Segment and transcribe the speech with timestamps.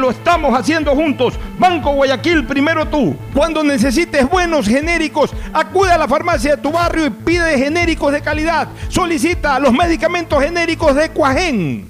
[0.00, 1.34] lo estamos haciendo juntos.
[1.58, 3.14] Banco Guayaquil, primero tú.
[3.34, 8.20] Cuando necesites buenos genéricos, acude a la farmacia de tu barrio y pide genéricos de
[8.20, 8.68] calidad.
[8.88, 11.89] Solicita los medicamentos genéricos de Cuajén.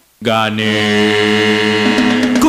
[0.23, 2.20] Gane.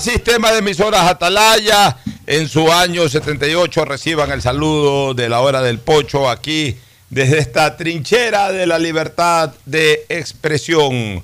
[0.00, 1.96] sistema de emisoras Atalaya.
[2.26, 6.76] En su año 78 reciban el saludo de la hora del pocho aquí
[7.10, 11.22] desde esta trinchera de la libertad de expresión,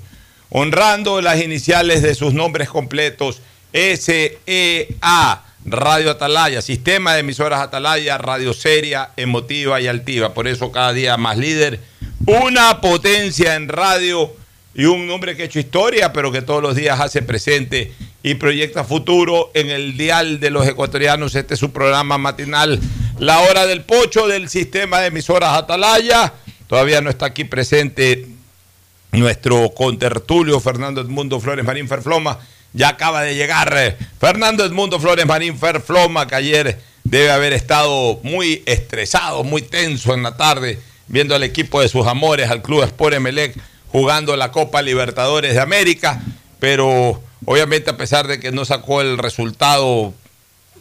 [0.49, 3.41] honrando las iniciales de sus nombres completos,
[3.71, 10.33] SEA, Radio Atalaya, sistema de emisoras Atalaya, radio seria, emotiva y altiva.
[10.33, 11.79] Por eso cada día más líder,
[12.25, 14.33] una potencia en radio
[14.73, 17.93] y un hombre que ha hecho historia, pero que todos los días hace presente
[18.25, 21.35] y proyecta futuro en el dial de los ecuatorianos.
[21.35, 22.79] Este es su programa matinal,
[23.19, 26.33] La Hora del Pocho del sistema de emisoras Atalaya.
[26.65, 28.25] Todavía no está aquí presente
[29.11, 32.39] nuestro contertulio Fernando Edmundo Flores Marín Ferfloma.
[32.73, 38.19] Ya acaba de llegar eh, Fernando Edmundo Flores Marín Ferfloma, que ayer debe haber estado
[38.23, 42.81] muy estresado, muy tenso en la tarde, viendo al equipo de sus amores, al Club
[42.85, 43.55] Sport Emelec,
[43.91, 46.23] jugando la Copa Libertadores de América,
[46.59, 50.13] pero obviamente a pesar de que no sacó el resultado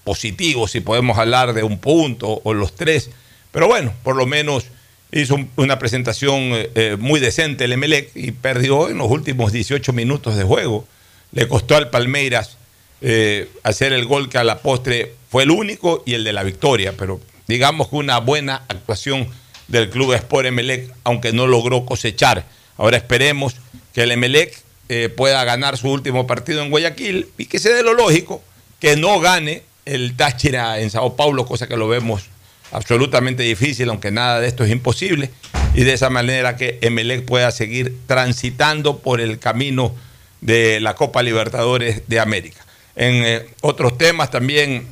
[0.05, 3.11] positivo, si podemos hablar de un punto o los tres,
[3.53, 4.65] pero bueno, por lo menos
[5.13, 9.53] hizo un- una presentación eh, eh, muy decente el Emelec y perdió en los últimos
[9.53, 10.87] 18 minutos de juego.
[11.33, 12.59] Le costó al Palmeiras
[13.01, 16.43] eh, hacer el gol que a la postre fue el único y el de la
[16.43, 19.29] victoria, pero digamos que una buena actuación
[19.69, 22.45] del club Sport Emelec, aunque no logró cosechar.
[22.77, 23.57] Ahora esperemos
[23.93, 27.83] que el Emelec eh, pueda ganar su último partido en Guayaquil y que se dé
[27.83, 28.43] lo lógico,
[28.81, 32.25] que no gane el Táchira en Sao Paulo, cosa que lo vemos
[32.73, 35.31] absolutamente difícil, aunque nada de esto es imposible,
[35.75, 39.95] y de esa manera que Emelec pueda seguir transitando por el camino
[40.41, 42.65] de la Copa Libertadores de América.
[42.97, 44.87] En eh, otros temas también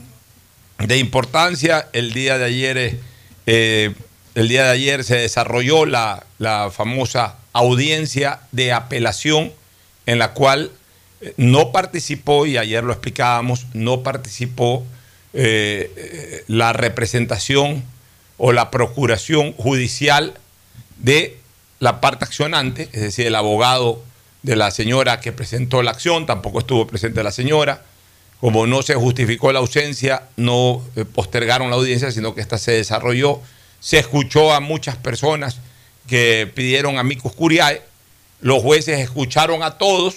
[0.78, 2.98] de importancia, el día de ayer,
[3.46, 3.94] eh,
[4.34, 9.52] el día de ayer se desarrolló la, la famosa audiencia de apelación
[10.06, 10.70] en la cual
[11.20, 14.84] eh, no participó, y ayer lo explicábamos, no participó
[15.32, 17.84] eh, eh, la representación
[18.38, 20.34] o la procuración judicial
[20.99, 21.38] de
[21.78, 24.02] la parte accionante, es decir, el abogado
[24.43, 27.84] de la señora que presentó la acción, tampoco estuvo presente la señora.
[28.40, 30.82] Como no se justificó la ausencia, no
[31.14, 33.40] postergaron la audiencia, sino que esta se desarrolló.
[33.78, 35.59] Se escuchó a muchas personas
[36.09, 37.82] que pidieron amicus curiae.
[38.42, 40.16] Los jueces escucharon a todos.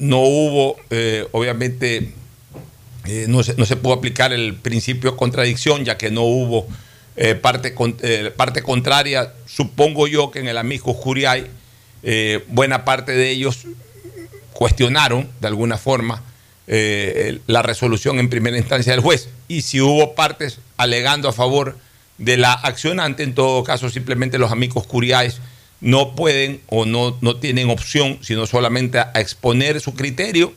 [0.00, 2.12] No hubo, eh, obviamente,
[3.06, 6.66] eh, no, se, no se pudo aplicar el principio de contradicción, ya que no hubo
[7.16, 7.72] eh, parte,
[8.36, 9.32] parte contraria.
[9.46, 11.46] Supongo yo que en el amicus curiae
[12.02, 13.60] eh, buena parte de ellos
[14.52, 16.22] cuestionaron de alguna forma
[16.66, 19.28] la resolución en primera instancia del juez.
[19.48, 21.76] Y si hubo partes alegando a favor
[22.18, 25.40] de la accionante, en todo caso simplemente los amigos curiaes
[25.84, 30.54] no pueden o no, no tienen opción, sino solamente a, exponer su criterio,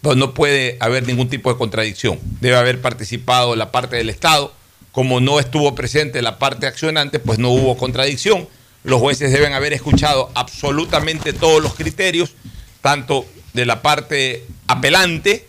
[0.00, 2.20] pues no puede haber ningún tipo de contradicción.
[2.40, 4.54] Debe haber participado la parte del Estado.
[4.92, 8.48] Como no estuvo presente la parte accionante, pues no hubo contradicción.
[8.84, 12.34] Los jueces deben haber escuchado absolutamente todos los criterios,
[12.82, 15.44] tanto de la parte apelante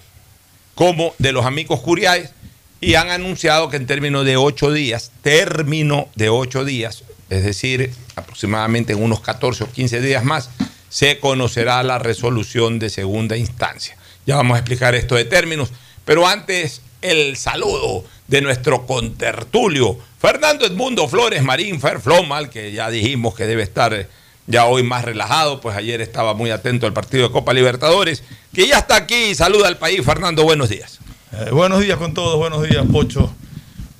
[0.73, 2.31] como de los amigos curiaes,
[2.81, 7.91] y han anunciado que en términos de ocho días, término de ocho días, es decir,
[8.15, 10.49] aproximadamente en unos 14 o 15 días más,
[10.89, 13.97] se conocerá la resolución de segunda instancia.
[14.25, 15.71] Ya vamos a explicar esto de términos,
[16.05, 23.35] pero antes el saludo de nuestro contertulio, Fernando Edmundo Flores Marín Ferflomal, que ya dijimos
[23.35, 24.07] que debe estar eh,
[24.47, 28.67] ya hoy más relajado, pues ayer estaba muy atento al partido de Copa Libertadores, que
[28.67, 30.03] ya está aquí y saluda al país.
[30.05, 30.99] Fernando, buenos días.
[31.31, 33.33] Eh, buenos días con todos, buenos días, Pocho.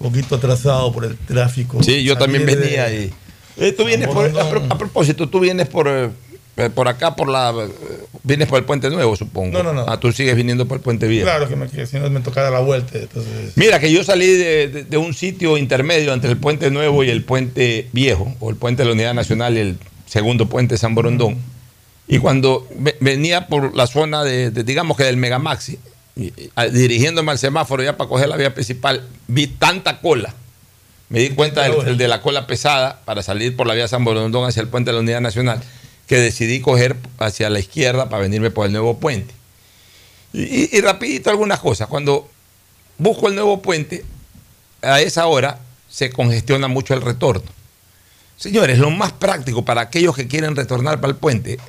[0.04, 1.82] Un poquito atrasado por el tráfico.
[1.82, 5.40] Sí, yo también venía de- y Eh, tú vienes por, a, pro- a propósito, tú
[5.40, 6.10] vienes por, eh,
[6.58, 7.52] eh, por acá, por la.
[7.52, 7.70] eh,
[8.24, 9.52] vienes por el Puente Nuevo, supongo.
[9.60, 9.86] No, no, no.
[9.88, 11.26] Ah, tú sigues viniendo por el Puente Viejo.
[11.26, 12.98] Claro que, me, que si no me tocara la vuelta.
[12.98, 17.04] Entonces, Mira, que yo salí de, de- de un sitio intermedio entre el Puente Nuevo
[17.04, 20.78] y el Puente Viejo, o el Puente de la Unidad Nacional y el segundo Puente
[20.78, 21.38] San Borondón.
[22.08, 25.78] Y cuando ve- venía por la zona de, de, digamos que del Megamaxi,
[26.16, 30.34] dirigiéndome al semáforo ya para coger la vía principal, vi tanta cola.
[31.10, 34.48] Me di cuenta del, de la cola pesada para salir por la vía San Borondón
[34.48, 35.62] hacia el Puente de la Unidad Nacional,
[36.08, 39.34] que decidí coger hacia la izquierda para venirme por el nuevo puente.
[40.34, 41.88] Y- y rapidito algunas cosas.
[41.88, 42.30] Cuando
[42.98, 44.04] busco el nuevo puente,
[44.82, 47.50] a esa hora se congestiona mucho el retorno.
[48.38, 51.60] Señores, lo más práctico para aquellos que quieren retornar para el puente,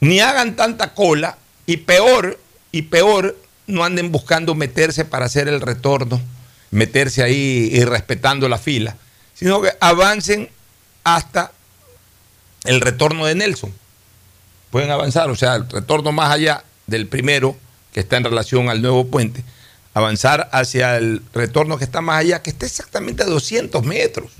[0.00, 2.40] ni hagan tanta cola y peor,
[2.72, 6.20] y peor, no anden buscando meterse para hacer el retorno,
[6.70, 8.96] meterse ahí y respetando la fila,
[9.34, 10.48] sino que avancen
[11.02, 11.52] hasta
[12.64, 13.72] el retorno de Nelson.
[14.70, 17.56] Pueden avanzar, o sea, el retorno más allá del primero,
[17.92, 19.44] que está en relación al nuevo puente,
[19.94, 24.32] avanzar hacia el retorno que está más allá, que está exactamente a 200 metros.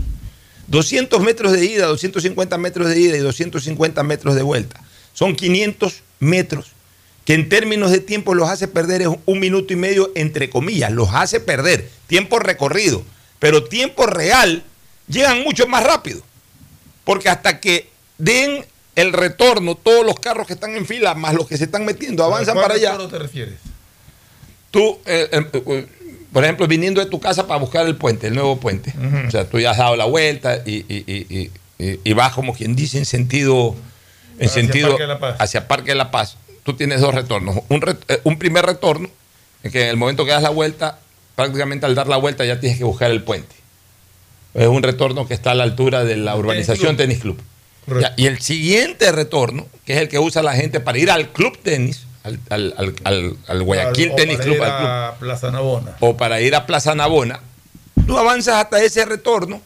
[0.66, 4.81] 200 metros de ida, 250 metros de ida y 250 metros de vuelta.
[5.12, 6.74] Son 500 metros
[7.25, 10.93] que en términos de tiempo los hace perder es un minuto y medio, entre comillas,
[10.93, 11.88] los hace perder.
[12.07, 13.02] Tiempo recorrido.
[13.38, 14.62] Pero tiempo real
[15.09, 16.21] llegan mucho más rápido.
[17.04, 17.88] Porque hasta que
[18.19, 18.64] den
[18.95, 22.25] el retorno, todos los carros que están en fila, más los que se están metiendo,
[22.25, 22.90] avanzan ¿a para allá.
[22.93, 23.54] retorno te refieres?
[24.71, 25.87] Tú, eh, eh, eh,
[26.33, 28.93] por ejemplo, viniendo de tu casa para buscar el puente, el nuevo puente.
[29.26, 31.50] O sea, tú ya has dado la vuelta y, y- y-
[32.04, 33.75] y- vas como quien dice en sentido,
[34.38, 36.37] en Hacia sentido Parque hacia Parque de la Paz.
[36.64, 37.59] Tú tienes dos retornos.
[37.68, 39.09] Un, re- eh, un primer retorno,
[39.62, 40.99] en que en el momento que das la vuelta,
[41.37, 43.54] prácticamente al dar la vuelta ya tienes que buscar el puente.
[44.54, 47.40] Es un retorno que está a la altura de la urbanización Tenis Club.
[48.00, 51.28] Ya, y el siguiente retorno, que es el que usa la gente para ir al
[51.33, 54.88] club tenis, al, al- al- al- al Guayaquil O Tenis para Club, ir al club,
[54.88, 55.97] a Plaza Navona.
[56.00, 57.40] o para ir a Plaza Navona,
[58.06, 59.61] tú avanzas hasta ese retorno,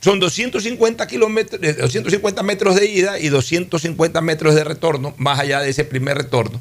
[0.00, 5.60] son 250 kilómetros, eh, 250 metros de ida y 250 metros de retorno, más allá
[5.60, 6.60] de ese primer retorno,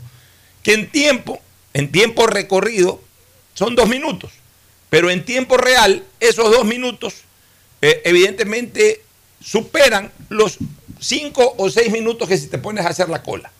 [0.61, 1.39] que en tiempo,
[1.73, 3.01] en tiempo recorrido,
[3.53, 4.31] son dos minutos.
[4.89, 7.13] Pero en tiempo real, esos dos minutos,
[7.81, 9.01] eh, evidentemente,
[9.41, 10.57] superan los
[10.99, 13.51] cinco o seis minutos que si te pones a hacer la cola.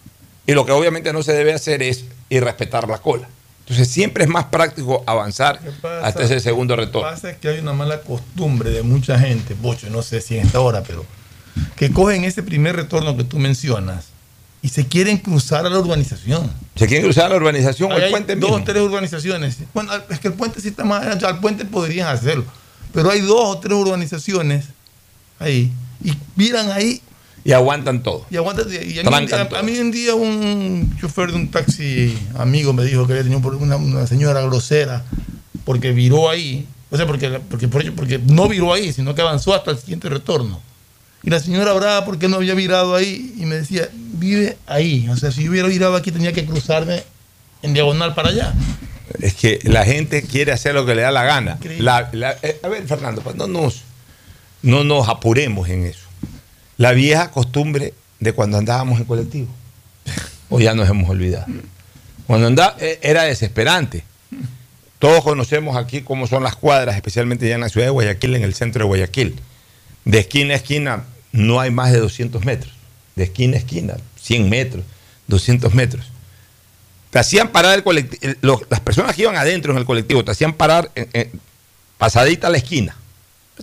[0.45, 3.29] Y lo que obviamente no se debe hacer es irrespetar la cola.
[3.69, 6.05] Entonces siempre es más práctico avanzar pasa?
[6.05, 7.09] hasta ese segundo Lo que retorno.
[7.09, 10.47] pasa es que hay una mala costumbre de mucha gente, Bocho, no sé si en
[10.47, 11.05] esta hora, pero
[11.75, 14.05] que cogen ese primer retorno que tú mencionas
[14.63, 16.51] y se quieren cruzar a la urbanización.
[16.75, 19.57] Se quieren cruzar la urbanización o el hay puente dos o tres urbanizaciones.
[19.73, 22.45] Bueno, es que el puente sí está más ancho, al puente podrían hacerlo.
[22.91, 24.65] Pero hay dos o tres urbanizaciones
[25.38, 25.71] ahí.
[26.03, 27.01] Y miran ahí
[27.43, 28.25] Y aguantan todo.
[28.29, 28.67] y aguantan.
[28.72, 29.10] Y a, mí,
[29.41, 33.24] a- a mí un día un chofer de un taxi amigo me dijo que había
[33.24, 35.03] tenido una, una señora grosera
[35.65, 36.67] porque viró ahí.
[36.91, 40.10] O sea, porque, porque, porque, porque no viró ahí, sino que avanzó hasta el siguiente
[40.10, 40.60] retorno.
[41.22, 45.08] Y la señora brava porque no había virado ahí y me decía, vive ahí.
[45.10, 47.03] O sea, si yo hubiera virado aquí tenía que cruzarme
[47.62, 48.53] en diagonal para allá.
[49.19, 51.58] Es que la gente quiere hacer lo que le da la gana.
[51.79, 53.81] La- la- eh, a ver, Fernando, pues no nos,
[54.62, 56.08] no nos apuremos en eso.
[56.79, 59.50] La vieja costumbre de cuando andábamos en colectivo.
[60.50, 61.45] O ya nos hemos olvidado.
[62.25, 64.05] Cuando andaba, eh, era desesperante.
[64.98, 68.43] Todos conocemos aquí cómo son las cuadras, especialmente ya en la ciudad de Guayaquil, en
[68.43, 69.41] el centro de Guayaquil.
[70.05, 72.74] De esquina a esquina no hay más de 200 metros.
[73.17, 74.86] De esquina a esquina, 100 metros,
[75.27, 76.05] 200 metros.
[77.09, 80.53] Te hacían parar el colectivo, las personas que iban adentro en el colectivo, te hacían
[80.53, 81.41] parar en- en-
[81.98, 82.95] pasadita a la esquina.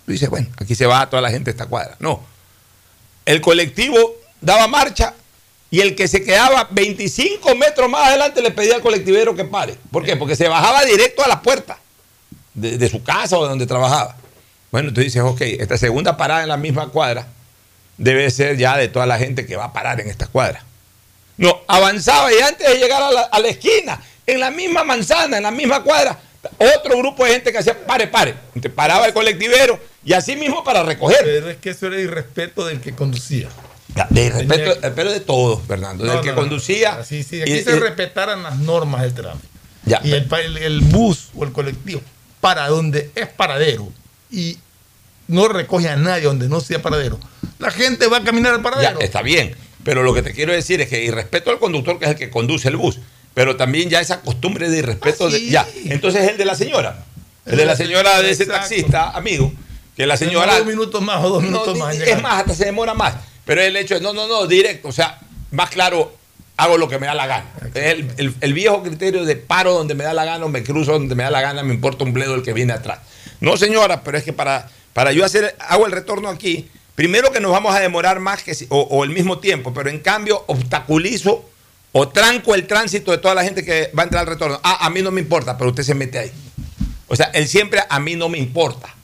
[0.04, 1.96] Tú dices, bueno, aquí se va toda la gente de esta cuadra.
[1.98, 2.22] No.
[3.26, 3.98] El colectivo
[4.40, 5.14] daba marcha
[5.70, 9.76] y el que se quedaba 25 metros más adelante le pedía al colectivero que pare.
[9.90, 10.16] ¿Por qué?
[10.16, 11.78] Porque se bajaba directo a la puerta
[12.54, 14.16] de, su casa o de donde trabajaba.
[14.70, 17.26] Bueno, tú dices, ok, esta segunda parada en la misma cuadra
[17.98, 20.64] debe ser ya de toda la gente que va a parar en esta cuadra.
[21.36, 25.50] No, avanzaba y antes de llegar a la esquina, en la misma manzana, en la
[25.50, 26.18] misma cuadra,
[26.58, 28.34] otro grupo de gente que hacía pare, pare.
[28.48, 31.18] Entonces paraba el colectivero y así mismo para recoger.
[31.22, 33.48] Pero es que eso era irrespeto del que conducía.
[34.10, 36.04] De respeto, pero de todos, Fernando.
[36.04, 36.40] No, del que no, no.
[36.42, 37.02] conducía.
[37.04, 39.48] Sí, aquí y- se y- respetaran las normas del tránsito.
[39.84, 40.00] Ya.
[40.04, 42.02] Y el, pa- el- el bus o el colectivo
[42.40, 43.88] para donde es paradero
[44.30, 44.58] y
[45.28, 47.18] no recoge a nadie donde no sea paradero.
[47.58, 49.00] La gente va a caminar al Ya, paradero.
[49.00, 49.54] está bien.
[49.82, 52.28] Pero lo que te quiero decir es que irrespeto al conductor, que es el que
[52.28, 52.98] conduce el bus,
[53.36, 55.44] pero también ya esa costumbre de irrespeto de.
[55.44, 55.68] Ya.
[55.84, 57.04] Entonces el de la señora.
[57.44, 58.66] El de la señora de ese Exacto.
[58.66, 59.52] taxista, amigo,
[59.94, 60.56] que la señora...
[60.56, 61.94] Dos minutos más o dos minutos más.
[61.94, 62.22] es llegar.
[62.22, 63.14] más, hasta se demora más.
[63.44, 65.18] Pero el hecho de, no, no, no, directo, o sea,
[65.50, 66.16] más claro,
[66.56, 67.44] hago lo que me da la gana.
[67.74, 70.92] El, el- el viejo criterio de paro donde me da la gana o me cruzo
[70.92, 73.00] donde me da la gana, me importa un bledo el que viene atrás.
[73.40, 77.40] No, señora, pero es que para, para yo hacer, hago el retorno aquí, primero que
[77.40, 80.42] nos vamos a demorar más que si- o, o el mismo tiempo, pero en cambio
[80.48, 81.44] obstaculizo
[81.98, 84.60] o tranco el tránsito de toda la gente que va a entrar al retorno.
[84.62, 86.30] Ah, a mí no me importa, pero usted se mete ahí.
[87.08, 88.94] O sea, él siempre a mí no me importa.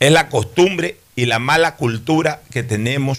[0.00, 3.18] Es la costumbre y la mala cultura que tenemos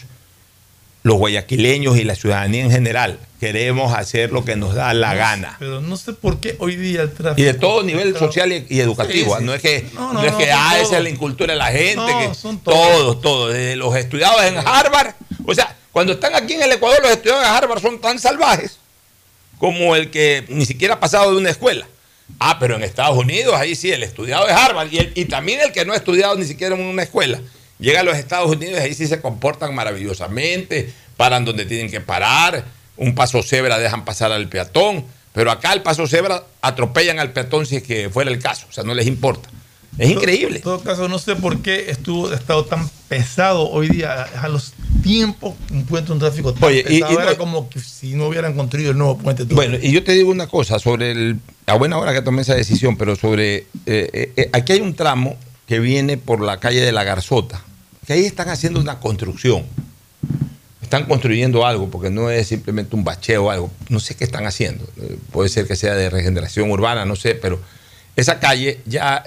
[1.04, 3.20] los guayaquileños y la ciudadanía en general.
[3.40, 5.58] Queremos hacer lo que nos da la gana.
[5.60, 7.40] Pero no sé por qué hoy día el tráfico.
[7.40, 9.36] Y de todo nivel social y, y educativo.
[9.36, 9.46] Sí, sí.
[9.46, 11.68] No es que, No, no, no, es que ah, esa es la incultura de la
[11.68, 11.98] gente.
[11.98, 12.80] No, que son todos.
[12.80, 13.54] todos, todos.
[13.54, 15.14] Desde los estudiados en Harvard.
[15.46, 18.80] O sea, cuando están aquí en el Ecuador, los estudiados en Harvard son tan salvajes
[19.58, 21.88] como el que ni siquiera ha pasado de una escuela.
[22.40, 25.62] Ah, pero en Estados Unidos, ahí sí, el estudiado de Harvard y, el- y también
[25.62, 27.40] el que no ha estudiado ni siquiera en una escuela.
[27.80, 32.02] Llega a los Estados Unidos y ahí sí se comportan maravillosamente, paran donde tienen que
[32.02, 32.66] parar,
[32.98, 37.66] un paso cebra dejan pasar al peatón, pero acá el paso cebra atropellan al peatón
[37.66, 39.50] si es que fuera el caso, o sea, no les importa.
[39.98, 40.58] Es increíble.
[40.58, 44.24] En todo caso, no sé por qué estuvo estado tan pesado hoy día.
[44.42, 47.12] A los tiempos encuentro un tráfico tan Oye, y- pesado.
[47.14, 49.44] y no- Era como que si no hubieran construido el nuevo puente.
[49.46, 52.54] Bueno, y yo te digo una cosa sobre el, a buena hora que tomé esa
[52.54, 55.36] decisión, pero sobre, eh, eh, eh, aquí hay un tramo
[55.68, 57.64] que viene por la calle de la Garzota,
[58.06, 59.66] que ahí están haciendo una construcción.
[60.82, 63.72] Están construyendo algo, porque no es simplemente un bacheo o algo.
[63.90, 64.86] No sé qué están haciendo.
[65.02, 67.60] Eh, puede ser que sea de regeneración urbana, no sé, pero
[68.16, 69.22] esa calle ya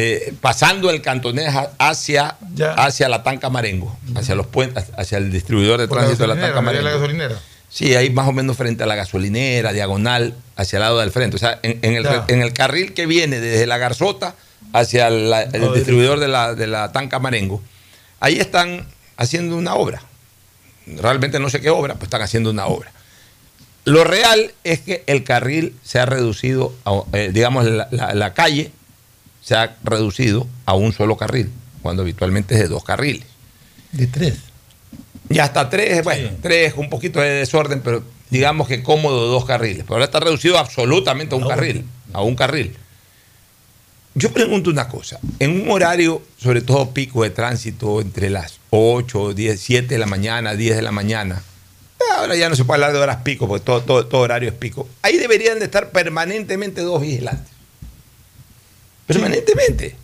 [0.00, 2.36] eh, pasando el cantonés hacia,
[2.76, 6.28] hacia la Tanca Marengo, hacia los puentes, hacia el distribuidor de Por la tránsito de
[6.28, 6.88] la Tanca de la Marengo.
[6.90, 7.34] gasolinera.
[7.68, 11.34] Sí, ahí más o menos frente a la gasolinera, diagonal, hacia el lado del frente.
[11.36, 14.36] O sea, en, en el, en el carril que viene desde la Garzota
[14.72, 17.60] hacia la- el distribuidor de la, de la Tanca Marengo,
[18.20, 18.86] ahí están
[19.16, 20.00] haciendo una obra.
[20.86, 22.92] Realmente no sé qué obra, pues están haciendo una obra.
[23.84, 28.32] Lo real es que el carril se ha reducido, a- eh, digamos, la, la- la
[28.32, 28.70] calle
[29.48, 33.24] se ha reducido a un solo carril, cuando habitualmente es de dos carriles.
[33.92, 34.34] De tres.
[35.30, 39.84] Y hasta tres, bueno, tres, un poquito de desorden, pero digamos que cómodo dos carriles.
[39.84, 42.76] Pero ahora está reducido absolutamente a un carril, a un carril.
[44.14, 49.32] Yo pregunto una cosa, en un horario, sobre todo pico de tránsito, entre las 8,
[49.32, 51.42] 10, 7 de la mañana, 10 de la mañana,
[51.98, 54.50] eh, ahora ya no se puede hablar de horas pico, porque todo, todo, todo horario
[54.50, 57.57] es pico, ahí deberían de estar permanentemente dos vigilantes.
[59.08, 59.96] Permanentemente.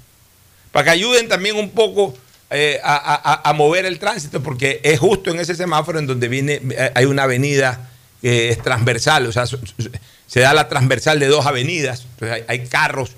[0.73, 2.17] Para que ayuden también un poco
[2.51, 6.91] eh, a, mover el tránsito, porque es justo en ese semáforo en donde viene, eh,
[6.95, 7.91] hay una avenida
[8.21, 12.07] que es transversal, o sea, se da la transversal de dos avenidas,
[12.49, 13.11] hay, carros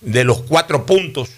[0.00, 1.30] de los cuatro puntos,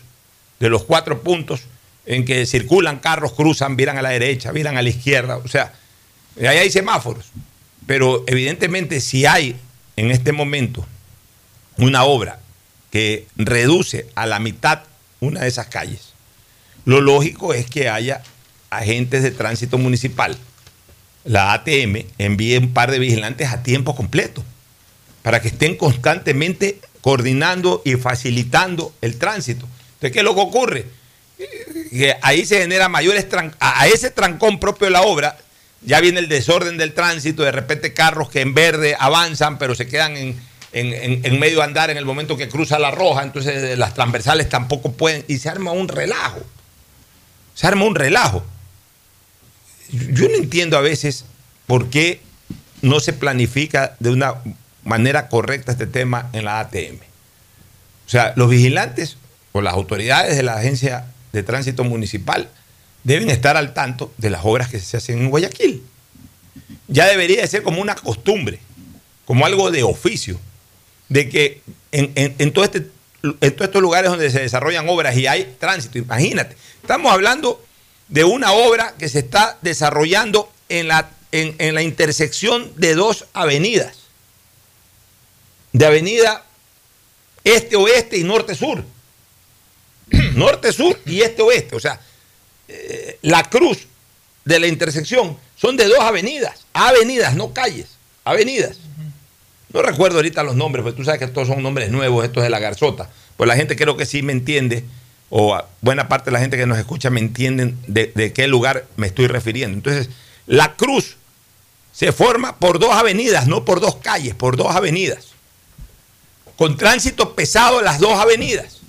[0.60, 1.62] de los cuatro puntos
[2.06, 5.72] en que circulan carros, cruzan, viran a la derecha, viran a la izquierda, o sea,
[6.38, 7.26] ahí hay semáforos,
[7.86, 9.56] pero evidentemente si hay
[9.96, 10.84] en este momento
[11.78, 12.40] una obra
[12.94, 14.82] que reduce a la mitad
[15.18, 16.12] una de esas calles,
[16.84, 18.22] lo lógico es que haya
[18.70, 20.38] agentes de tránsito municipal,
[21.24, 24.44] la ATM, envíe un par de vigilantes a tiempo completo,
[25.22, 29.66] para que estén constantemente coordinando y facilitando el tránsito.
[29.94, 30.86] Entonces, ¿qué es lo que ocurre?
[31.90, 33.26] Que ahí se genera mayores
[33.58, 35.36] a ese trancón propio de la obra,
[35.82, 39.88] ya viene el desorden del tránsito, de repente carros que en verde avanzan, pero se
[39.88, 40.36] quedan en,
[40.74, 44.92] en- medio andar en el momento que cruza la roja, entonces eh, las transversales tampoco
[44.92, 46.40] pueden, y se arma un relajo.
[47.54, 48.44] Se arma un relajo.
[49.90, 51.24] Yo no entiendo a veces
[51.66, 52.20] por qué
[52.82, 54.34] no se planifica de una
[54.82, 56.96] manera correcta este tema en la ATM.
[58.06, 59.16] O sea, los vigilantes
[59.52, 62.48] o las autoridades de la Agencia de Tránsito Municipal
[63.04, 65.82] deben estar al tanto de las obras que se hacen en Guayaquil.
[66.88, 68.58] Ya debería de ser como una costumbre,
[69.24, 70.38] como algo de oficio,
[71.08, 71.62] de que
[71.92, 72.86] en, en- todo este,
[73.22, 77.64] en todos estos lugares donde se desarrollan obras y hay tránsito, imagínate, estamos hablando
[78.08, 83.26] de una obra que se está desarrollando en la, en, en la intersección de dos
[83.32, 83.96] avenidas,
[85.72, 86.44] de avenida
[87.44, 88.84] este-oeste y norte-sur,
[90.34, 92.00] norte-sur y este-oeste, o sea,
[92.68, 93.86] eh, la cruz
[94.44, 97.86] de la intersección son de dos avenidas, avenidas, no calles,
[98.24, 98.76] avenidas.
[99.74, 102.48] No recuerdo ahorita los nombres, pero tú sabes que estos son nombres nuevos, estos de
[102.48, 103.10] la garzota.
[103.36, 104.84] Pues la gente creo que sí me entiende,
[105.30, 109.08] o buena parte de la gente que nos escucha me entienden de, qué lugar me
[109.08, 109.76] estoy refiriendo.
[109.76, 110.10] Entonces,
[110.46, 111.16] la cruz
[111.92, 115.32] se forma por dos avenidas, no por dos calles, por dos avenidas.
[116.54, 118.80] Con tránsito pesado las dos avenidas.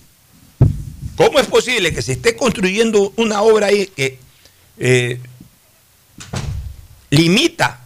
[1.18, 4.20] ¿Cómo es posible que se esté construyendo una obra ahí que
[4.78, 5.20] eh,
[7.10, 7.80] limita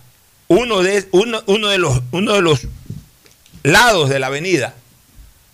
[0.50, 2.68] uno de, uno de los, uno de los
[3.64, 4.76] lados de la avenida?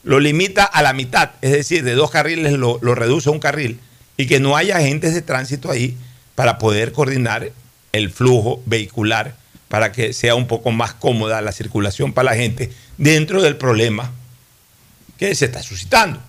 [0.04, 3.39] Lo limita a la mitad, es decir, de dos carriles lo, lo reduce a un
[3.39, 3.80] carril
[4.18, 5.98] y que no haya agentes de tránsito ahí
[6.36, 7.52] para poder coordinar
[7.91, 9.36] el flujo vehicular
[9.68, 14.12] para que sea un poco más cómoda la circulación para la gente dentro del problema
[15.18, 16.20] que se está suscitando.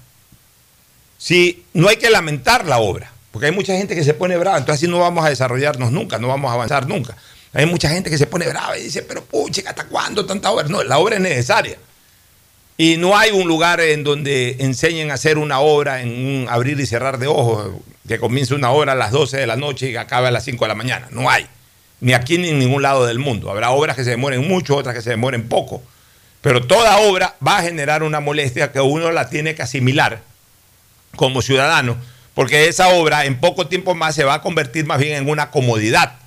[1.19, 4.59] Si no hay que lamentar la obra, porque hay mucha gente que se pone brava,
[4.59, 7.17] entonces así no vamos a desarrollarnos nunca, no vamos a avanzar nunca.
[7.57, 10.69] Hay mucha gente que se pone brava y dice, pero pucha, ¿hasta cuándo tanta obra?
[10.69, 11.79] No, la obra es necesaria.
[12.77, 16.79] Y no hay un lugar en donde enseñen a hacer una obra en un abrir
[16.79, 17.71] y cerrar de ojos,
[18.07, 20.63] que comience una obra a las 12 de la noche y acabe a las 5
[20.67, 21.09] de la mañana.
[21.13, 21.47] No hay.
[22.01, 23.51] Ni aquí ni en ningún lado del mundo.
[23.51, 25.83] Habrá obras que se demoren mucho, otras que se demoren poco.
[26.43, 30.21] Pero toda obra va a generar una molestia que uno la tiene que asimilar
[31.17, 31.97] como ciudadano,
[32.35, 35.51] porque esa obra en poco tiempo más se va a convertir más bien en una
[35.51, 36.19] comodidad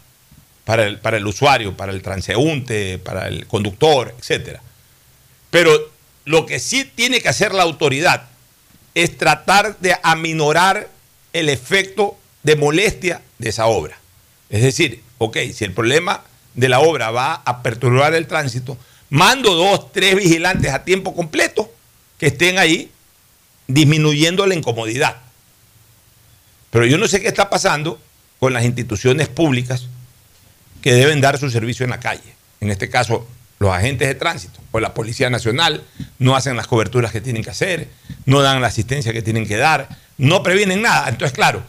[0.69, 4.59] para el, usuario, para el transeúnte, para el conductor, etc.
[5.49, 5.71] Pero
[6.25, 8.27] lo que sí tiene que hacer la autoridad
[8.93, 10.87] es tratar de aminorar
[11.33, 13.97] el efecto de molestia de esa obra.
[14.51, 16.21] Es decir, ok, si el problema
[16.53, 18.77] de la obra va a perturbar el tránsito,
[19.09, 21.73] mando dos, tres vigilantes a tiempo completo
[22.19, 22.91] que estén ahí
[23.65, 25.17] disminuyendo la incomodidad.
[26.69, 27.99] Pero yo no sé qué está pasando
[28.39, 29.87] con las instituciones públicas
[30.81, 32.35] que deben dar su servicio en la calle.
[32.61, 33.27] En este caso,
[33.59, 35.83] los agentes de tránsito o la Policía Nacional
[36.17, 37.89] no hacen las coberturas que tienen que hacer,
[38.25, 41.09] no dan la asistencia que tienen que dar, no previenen nada.
[41.09, 41.63] Entonces, claro,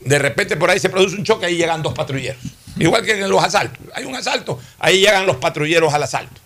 [0.00, 2.42] de repente por ahí se produce un choque, ahí llegan dos patrulleros.
[2.78, 3.78] Igual que en los asaltos.
[3.94, 6.40] Hay un asalto, ahí llegan los patrulleros al asalto.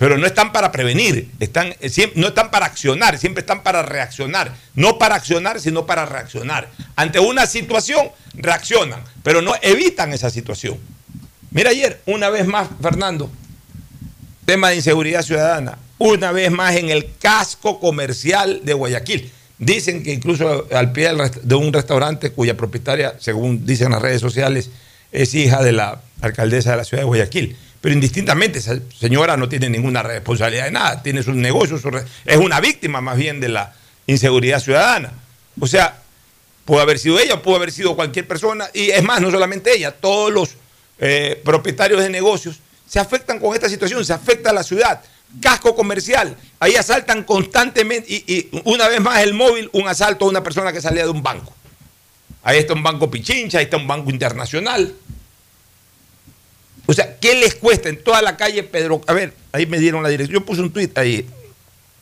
[0.00, 4.56] Pero no están para prevenir, están, eh, no están para accionar, siempre están para reaccionar.
[4.74, 6.70] No para accionar, sino para reaccionar.
[6.96, 10.78] Ante una situación, reaccionan, pero no evitan esa situación.
[11.50, 13.30] Mira ayer, una vez más, Fernando,
[14.46, 19.30] tema de inseguridad ciudadana, una vez más en el casco comercial de Guayaquil.
[19.58, 21.10] Dicen que incluso al pie
[21.42, 24.70] de un restaurante cuya propietaria, según dicen las redes sociales,
[25.12, 27.54] es hija de la alcaldesa de la ciudad de Guayaquil.
[27.80, 31.82] Pero indistintamente, esa señora no tiene ninguna responsabilidad de nada, tiene sus negocios,
[32.26, 33.74] es una víctima más bien de la
[34.06, 35.12] inseguridad ciudadana.
[35.58, 36.02] O sea,
[36.64, 39.92] pudo haber sido ella, pudo haber sido cualquier persona, y es más, no solamente ella,
[39.92, 40.56] todos los
[40.98, 45.00] eh, propietarios de negocios se afectan con esta situación, se afecta a la ciudad
[45.40, 46.36] casco comercial.
[46.58, 50.80] Ahí asaltan constantemente y, una vez más el móvil, un asalto a una persona que
[50.80, 51.54] salía de un banco.
[52.42, 54.94] Ahí está un banco Pichincha, ahí está un banco internacional.
[56.86, 59.00] O sea, ¿qué les cuesta en toda la calle Pedro?
[59.06, 60.40] A ver, ahí me dieron la dirección.
[60.40, 61.28] Yo puse un tuit ahí.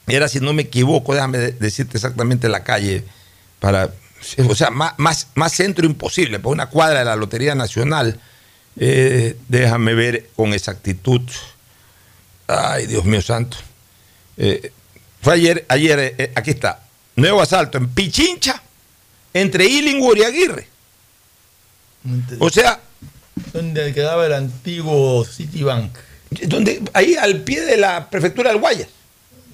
[0.06, 3.04] Y era, si no me equivoco, déjame decirte exactamente la calle.
[3.60, 3.92] Para,
[4.48, 6.38] o sea, más, más, más centro imposible.
[6.38, 8.18] Por una cuadra de la Lotería Nacional.
[8.80, 11.22] Eh, déjame ver con exactitud.
[12.46, 13.58] Ay, Dios mío santo.
[14.36, 14.72] Eh,
[15.20, 16.82] fue ayer, ayer, eh, eh, aquí está.
[17.16, 18.62] Nuevo asalto en Pichincha,
[19.34, 20.68] entre Illingwood y Aguirre.
[22.38, 22.80] O sea.
[23.52, 25.96] Donde quedaba el antiguo Citibank.
[26.46, 28.88] Donde, ahí al pie de la prefectura del Guayas.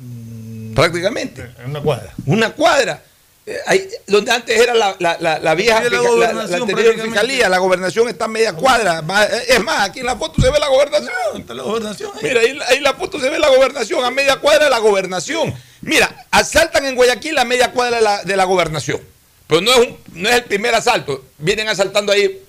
[0.01, 1.51] Mm, prácticamente.
[1.67, 2.13] Una cuadra.
[2.27, 3.03] Una cuadra.
[3.47, 8.09] Eh, ahí, donde antes era la, la, la, la vieja la anterior fiscalía, la gobernación
[8.09, 9.03] está a media cuadra.
[9.03, 11.11] Más- Es más, aquí en la foto se ve la gobernación.
[11.37, 12.21] Está la gobernación ahí.
[12.23, 15.55] Mira, ahí, ahí la foto se ve la gobernación, a media cuadra de la gobernación.
[15.83, 19.01] Mira, asaltan en Guayaquil a media cuadra de la, de la gobernación.
[19.47, 21.23] Pero no es, un- no es el primer asalto.
[21.37, 22.41] Vienen asaltando ahí,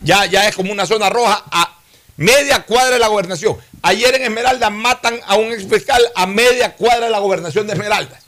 [0.00, 1.78] ya, ya es como una zona roja, a
[2.16, 3.56] media cuadra de la gobernación.
[3.82, 7.72] Ayer en Esmeralda matan a un ex fiscal a media cuadra de la gobernación de
[7.72, 8.22] Esmeraldas.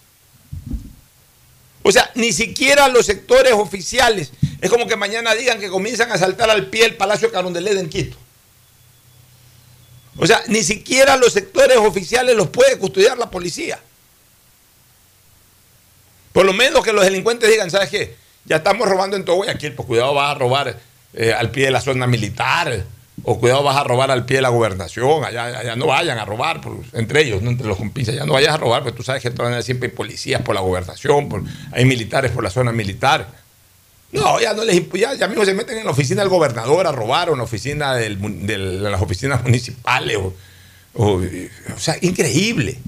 [1.83, 4.33] O sea, ni siquiera los sectores oficiales.
[4.61, 7.77] Es como que mañana digan que comienzan a saltar al pie el Palacio de Carondelet
[7.77, 8.17] en Quito.
[10.19, 13.81] O sea, ni siquiera los sectores oficiales los puede custodiar la policía.
[16.33, 18.17] Por lo menos que los delincuentes digan, ¿sabes qué?
[18.45, 20.79] Ya estamos robando en todo Guayaquil, pues cuidado vas a robar
[21.15, 22.85] eh, al pie de la zona militar,
[23.25, 26.25] o cuidado vas a robar al pie de la gobernación, allá, allá no vayan a
[26.25, 26.61] robar,
[26.95, 29.31] entre ellos, no entre los compinches, ya no vayas a robar, porque tú sabes que
[29.31, 31.29] de todas maneras siempre hay policías por la gobernación,
[31.73, 33.29] hay militares por la zona militar.
[34.13, 36.93] No, ya no les ya, ya mismo se meten en la oficina del gobernador a
[36.93, 40.19] robar o en la oficina del del- de las oficinas municipales.
[40.19, 40.35] O,
[40.95, 41.23] o-
[41.79, 42.79] sea, increíble.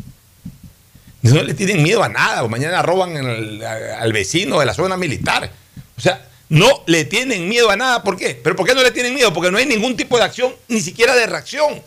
[1.23, 2.43] No le tienen miedo a nada.
[2.45, 5.51] O mañana roban al vecino de la zona militar.
[5.97, 8.03] O sea, no le tienen miedo a nada.
[8.03, 8.39] ¿Por qué?
[8.43, 9.33] ¿Pero por qué no le tienen miedo?
[9.33, 11.83] Porque no hay ningún tipo de acción, ni siquiera de reacción.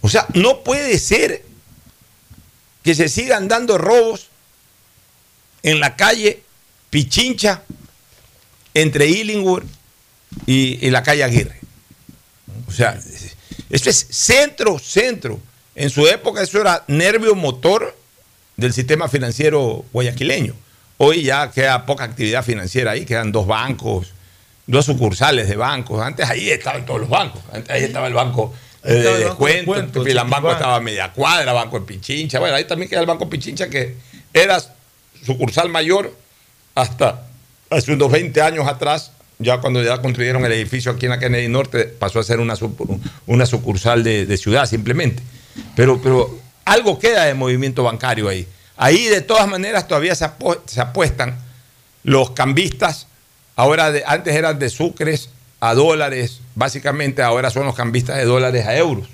[0.00, 1.44] O sea, no puede ser
[2.82, 4.28] que se sigan dando robos
[5.62, 6.42] en la calle
[6.90, 7.62] Pichincha
[8.72, 9.64] entre Illingwood
[10.46, 11.60] y, y la calle Aguirre.
[12.66, 12.98] O sea,
[13.70, 15.40] eso es centro, centro.
[15.74, 17.96] En su época eso era nervio motor
[18.56, 20.54] del sistema financiero guayaquileño.
[20.98, 24.12] Hoy ya queda poca actividad financiera ahí, quedan dos bancos,
[24.66, 26.02] dos sucursales de bancos.
[26.02, 27.40] Antes ahí estaban todos los bancos.
[27.52, 30.80] Antes ahí estaba el banco eh, de estaba el banco de descuento, descuento, estaba a
[30.80, 32.40] media cuadra, Banco de Pichincha.
[32.40, 33.94] Bueno, ahí también queda el Banco Pichincha que
[34.34, 34.58] era
[35.24, 36.12] sucursal mayor
[36.74, 37.26] hasta
[37.70, 41.46] hace unos 20 años atrás, ya cuando ya construyeron el edificio aquí en la Kennedy
[41.48, 45.22] Norte, pasó a ser una sucursal de, de ciudad simplemente.
[45.76, 48.46] Pero, pero algo queda de movimiento bancario ahí.
[48.78, 51.36] Ahí de todas maneras todavía se, apu- se apuestan
[52.04, 53.08] los cambistas,
[53.56, 58.64] ahora de, antes eran de sucres a dólares, básicamente ahora son los cambistas de dólares
[58.66, 59.08] a euros.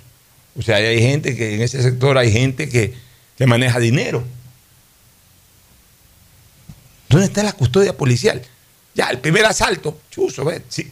[0.57, 2.95] O sea, hay gente que en ese sector hay gente que,
[3.37, 4.23] que maneja dinero.
[7.09, 8.43] ¿Dónde está la custodia policial?
[8.95, 10.91] Ya, el primer asalto, chuzo, ve, sí,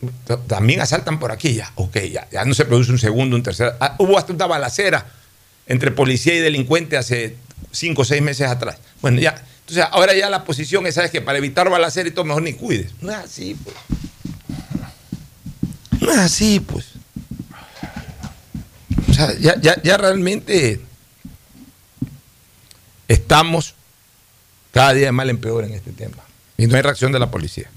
[0.48, 1.70] también asaltan por aquí ya.
[1.76, 3.74] Ok, ya, ya no se produce un segundo, un tercer.
[3.78, 5.06] Ah, hubo hasta una balacera
[5.66, 7.36] entre policía y delincuente hace
[7.72, 8.78] cinco o seis meses atrás.
[9.00, 9.42] Bueno, ya.
[9.60, 12.52] Entonces, ahora ya la posición es, ¿sabes que Para evitar balacera y todo, mejor ni
[12.52, 12.92] cuides.
[13.00, 13.76] No es así, pues.
[16.00, 16.86] No es así, pues.
[19.08, 20.80] O sea, ya, ya, ya realmente
[23.08, 23.74] estamos
[24.72, 26.18] cada día mal en peor en este tema.
[26.56, 27.70] Y no hay reacción de la policía.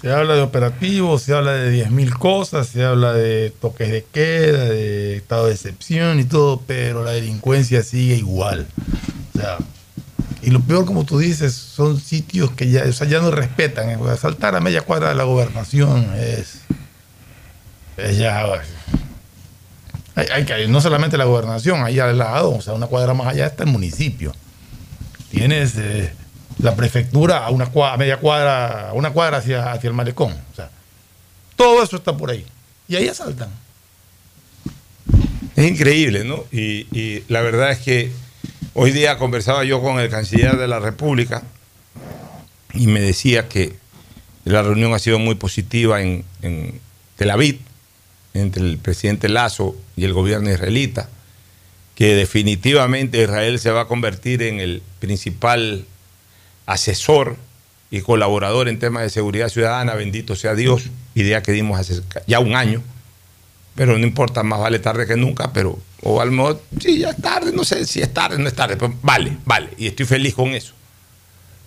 [0.00, 4.64] Se habla de operativos, se habla de 10.000 cosas, se habla de toques de queda,
[4.66, 8.68] de estado de excepción y todo, pero la delincuencia sigue igual.
[9.34, 9.58] O sea,
[10.40, 13.90] y lo peor, como tú dices, son sitios que ya, o sea, ya no respetan.
[13.90, 13.98] ¿eh?
[14.20, 16.60] Saltar a media cuadra de la gobernación es,
[17.96, 18.44] es ya...
[20.14, 23.46] Hay que, no solamente la gobernación, ahí al lado, o sea, una cuadra más allá
[23.46, 24.32] está el municipio.
[25.30, 26.12] Tienes eh,
[26.58, 30.34] la prefectura a una cuadra, a media cuadra, a una cuadra hacia, hacia el malecón.
[31.56, 32.44] Todo eso está por ahí.
[32.88, 33.50] Y ahí asaltan.
[35.56, 36.44] Es increíble, ¿no?
[36.52, 38.12] Y, y la verdad es que
[38.74, 41.42] hoy día conversaba yo con el canciller de la República
[42.74, 43.76] y me decía que
[44.44, 46.80] la reunión ha sido muy positiva en, en
[47.16, 47.60] Tel Aviv
[48.34, 51.08] entre el presidente Lazo y el gobierno israelita,
[51.94, 55.84] que definitivamente Israel se va a convertir en el principal
[56.68, 57.36] asesor
[57.90, 62.40] y colaborador en temas de seguridad ciudadana, bendito sea Dios, idea que dimos hace ya
[62.40, 62.82] un año,
[63.74, 67.10] pero no importa, más vale tarde que nunca, pero, o a lo mejor, sí, ya
[67.10, 70.04] es tarde, no sé si es tarde, no es tarde, pero vale, vale, y estoy
[70.04, 70.74] feliz con eso.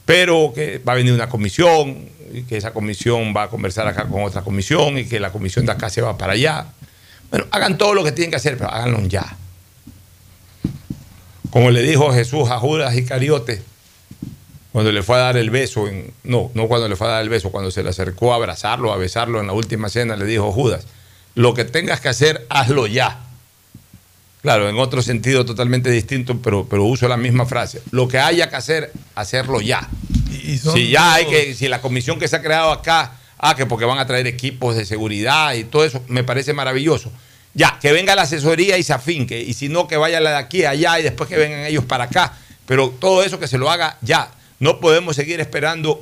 [0.06, 4.06] Pero que va a venir una comisión, y que esa comisión va a conversar acá
[4.06, 6.68] con otra comisión, y que la comisión de acá se va para allá.
[7.32, 9.36] Bueno, hagan todo lo que tienen que hacer, pero háganlo ya.
[11.50, 13.64] Como le dijo Jesús a Judas Iscariote,
[14.72, 17.22] cuando le fue a dar el beso, en, no, no cuando le fue a dar
[17.22, 20.26] el beso, cuando se le acercó a abrazarlo, a besarlo en la última cena, le
[20.26, 20.86] dijo Judas,
[21.36, 23.20] lo que tengas que hacer, hazlo ya.
[24.42, 27.82] Claro, en otro sentido totalmente distinto, pero, pero uso la misma frase.
[27.92, 29.88] Lo que haya que hacer, hacerlo ya.
[30.32, 33.86] Si ya hay que, si la comisión que se ha creado acá, ah, que porque
[33.86, 37.12] van a traer equipos de seguridad y todo eso, me parece maravilloso.
[37.54, 40.38] Ya, que venga la asesoría y se afinque, y si no, que vaya la de
[40.38, 42.34] aquí a allá y después que vengan ellos para acá.
[42.66, 44.32] Pero todo eso que se lo haga ya.
[44.62, 46.00] No podemos seguir esperando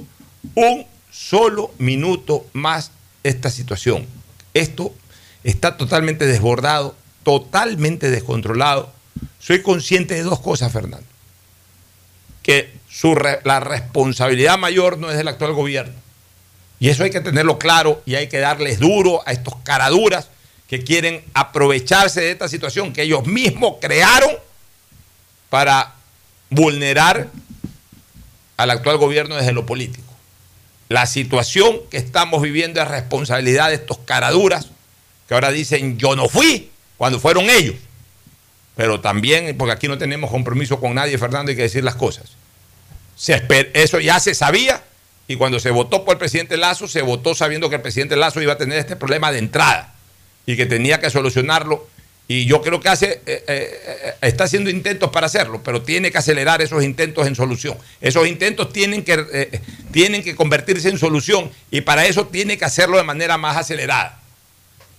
[0.53, 2.91] un solo minuto más
[3.23, 4.05] esta situación.
[4.53, 4.93] Esto
[5.45, 6.93] está totalmente desbordado,
[7.23, 8.91] totalmente descontrolado.
[9.39, 11.07] Soy consciente de dos cosas, Fernando.
[12.43, 12.73] Que
[13.45, 15.93] la responsabilidad mayor no es del actual gobierno.
[16.81, 20.27] Y eso hay que tenerlo claro y hay que darles duro a estos caraduras
[20.67, 24.31] que quieren aprovecharse de esta situación que ellos mismos crearon
[25.49, 25.95] para
[26.49, 27.29] vulnerar
[28.59, 30.13] al actual gobierno desde lo político.
[30.89, 34.67] La situación que estamos viviendo es responsabilidad de estos caraduras
[35.29, 37.75] que ahora dicen yo no fui cuando fueron ellos.
[38.75, 42.31] Pero también, porque aquí no tenemos compromiso con nadie, Fernando, hay que decir las cosas.
[43.73, 44.83] Eso ya se sabía
[45.29, 48.41] y cuando se votó por el presidente Lazo, se votó sabiendo que el presidente Lazo
[48.41, 49.93] iba a tener este problema de entrada
[50.45, 51.87] y que tenía que solucionarlo.
[52.31, 56.11] Y yo creo que hace, eh, eh, eh, está haciendo intentos para hacerlo, pero tiene
[56.11, 57.75] que acelerar esos intentos en solución.
[58.01, 59.61] Esos intentos tienen que, eh,
[59.91, 64.19] tienen que convertirse en solución y para eso tiene que hacerlo de manera más acelerada.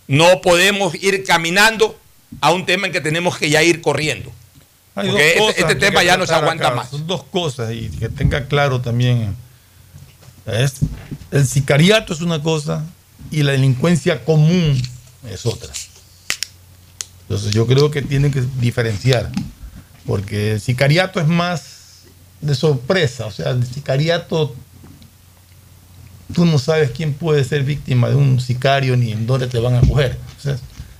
[0.08, 1.96] No podemos ir caminando
[2.40, 4.32] a un tema en que tenemos que ya ir corriendo.
[4.96, 6.74] Hay Porque este- este tema ya no se aguanta acá.
[6.74, 6.90] más.
[6.90, 9.36] Son dos cosas y que tenga claro también.
[10.46, 10.74] Es,
[11.30, 12.84] el sicariato es una cosa
[13.30, 14.82] y la delincuencia común
[15.30, 15.72] es otra.
[17.30, 19.30] Entonces yo creo que tienen que diferenciar.
[20.04, 22.00] Porque el sicariato es más
[22.40, 23.26] de sorpresa.
[23.26, 24.56] O sea, el sicariato,
[26.34, 29.76] tú no sabes quién puede ser víctima de un sicario ni en dónde te van
[29.76, 30.18] a coger.
[30.38, 30.58] O sea,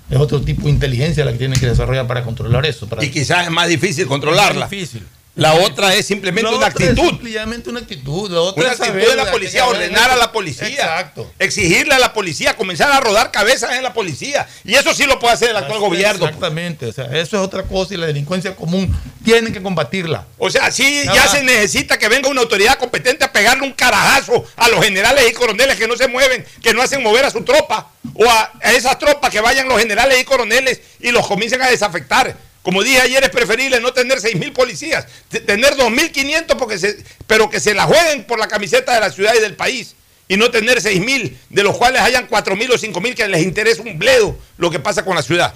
[0.09, 2.89] es otro tipo de inteligencia la que tienen que desarrollar para controlar eso.
[2.89, 4.67] Para Y quizás es más difícil controlarla.
[4.67, 5.03] Es difícil.
[5.37, 7.09] La otra es simplemente La una otra es actitud.
[7.11, 8.31] simplemente una actitud.
[8.31, 10.69] La otra Una es actitud de la policía, ordenar a la policía.
[10.69, 11.33] Exacto.
[11.39, 14.47] Exigirle a la policía, comenzar a rodar cabezas en la policía.
[14.65, 16.25] Y eso sí lo puede hacer el actual Así gobierno.
[16.27, 16.87] Exactamente.
[16.87, 20.27] O sea, eso es otra cosa y la delincuencia común tienen que combatirla.
[20.37, 24.45] O sea, sí, Ya se necesita que venga una autoridad competente a pegarle un carajazo
[24.57, 27.43] a los generales y coroneles que no se mueven, que no hacen mover a su
[27.45, 31.63] tropa, o a, a esas tropas que vayan los generales y coroneles y los comiencen
[31.63, 32.37] a desafectar.
[32.63, 37.75] Como dije ayer, es preferible no tener 6.000 policías, tener 2.500, porque pero que se
[37.75, 39.95] la jueguen por la camiseta de la ciudad y del país,
[40.29, 43.99] y no tener 6.000, de los cuales hayan 4.000 o 5.000 que les interesa un
[43.99, 45.55] bledo lo que pasa con la ciudad.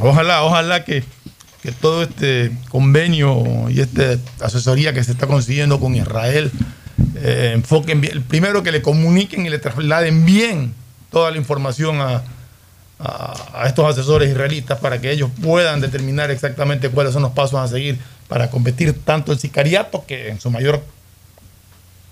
[0.00, 1.04] Ojalá, ojalá que,
[1.62, 6.50] que todo este convenio y esta asesoría que se está consiguiendo con Israel
[7.16, 10.74] eh, enfoquen bien, primero que le comuniquen y le trasladen bien
[11.10, 12.22] toda la información a,
[13.02, 17.58] a- a estos asesores israelitas para que ellos puedan determinar exactamente cuáles son los pasos
[17.60, 20.82] a seguir para competir tanto el sicariato, que en su mayor,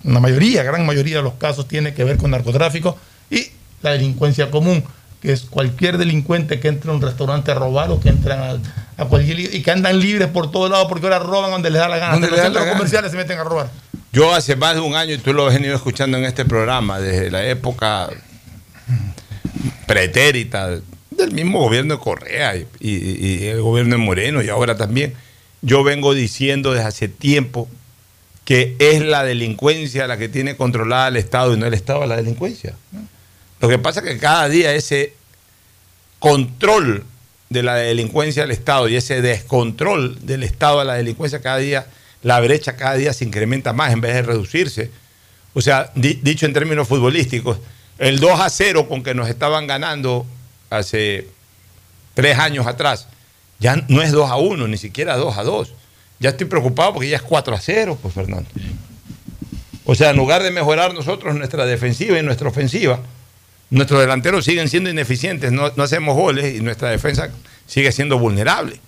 [0.04, 2.96] una mayoría, gran mayoría de los casos tiene que ver con narcotráfico,
[3.30, 3.48] y
[3.82, 4.82] la delincuencia común,
[5.20, 9.02] que es cualquier delincuente que entre a un restaurante a robar o que entran a,
[9.02, 11.88] a cualquier y que andan libres por todos lados porque ahora roban donde les da
[11.88, 12.12] la gana.
[12.12, 13.68] Donde Hasta los la centros comerciales se meten a robar.
[14.12, 16.98] Yo hace más de un año, y tú lo has venido escuchando en este programa,
[17.00, 18.08] desde la época
[19.86, 20.80] pretérita
[21.10, 25.14] del mismo gobierno de Correa y, el gobierno de Moreno y ahora también,
[25.62, 27.68] yo vengo diciendo desde hace tiempo
[28.44, 32.16] que es la delincuencia la que tiene controlada el Estado y no el Estado la
[32.16, 32.74] delincuencia.
[33.60, 35.12] Lo que pasa es que cada día ese
[36.18, 37.04] control
[37.50, 41.86] de la delincuencia del Estado y ese descontrol del Estado a la delincuencia cada día,
[42.22, 44.90] la brecha cada día se incrementa más en vez de reducirse.
[45.54, 47.58] O sea, di- dicho en términos futbolísticos,
[47.98, 50.26] el 2 a 0 con que nos estaban ganando
[50.70, 51.28] hace
[52.14, 53.08] tres años atrás,
[53.58, 55.72] ya no es 2 a 1, ni siquiera 2 a 2.
[56.20, 58.48] Ya estoy preocupado porque ya es 4 a 0, pues Fernando.
[59.84, 63.00] O sea, en lugar de mejorar nosotros nuestra defensiva y nuestra ofensiva,
[63.70, 67.30] nuestros delanteros siguen siendo ineficientes, no, no hacemos goles y nuestra defensa
[67.66, 68.80] sigue siendo vulnerable.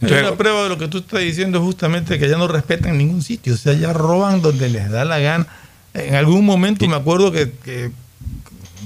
[0.00, 2.98] Entonces- una prueba de lo que tú estás diciendo es justamente que ya no respetan
[2.98, 5.46] ningún sitio, o sea, ya roban donde les da la gana.
[5.94, 7.90] En algún momento me acuerdo que, que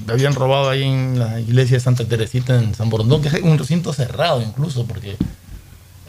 [0.09, 3.59] habían robado ahí en la iglesia de Santa Teresita en San Borondón, que es un
[3.59, 5.17] recinto cerrado incluso, porque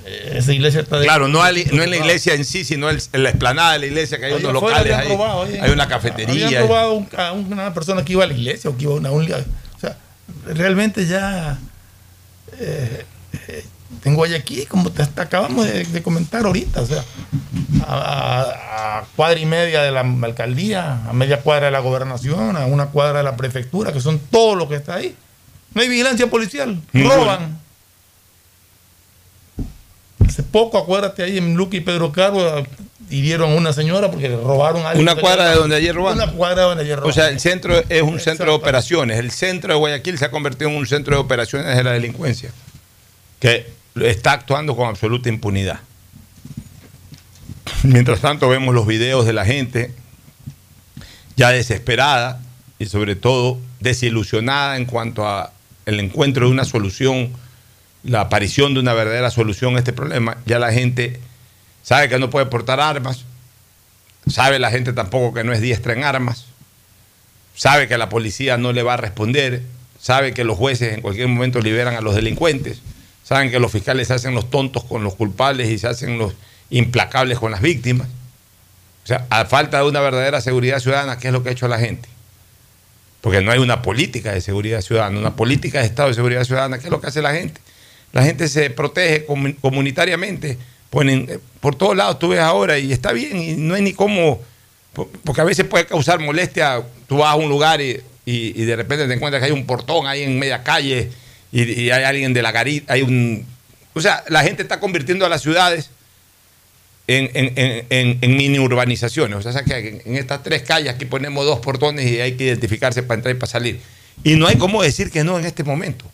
[0.06, 0.97] eh, esa iglesia está...
[0.99, 3.73] de- Claro, no, ali- no en la iglesia en sí, sino el- en la explanada
[3.73, 5.58] de la iglesia, que hay unos locales, hay, robado, ahí.
[5.62, 6.45] hay una cafetería.
[6.47, 8.97] Habían robado un- a una persona que iba a la iglesia o que iba a
[8.97, 9.12] una...
[9.12, 9.97] un- o sea,
[10.45, 11.60] realmente ya...
[12.60, 13.06] eh,
[13.47, 13.65] eh,
[14.04, 17.04] en Guayaquil, como te hasta acabamos de, de comentar ahorita, o sea,
[17.86, 22.56] a, a- a cuadra y media de la alcaldía, a media cuadra de la gobernación,
[22.58, 25.15] a una cuadra de la prefectura, que son todo lo que está ahí.
[25.73, 27.15] No hay vigilancia policial, Ninguna.
[27.15, 27.60] roban.
[30.27, 32.41] Hace poco, acuérdate, ahí en Luque y Pedro Carbo
[33.10, 36.21] hirieron a una señora porque le robaron a alguien Una cuadra de donde ayer robaron.
[36.21, 37.13] Una cuadra de donde ayer O robaron.
[37.15, 39.19] sea, el centro es un centro de operaciones.
[39.19, 42.51] El centro de Guayaquil se ha convertido en un centro de operaciones de la delincuencia,
[43.39, 45.80] que está actuando con absoluta impunidad.
[47.84, 49.93] Mientras tanto vemos los videos de la gente
[51.36, 52.41] ya desesperada
[52.80, 55.51] y sobre todo desilusionada en cuanto a
[55.86, 57.32] el encuentro de una solución,
[58.04, 60.38] la aparición de una verdadera solución a este problema.
[60.45, 61.19] Ya la gente
[61.84, 63.25] sabe que no puede portar armas,
[64.27, 66.45] sabe la gente tampoco que no es diestra en armas,
[67.56, 69.63] sabe que la policía no le va a responder,
[69.99, 72.82] sabe que los jueces en cualquier momento liberan a los delincuentes,
[73.32, 76.34] saben que los fiscales se hacen los tontos con los culpables y se hacen los
[76.70, 78.08] implacables con las víctimas.
[79.04, 81.70] O sea, a falta de una verdadera seguridad ciudadana, ¿qué es lo que ha hecho
[81.70, 82.10] la gente?
[83.22, 86.78] Porque no hay una política de seguridad ciudadana, una política de Estado de seguridad ciudadana,
[86.80, 87.62] ¿qué es lo que hace la gente?
[88.12, 90.58] La gente se protege comu- comunitariamente,
[90.89, 93.93] ponen eh, por todos lados, tú ves ahora y está bien, y no hay ni
[93.93, 94.41] cómo,
[94.91, 98.76] po- porque a veces puede causar molestia, tú vas a un lugar y- y de
[98.76, 101.10] repente te encuentras que hay un portón ahí en media calle
[101.52, 103.45] y, hay alguien de la garita, hay un...
[103.93, 105.89] O sea, la gente está convirtiendo a las ciudades
[107.08, 109.45] en, en- en- en- mini urbanizaciones.
[109.45, 113.04] O sea, que en, estas tres calles aquí ponemos dos portones y hay que identificarse
[113.04, 113.82] para entrar y para salir.
[114.24, 116.06] Y no hay cómo decir que no en este momento.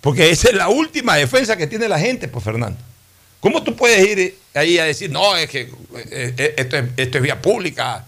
[0.00, 2.78] Porque esa es la última defensa que tiene la gente, pues Fernando.
[3.40, 7.18] ¿Cómo tú puedes ir ahí a decir, no, es que eh, eh, esto es, esto
[7.18, 8.04] es vía pública?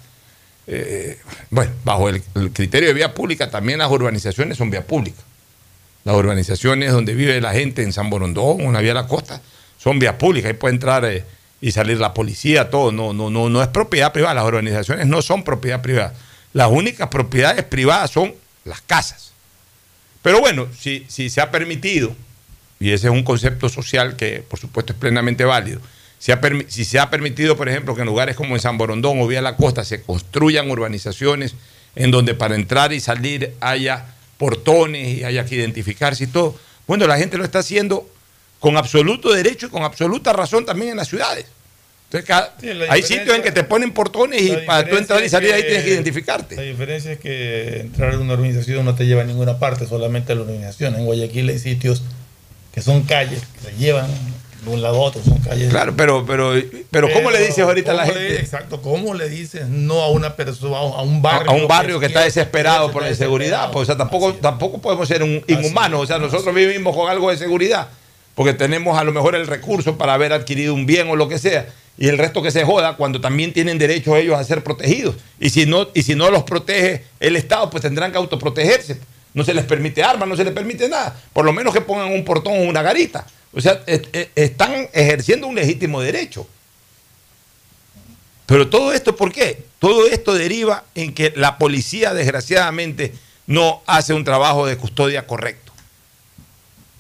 [0.66, 1.18] Eh,
[1.50, 5.20] bueno, bajo el criterio de vía pública también las urbanizaciones son vía pública.
[6.04, 9.40] Las urbanizaciones donde vive la gente en San Borondón, una vía a la costa,
[9.78, 11.24] son vías públicas, ahí puede entrar eh,
[11.60, 15.22] y salir la policía, todo, no, no, no, no es propiedad privada, las urbanizaciones no
[15.22, 16.14] son propiedad privada.
[16.52, 18.34] Las únicas propiedades privadas son
[18.64, 19.32] las casas.
[20.22, 22.14] Pero bueno, si, si se ha permitido,
[22.78, 25.80] y ese es un concepto social que por supuesto es plenamente válido,
[26.18, 29.20] si, ha si se ha permitido, por ejemplo, que en lugares como en San Borondón
[29.20, 31.56] o Vía la Costa se construyan urbanizaciones
[31.96, 34.06] en donde para entrar y salir haya
[34.46, 38.10] portones y haya que identificarse y todo, bueno, la gente lo está haciendo
[38.58, 41.46] con absoluto derecho y con absoluta razón también en las ciudades.
[42.06, 45.28] Entonces, cada- Sí, hay sitios en que te ponen portones y para tú entrar y
[45.28, 46.56] salir ahí es tienes que que- identificarte.
[46.56, 50.32] La diferencia es que entrar a una organización no te lleva a ninguna parte, solamente
[50.32, 50.96] a la organización.
[50.96, 52.02] En Guayaquil hay sitios
[52.74, 54.10] que son calles, que te llevan
[54.64, 55.70] de un lado a otro, son calles.
[55.70, 56.52] Claro, pero, pero,
[56.90, 58.40] pero ¿cómo le dices ahorita a la ¿cómo le- gente?
[58.42, 61.50] exacto, ¿cómo le dices no a una persona, a un barrio?
[61.50, 63.70] a un barrio que está desesperado por la inseguridad.
[63.72, 66.00] Pues, o sea, tampoco, tampoco podemos ser un inhumanos.
[66.02, 67.88] O sea, nosotros vivimos con algo de seguridad
[68.34, 71.38] porque tenemos a lo mejor el recurso para haber adquirido un bien o lo que
[71.38, 71.66] sea.
[71.98, 75.16] Y el resto que se joda cuando también tienen derecho ellos a ser protegidos.
[75.38, 78.98] Y si no, y si no los protege el Estado, pues tendrán que autoprotegerse.
[79.34, 81.14] No se les permite armas, no se les permite nada.
[81.32, 83.26] Por lo menos que pongan un portón o una garita.
[83.54, 86.46] O sea, es- es- están ejerciendo un legítimo derecho.
[88.46, 89.64] Pero todo esto, ¿por qué?
[89.78, 93.14] Todo esto deriva en que la policía, desgraciadamente,
[93.46, 95.72] no hace un trabajo de custodia correcto.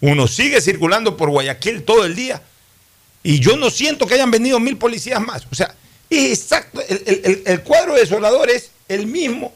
[0.00, 2.42] Uno sigue circulando por Guayaquil todo el día
[3.22, 5.46] y yo no siento que hayan venido mil policías más.
[5.50, 5.74] O sea,
[6.10, 9.52] es exacto, el, el- el- cuadro desolador es el mismo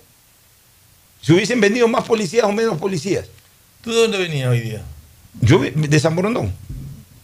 [1.21, 3.27] si hubiesen venido más policías o menos policías.
[3.83, 4.83] ¿Tú de dónde venías hoy día?
[5.41, 6.55] Yo de San Borondón.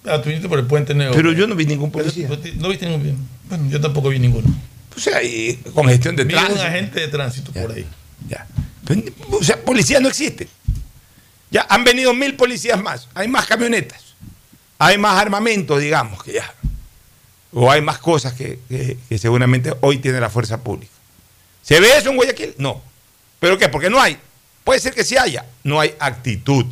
[0.05, 1.14] Ah, tú viniste por el puente negro.
[1.14, 2.28] Pero yo no vi ningún policía.
[2.57, 3.28] No viste ningún.
[3.48, 4.48] Bueno, yo tampoco vi ninguno.
[4.96, 6.64] O sea, y congestión de Vi un tránsito.
[6.66, 7.86] agente de tránsito por ahí.
[8.28, 8.46] Ya.
[8.84, 10.48] Pero, O sea, policías no existen.
[11.50, 13.09] Ya han venido mil policías más.
[13.14, 14.03] Hay más camionetas.
[14.78, 16.53] Hay más armamento, digamos, que ya.
[17.53, 20.92] O hay más cosas que, que- que seguramente hoy tiene la fuerza pública.
[21.62, 22.55] ¿Se ve eso en Guayaquil?
[22.59, 22.82] No.
[23.38, 23.68] ¿Pero qué?
[23.68, 24.16] Porque no hay.
[24.64, 25.44] Puede ser que sí haya.
[25.62, 26.64] No hay actitud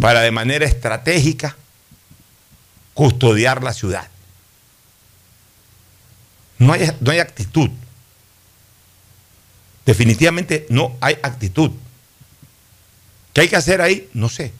[0.00, 1.56] para de manera estratégica
[2.98, 4.08] custodiar la ciudad.
[6.58, 7.70] No hay, no hay actitud.
[9.86, 11.70] Definitivamente no hay actitud.
[13.32, 14.10] ¿Qué hay que hacer ahí?
[14.14, 14.52] No sé.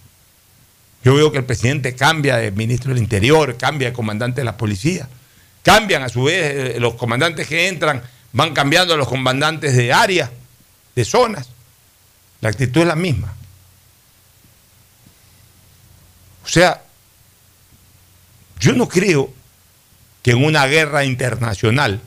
[1.03, 4.57] Yo veo que el presidente cambia de ministro del Interior, cambia de comandante de la
[4.57, 5.09] policía.
[5.64, 9.93] Cambian a su vez eh, los comandantes que entran, van cambiando a los comandantes de
[9.93, 10.30] área,
[10.95, 11.49] de zonas.
[12.41, 13.34] La actitud es la misma.
[16.45, 16.84] O sea,
[18.59, 19.32] yo no creo
[20.22, 22.00] que en una guerra internacional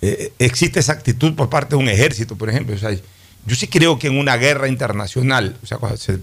[0.00, 2.74] eh, existe esa actitud por parte de un ejército, por ejemplo.
[2.74, 6.20] O sea, yo sí creo que en una guerra internacional, o sea, cuando se,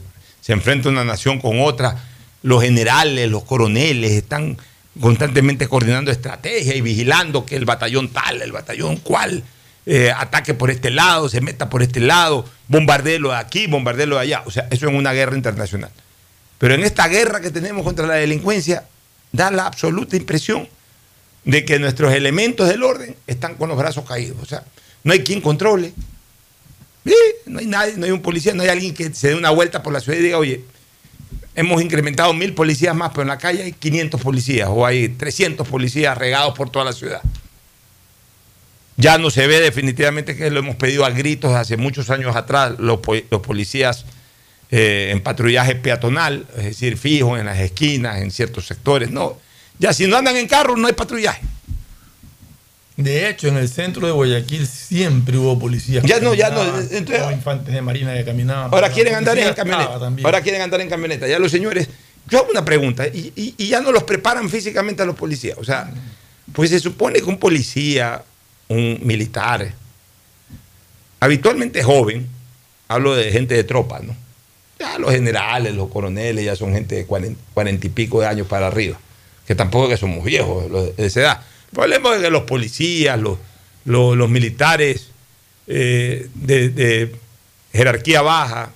[0.48, 2.04] enfrenta una nación con otra,
[2.44, 4.58] los generales, los coroneles están
[5.02, 9.44] constantemente coordinando estrategia y vigilando que el batallón tal, el batallón cual,
[9.86, 14.22] eh, ataque por este lado, se meta por este lado, bombardelo de aquí, bombardelo de
[14.22, 14.44] allá.
[14.46, 15.92] O sea, eso en una guerra internacional.
[16.58, 18.86] Pero en esta guerra que tenemos contra la delincuencia,
[19.32, 20.68] da la absoluta impresión
[21.44, 24.38] de que nuestros elementos del orden están con los brazos caídos.
[24.42, 24.64] O sea,
[25.04, 25.94] no hay quien controle.
[27.46, 29.84] No hay nadie, no hay un policía, no hay alguien que se dé una vuelta
[29.84, 30.64] por la ciudad y diga, oye,
[31.54, 35.68] hemos incrementado mil policías más, pero en la calle hay 500 policías o hay 300
[35.68, 37.22] policías regados por toda la ciudad.
[38.98, 42.74] Ya no se ve definitivamente que lo hemos pedido a gritos hace muchos años atrás,
[42.80, 44.06] los policías
[44.78, 49.10] eh, en patrullaje peatonal, es decir, fijos en las esquinas, en ciertos sectores.
[49.10, 49.38] No,
[49.80, 51.42] ya si no andan en carro no hay patrullaje.
[52.98, 56.04] De hecho, en el centro de Guayaquil siempre hubo policías.
[56.06, 56.62] Ya no, ya no,
[56.92, 58.74] entonces- infantes de marina que caminaban.
[58.74, 60.00] Ahora quieren andar en camioneta.
[60.00, 60.26] también.
[60.26, 61.28] Ahora quieren andar en camioneta.
[61.28, 61.88] Ya los señores.
[62.30, 63.06] Yo hago una pregunta.
[63.08, 65.58] Y, y- y ya no los preparan físicamente a los policías.
[65.58, 65.90] O sea,
[66.54, 68.24] pues se supone que un policía,
[68.70, 69.74] un militar,
[71.20, 72.28] habitualmente joven,
[72.88, 74.16] hablo de gente de tropa, ¿no?
[74.80, 78.68] Ya los generales, los coroneles, ya son gente de cuarenta, y pico de años para
[78.68, 79.00] arriba.
[79.48, 81.42] Que tampoco es que somos viejos de esa edad.
[81.72, 83.38] Pero hablemos de que los policías, los,
[83.86, 85.10] los, militares
[85.68, 87.16] eh, de,
[87.72, 88.72] jerarquía baja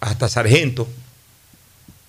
[0.00, 0.88] hasta sargento,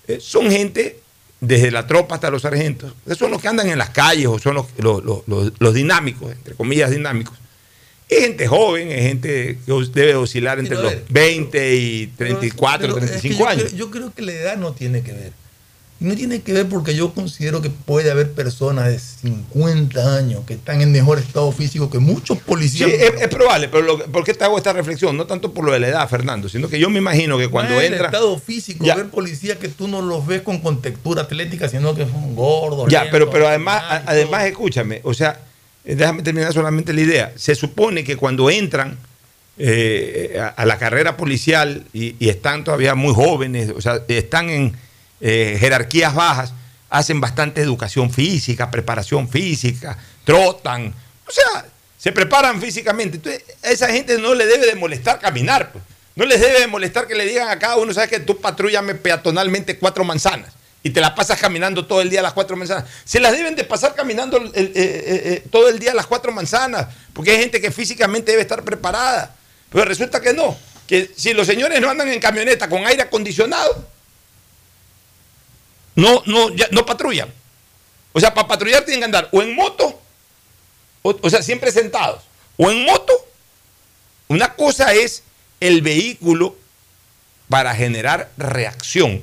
[0.08, 0.98] eh, son gente,
[1.40, 4.54] desde la tropa hasta los sargentos, son los que andan en las calles o son
[4.54, 5.22] los- los-
[5.58, 7.38] los dinámicos, entre comillas dinámicos.
[8.12, 12.80] Es gente joven, es gente que debe oscilar entre Pero los ver, 20 y 34,
[12.94, 13.64] Pero es que 35 yo años.
[13.64, 15.32] creo- yo creo que la edad no tiene que ver.
[16.00, 20.54] No tiene que ver porque yo considero que puede haber personas de 50 años que
[20.54, 22.90] están en mejor estado físico que muchos policías.
[22.90, 25.16] Sí, es, es probable, pero lo que- ¿por qué te hago esta reflexión?
[25.16, 27.74] No tanto por lo de la edad, Fernando, sino que yo me imagino que cuando
[27.74, 28.08] no es el entra.
[28.08, 28.96] estado físico, Ya.
[28.96, 32.88] ver policías que tú no los ves con contextura atlética, sino que son gordos.
[32.90, 35.38] Ya, pero, lentos, pero además, a- además, escúchame, o sea, eh,
[35.84, 37.32] déjame terminar solamente la idea.
[37.36, 38.98] Se supone que cuando entran
[39.58, 44.72] eh, a, la carrera policial y, y están todavía muy jóvenes, o sea, están en
[45.20, 46.52] eh, jerarquías bajas,
[46.88, 50.94] hacen bastante educación física, preparación física, trotan,
[51.26, 51.66] o sea,
[51.98, 53.16] se preparan físicamente.
[53.16, 55.84] Entonces, a esa gente no le debe de molestar caminar, pues.
[56.14, 58.94] No les debe de molestar que le digan a cada uno, sabes que tú patrullame
[58.94, 60.52] peatonalmente cuatro manzanas
[60.82, 62.84] y te la pasas caminando todo el día a las cuatro manzanas.
[63.04, 66.32] Se las deben de pasar caminando eh, eh, eh, todo el día a las cuatro
[66.32, 69.34] manzanas, porque hay gente que físicamente debe estar preparada.
[69.70, 70.56] Pero resulta que no,
[70.86, 73.88] que si los señores no andan en camioneta con aire acondicionado,
[75.94, 77.32] no, no, no patrullan.
[78.12, 80.00] O sea, para patrullar tienen que andar o en moto,
[81.02, 82.24] o, o sea, siempre sentados,
[82.56, 83.12] o en moto.
[84.26, 85.22] Una cosa es
[85.60, 86.56] el vehículo
[87.48, 89.22] para generar reacción.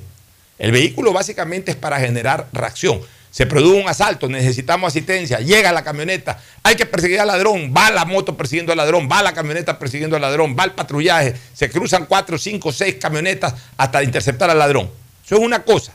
[0.60, 3.00] El vehículo básicamente es para generar reacción.
[3.30, 7.90] Se produce un asalto, necesitamos asistencia, llega la camioneta, hay que perseguir al ladrón, va
[7.90, 11.70] la moto persiguiendo al ladrón, va la camioneta persiguiendo al ladrón, va el patrullaje, se
[11.70, 14.90] cruzan cuatro, cinco, seis camionetas hasta interceptar al ladrón.
[15.24, 15.94] Eso es una cosa.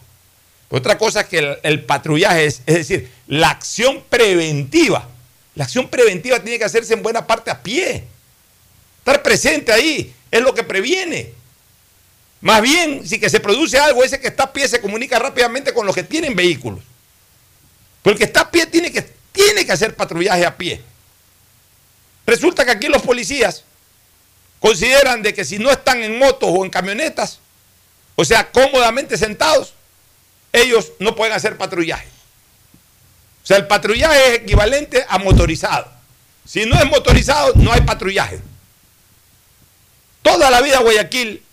[0.70, 5.08] Otra cosa es que el, el patrullaje es, es decir, la acción preventiva.
[5.54, 8.04] La acción preventiva tiene que hacerse en buena parte a pie.
[9.00, 11.45] Estar presente ahí es lo que previene.
[12.42, 15.74] Más bien, si que se produce algo, ese que está a pie se comunica rápidamente
[15.74, 16.84] con los que tienen vehículos.
[18.04, 20.82] Pero el que está a pie tiene que, tiene que hacer patrullaje a pie.
[22.26, 23.64] Resulta que aquí los policías
[24.60, 27.40] consideran de que si no están en motos o en camionetas,
[28.16, 29.74] o sea, cómodamente sentados,
[30.52, 32.08] ellos no pueden hacer patrullaje.
[33.44, 35.88] O sea, el patrullaje es equivalente a motorizado.
[36.46, 38.40] Si no es motorizado, no hay patrullaje.
[40.22, 41.44] Toda la vida Guayaquil,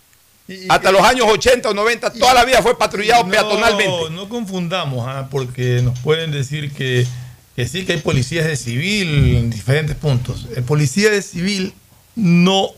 [0.69, 4.09] hasta los años 80 o 90, toda la vida fue patrullado peatonalmente.
[4.11, 7.07] No confundamos, ah, porque nos pueden decir que,
[7.55, 10.47] que sí, que hay policías de civil en diferentes puntos.
[10.55, 11.73] El policía de civil
[12.15, 12.69] no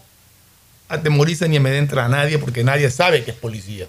[0.90, 3.88] atemoriza ni amedrenta a nadie porque nadie sabe que es policía.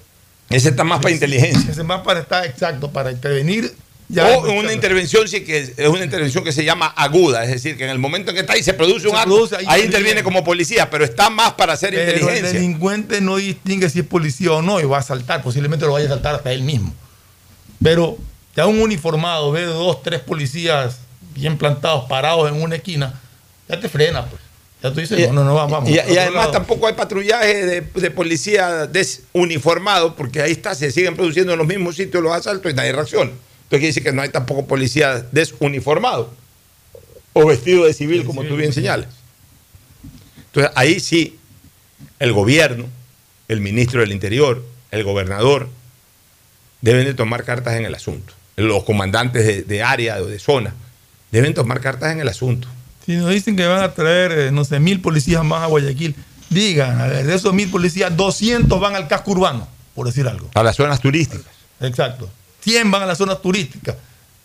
[0.49, 1.71] Ese está más para inteligencia.
[1.71, 3.75] Ese más para estar exacto, para intervenir.
[4.15, 7.85] O una intervención sí que es una intervención que se llama aguda, es decir, que
[7.85, 9.83] en el momento en que está ahí se produce un Se acto, produce, ahí, ahí
[9.83, 12.53] interviene como policía, pero está más para hacer Pero el inteligencia.
[12.53, 16.07] delincuente no distingue si es policía o no y va a saltar, posiblemente lo vaya
[16.07, 16.95] a saltar hasta él mismo.
[17.83, 18.17] Pero
[18.57, 20.99] ya un uniformado ve dos, tres policías
[21.35, 23.21] bien plantados, parados en una esquina,
[23.69, 24.41] ya te frena, pues.
[24.83, 25.89] Ya tú dices, Y- no, no, no, vamos.
[25.89, 26.51] Y, y además lado.
[26.53, 31.67] tampoco hay patrullaje de, de policía desuniformado, porque ahí está, se siguen produciendo en los
[31.67, 33.33] mismos sitios los asaltos y nadie reacciona.
[33.67, 36.33] Entonces quiere decir que no hay tampoco policía desuniformado
[37.33, 39.09] o vestido de civil, como tú bien señalas.
[40.47, 41.37] Entonces ahí sí,
[42.21, 42.87] el gobierno,
[43.49, 45.69] el ministro del Interior, el gobernador,
[46.81, 48.35] deben de tomar cartas en el asunto.
[48.55, 50.73] Los comandantes de, de área o de zona
[51.33, 52.69] deben tomar cartas en el asunto.
[53.05, 56.15] Si nos dicen que van a traer, eh, no sé, mil policías más a Guayaquil,
[56.51, 60.49] digan, a ver, de esos mil policías, 200 van al casco urbano, por decir algo.
[60.55, 61.53] A las zonas turísticas.
[61.81, 62.31] Exacto.
[62.67, 63.95] 100 van a las zonas turísticas.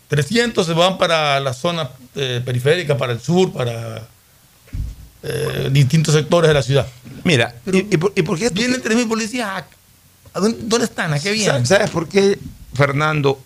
[0.08, 4.08] 300 se van para la zona eh, periférica, para el sur, para
[5.24, 6.86] eh, distintos sectores de la ciudad.
[7.24, 9.48] Mira, ¿y, y por, y por qué Vienen 3.000 policías.
[9.50, 9.66] ¿A,
[10.36, 11.12] a dónde, dónde están?
[11.14, 11.66] ¿A qué vienen?
[11.66, 12.38] ¿Sabes por qué,
[12.76, 13.42] Fernando?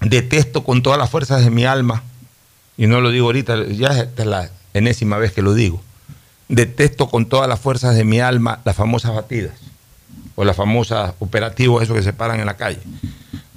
[0.00, 2.02] Detesto con todas las fuerzas de mi alma,
[2.78, 5.82] y no lo digo ahorita, ya esta es la enésima vez que lo digo.
[6.48, 9.52] Detesto con todas las fuerzas de mi alma las famosas batidas,
[10.34, 12.80] o las famosas operativos, esos que se paran en la calle.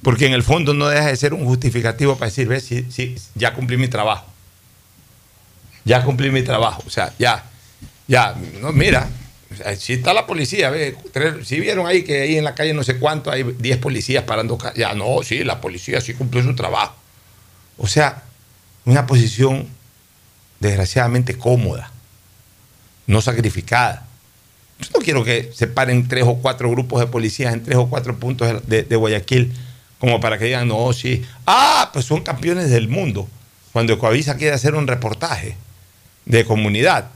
[0.07, 3.53] Porque en el fondo no deja de ser un justificativo para decir, ves, si, ya
[3.53, 4.25] cumplí mi trabajo.
[5.83, 6.81] Ya cumplí mi trabajo.
[6.87, 7.43] O sea, ya,
[8.07, 9.09] ya, no, mira,
[9.77, 10.95] si está la policía, ve,
[11.43, 14.57] si vieron ahí que ahí en la calle no sé cuánto hay 10 policías parando,
[14.77, 16.95] ya no, sí, la policía sí cumplió su trabajo.
[17.77, 18.23] O sea,
[18.85, 19.67] una posición
[20.61, 21.91] desgraciadamente cómoda,
[23.07, 24.07] no sacrificada.
[24.79, 27.89] Yo no quiero que se paren tres o cuatro grupos de policías en tres o
[27.89, 29.51] cuatro puntos de Guayaquil
[29.99, 33.27] como para que digan, no, sí, ah, pues son campeones del mundo.
[33.73, 35.55] Cuando Ecoavisa quiere hacer un reportaje
[36.25, 37.09] de comunidad,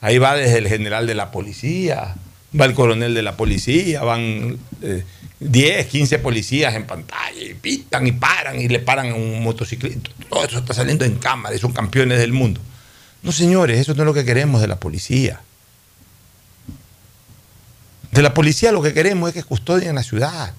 [0.00, 2.14] ahí va desde el general de la policía,
[2.58, 5.04] va el coronel de la policía, van eh,
[5.40, 10.10] 10, 15 policías en pantalla y pitan y paran y le paran a un motociclista.
[10.28, 12.60] Todo eso está saliendo en cámara y son campeones del mundo.
[13.22, 15.40] No, señores, eso no es lo que queremos de la policía.
[18.12, 20.54] De la policía lo que queremos es que custodien la ciudad.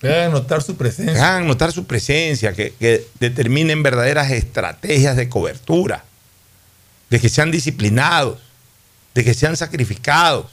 [0.00, 1.14] Que hagan notar su presencia.
[1.14, 6.04] Que hagan notar su presencia, que, que determinen verdaderas estrategias de cobertura,
[7.10, 8.38] de que sean disciplinados,
[9.14, 10.46] de que sean sacrificados,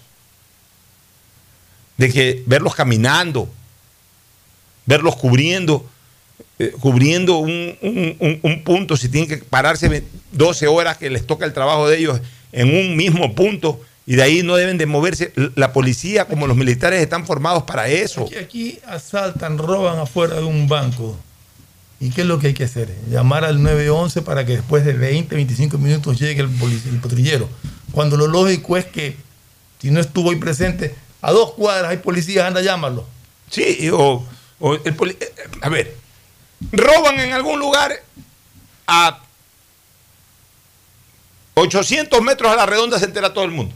[1.97, 3.49] de que verlos caminando,
[4.85, 5.89] verlos cubriendo,
[6.59, 11.25] eh, cubriendo un, un- un- un punto, si tienen que pararse 12 horas que les
[11.25, 12.19] toca el trabajo de ellos
[12.51, 15.34] en un mismo punto y de ahí no deben de moverse.
[15.55, 18.24] La policía como los militares están formados para eso.
[18.26, 21.16] Aquí, aquí asaltan, roban afuera de un banco.
[21.99, 22.95] ¿Y qué es lo que hay que hacer?
[23.10, 26.49] Llamar al 911 para que después de 20, 25 minutos llegue el,
[26.91, 27.49] el patrullero.
[27.91, 29.18] Cuando lo lógico es que
[29.82, 33.05] si no estuvo ahí presente, a dos cuadras hay policías, anda, llámalo.
[33.49, 34.26] Sí, o,
[34.60, 35.95] o el poli- eh, a ver,
[36.72, 37.91] roban en algún lugar
[38.88, 39.20] a
[41.55, 43.74] 800 metros a la redonda se entera todo el mundo.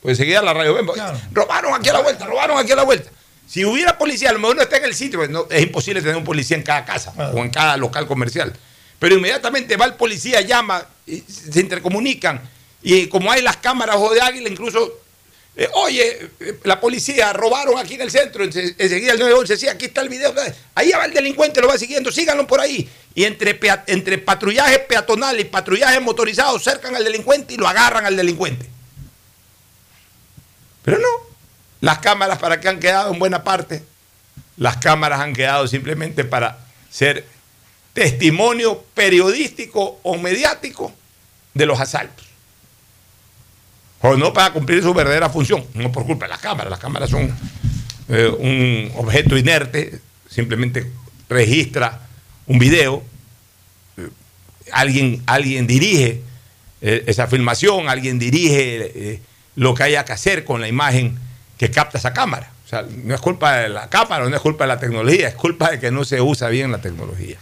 [0.00, 0.86] Pues enseguida la radio, ven,
[1.32, 3.10] robaron aquí a la vuelta, robaron aquí a la vuelta.
[3.46, 6.00] Si hubiera policía, a lo mejor no está en el sitio, pues no, es imposible
[6.00, 8.52] tener un policía en cada casa o en cada local comercial.
[8.98, 12.40] Pero inmediatamente va el policía, llama, y se intercomunican.
[12.82, 15.00] Y como hay las cámaras o de águila, incluso
[15.56, 19.68] eh, oye, eh, la policía robaron aquí en el centro, ense- enseguida el 911, sí,
[19.68, 20.32] aquí está el video,
[20.76, 22.88] ahí va el delincuente, lo va siguiendo, síganlo por ahí.
[23.14, 28.16] Y entre, entre patrullaje peatonal y patrullaje motorizado cercan al delincuente y lo agarran al
[28.16, 28.66] delincuente.
[30.82, 31.08] Pero no,
[31.80, 33.82] las cámaras para qué han quedado en buena parte,
[34.56, 36.58] las cámaras han quedado simplemente para
[36.90, 37.26] ser
[37.92, 40.92] testimonio periodístico o mediático
[41.54, 42.26] de los asaltos.
[44.02, 46.70] O no para cumplir su verdadera función, no por culpa de las cámaras.
[46.70, 47.34] Las cámaras son
[48.08, 50.90] eh, un objeto inerte, simplemente
[51.28, 52.00] registra
[52.46, 53.02] un video,
[53.96, 54.08] eh,
[54.72, 56.22] alguien, alguien dirige
[56.80, 59.20] eh, esa filmación, alguien dirige
[59.56, 61.18] lo que haya que hacer con la imagen
[61.58, 62.50] que capta esa cámara.
[62.64, 65.34] O sea, no es culpa de la cámara, no es culpa de la tecnología, es
[65.34, 67.38] culpa de que no se usa bien la tecnología.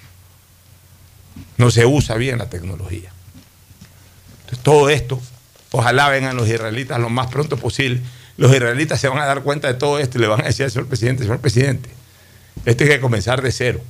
[1.56, 3.11] No se usa bien la tecnología.
[4.40, 5.20] Entonces, todo esto
[5.70, 8.00] Ojalá vengan los israelitas lo más pronto posible.
[8.36, 10.64] Los israelitas se van a dar cuenta de todo esto y le van a decir
[10.64, 11.90] al señor presidente, señor presidente,
[12.64, 13.80] esto hay que comenzar de cero.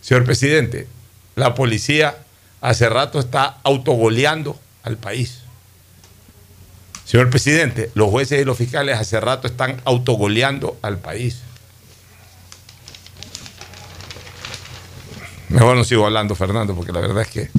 [0.00, 0.88] Señor presidente,
[1.36, 2.16] la policía
[2.60, 5.40] hace rato está autogoleando al país.
[7.14, 11.42] Señor presidente, los jueces y los fiscales hace rato están autogoleando al país.
[15.48, 17.50] Mejor no sigo hablando, Fernando, porque la verdad es que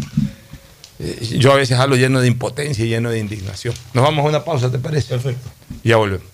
[0.99, 3.74] eh, yo a veces hablo lleno de impotencia y lleno de indignación.
[3.93, 5.08] Nos vamos a una pausa, ¿te parece?
[5.08, 5.49] Perfecto.
[5.86, 6.28] Ya volvemos.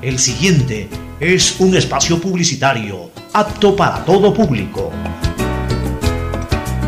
[0.00, 0.88] El siguiente
[1.18, 4.92] es un espacio publicitario apto para todo público.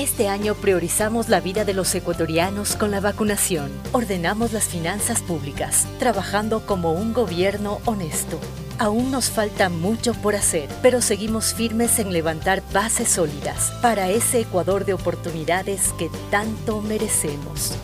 [0.00, 3.70] Este año priorizamos la vida de los ecuatorianos con la vacunación.
[3.92, 8.40] Ordenamos las finanzas públicas, trabajando como un gobierno honesto.
[8.78, 14.40] Aún nos falta mucho por hacer, pero seguimos firmes en levantar bases sólidas para ese
[14.40, 17.76] Ecuador de oportunidades que tanto merecemos.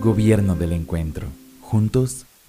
[0.00, 1.28] Gobierno del Encuentro.
[1.62, 2.26] Juntos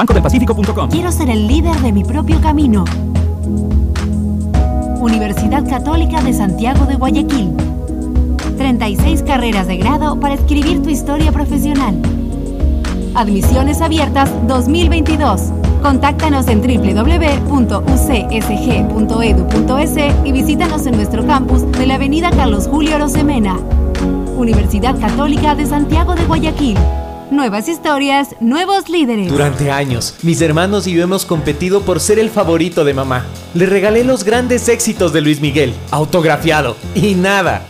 [0.00, 0.90] www.bancodelpacifico.com.
[0.90, 2.84] Quiero ser el líder de mi propio camino.
[5.00, 7.52] Universidad Católica de Santiago de Guayaquil.
[8.56, 11.94] 36 carreras de grado para escribir tu historia profesional.
[13.14, 15.52] Admisiones abiertas 2022.
[15.82, 17.86] Contáctanos en www.ucsg.edu.es
[20.24, 23.58] y visítanos en nuestro campus de la Avenida Carlos Julio Rosemena.
[24.36, 26.76] Universidad Católica de Santiago de Guayaquil.
[27.30, 29.28] Nuevas historias, nuevos líderes.
[29.28, 33.24] Durante años, mis hermanos y yo hemos competido por ser el favorito de mamá.
[33.54, 37.69] Le regalé los grandes éxitos de Luis Miguel, autografiado, y nada.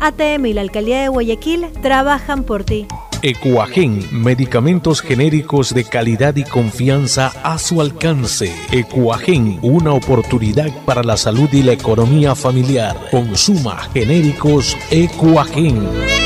[0.00, 2.86] ATM y la Alcaldía de Guayaquil trabajan por ti.
[3.22, 8.52] Ecuagen, medicamentos genéricos de calidad y confianza a su alcance.
[8.70, 12.96] Ecuagen, una oportunidad para la salud y la economía familiar.
[13.10, 16.25] Consuma genéricos Ecuagen.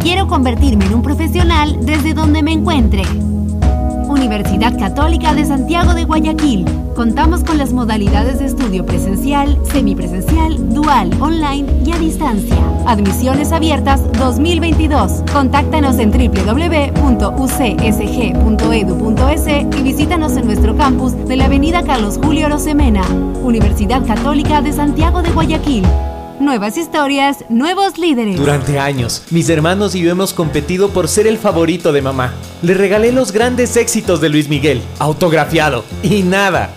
[0.00, 3.02] Quiero convertirme en un profesional desde donde me encuentre.
[4.08, 6.64] Universidad Católica de Santiago de Guayaquil.
[6.94, 12.56] Contamos con las modalidades de estudio presencial, semipresencial, dual, online y a distancia.
[12.86, 15.24] Admisiones abiertas 2022.
[15.32, 17.38] Contáctanos en www.ucsg.edu.es
[19.78, 23.02] y visítanos en nuestro campus de la Avenida Carlos Julio Rosemena.
[23.42, 25.84] Universidad Católica de Santiago de Guayaquil.
[26.40, 28.36] Nuevas historias, nuevos líderes.
[28.36, 32.32] Durante años, mis hermanos y yo hemos competido por ser el favorito de mamá.
[32.62, 35.84] Le regalé los grandes éxitos de Luis Miguel, autografiado.
[36.04, 36.76] Y nada,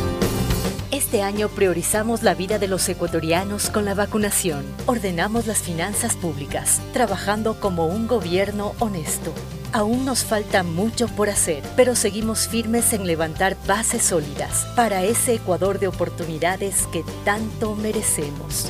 [0.91, 4.65] Este año priorizamos la vida de los ecuatorianos con la vacunación.
[4.87, 9.33] Ordenamos las finanzas públicas, trabajando como un gobierno honesto.
[9.71, 15.35] Aún nos falta mucho por hacer, pero seguimos firmes en levantar bases sólidas para ese
[15.35, 18.69] Ecuador de oportunidades que tanto merecemos.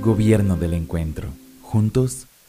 [0.00, 1.28] Gobierno del Encuentro.
[1.62, 2.26] Juntos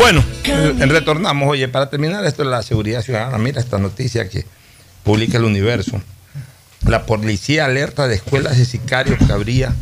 [0.00, 1.46] Bueno, eh, retornamos.
[1.46, 4.46] Oye, para terminar esto de la seguridad ciudadana, mira esta noticia que
[5.04, 6.00] publica el Universo.
[6.86, 9.74] La policía alerta de escuelas de sicarios que habría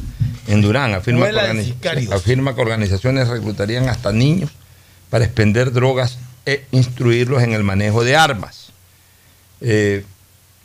[0.48, 0.92] en Durán.
[0.94, 4.50] Afirma que, afirma organizaciones reclutarían hasta niños
[5.08, 8.72] para expender drogas e instruirlos en el manejo de armas.
[9.60, 10.04] Eh,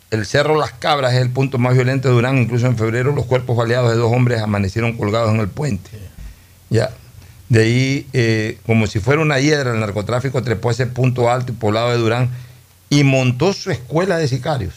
[0.10, 2.40] el Cerro Las Cabras es el punto más violento de Durán.
[2.40, 5.92] Incluso en febrero los cuerpos baleados de dos hombres amanecieron colgados en el puente.
[6.72, 6.90] Ya.
[7.54, 11.52] De ahí, eh, como si fuera una hiedra, el narcotráfico trepó a ese punto alto
[11.52, 12.32] y poblado de Durán
[12.90, 14.74] y montó su escuela de sicarios,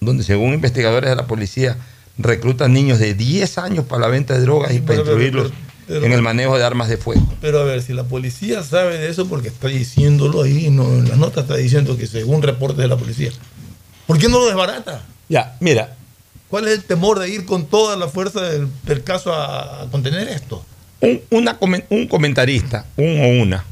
[0.00, 1.76] donde según investigadores de la policía
[2.18, 5.50] reclutan niños de 10 años para la venta de drogas y para instruirlos
[5.88, 7.20] en el manejo de armas de fuego.
[7.40, 11.08] Pero a ver, si la policía sabe de eso, porque está diciéndolo ahí, no, en
[11.08, 13.32] las notas está diciendo que según reportes de la policía.
[14.06, 15.02] ¿Por qué no lo desbarata?
[15.28, 15.96] Ya, mira.
[16.48, 19.86] ¿Cuál es el temor de ir con toda la fuerza del, del caso a, a
[19.90, 20.64] contener esto?
[21.00, 23.64] Un, una un comentarista, un o una,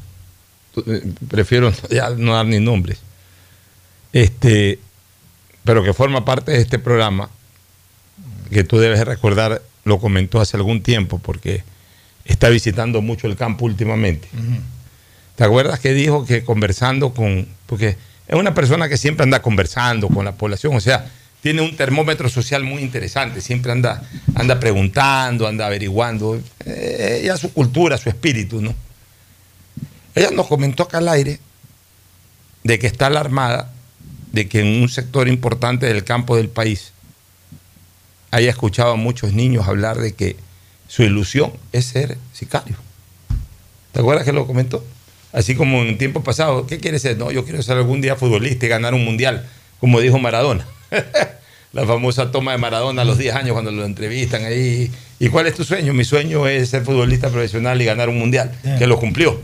[0.87, 2.99] eh, prefiero ya no dar ni nombres,
[4.13, 4.79] este,
[5.63, 7.29] pero que forma parte de este programa,
[8.51, 11.63] que tú debes recordar, lo comentó hace algún tiempo, porque
[12.25, 14.27] está visitando mucho el campo últimamente.
[15.35, 20.09] ¿Te acuerdas que dijo que conversando con, porque es una persona que siempre anda conversando
[20.09, 21.09] con la población, o sea,
[21.41, 24.03] tiene un termómetro social muy interesante, siempre anda,
[24.35, 28.75] anda preguntando, anda averiguando, eh, ella su cultura, su espíritu, ¿no?
[30.15, 31.39] Ella nos comentó acá al aire
[32.63, 33.71] de que está alarmada
[34.31, 36.91] de que en un sector importante del campo del país
[38.31, 40.35] haya escuchado a muchos niños hablar de que
[40.87, 42.75] su ilusión es ser sicario.
[43.93, 44.83] ¿Te acuerdas que lo comentó?
[45.31, 47.17] Así como en tiempo pasado, ¿qué quiere ser?
[47.17, 49.47] No, yo quiero ser algún día futbolista y ganar un mundial,
[49.79, 50.65] como dijo Maradona.
[51.73, 54.91] La famosa toma de Maradona a los 10 años cuando lo entrevistan ahí.
[55.19, 55.93] ¿Y cuál es tu sueño?
[55.93, 59.39] Mi sueño es ser futbolista profesional y ganar un mundial, que lo cumplió.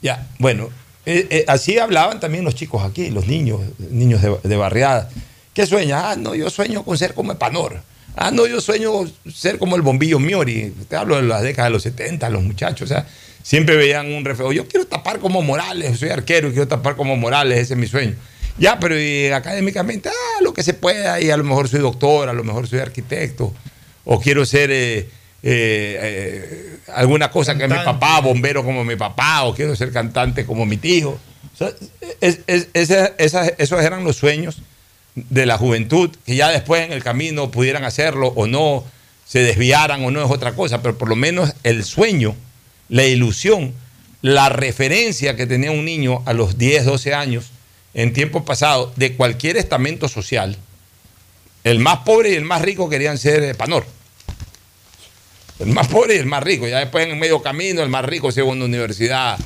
[0.00, 0.70] Ya, bueno,
[1.04, 5.10] eh, eh, así hablaban también los chicos aquí, los niños, niños de, de barriada.
[5.52, 6.02] ¿Qué sueñas?
[6.02, 7.82] Ah, no, yo sueño con ser como Epanor.
[8.16, 8.90] Ah, no, yo sueño
[9.30, 10.72] ser como el bombillo Miori.
[10.88, 12.90] Te hablo de las décadas de los 70, los muchachos.
[12.90, 13.06] O sea,
[13.42, 14.52] siempre veían un reflejo.
[14.52, 17.86] Yo quiero tapar como Morales, soy arquero y quiero tapar como Morales, ese es mi
[17.86, 18.14] sueño.
[18.58, 22.28] Ya, pero y académicamente, ah, lo que se pueda, y a lo mejor soy doctor,
[22.28, 23.52] a lo mejor soy arquitecto,
[24.04, 25.08] o quiero ser eh, eh,
[25.42, 30.64] eh, alguna cosa que mi papá, bombero como mi papá, o quiero ser cantante como
[30.64, 31.10] mi tío.
[31.10, 31.70] O sea,
[32.20, 34.58] es- es- esa- esa- esos eran los sueños
[35.14, 38.84] de la juventud, que ya después en el camino pudieran hacerlo o no,
[39.26, 42.34] se desviaran o no es otra cosa, pero por lo menos el sueño,
[42.88, 43.74] la ilusión,
[44.22, 47.50] la referencia que tenía un niño a los 10, 12 años
[47.96, 50.58] en tiempo pasado de cualquier estamento social,
[51.64, 53.86] el más pobre y el más rico querían ser eh, Panor.
[55.58, 56.68] El más pobre y el más rico.
[56.68, 59.38] Ya después en medio camino, el más rico se va a una universidad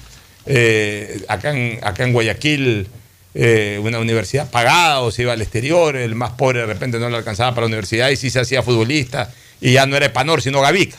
[0.46, 2.88] eh, acá, en, Guayaquil,
[3.34, 5.94] eh, una universidad pagada o se iba al exterior.
[5.94, 8.64] El más pobre de repente no le alcanzaba para la universidad y sí se hacía
[8.64, 10.98] futbolista y ya no era Epanor, sino Gavica.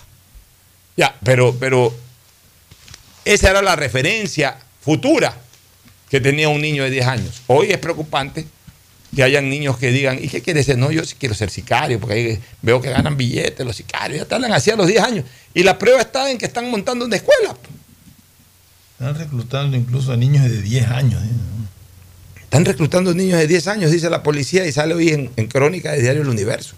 [0.95, 1.93] Ya, pero, pero
[3.25, 5.35] esa era la referencia futura
[6.11, 7.41] que tenía un niño de 10 años.
[7.47, 8.45] Hoy es preocupante
[9.15, 10.77] que hayan niños que digan, ¿y qué quieres ser?
[10.77, 14.23] No, yo sí quiero ser sicario, porque ahí veo que ganan billetes los sicarios, ya
[14.23, 15.25] están así a los 10 años.
[15.53, 17.55] Y la prueba está en que están montando una escuela.
[18.99, 21.23] Están reclutando incluso a niños de 10 años.
[21.23, 21.27] ¿eh?
[22.43, 25.93] Están reclutando niños de 10 años, dice la policía, y sale hoy en, en crónica
[25.93, 26.75] de Diario El Universo.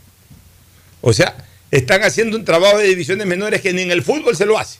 [1.01, 1.35] O sea,
[1.71, 4.77] están haciendo un trabajo de divisiones menores que ni en el fútbol se lo hace.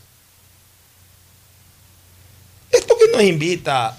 [2.70, 3.97] Esto que nos invita,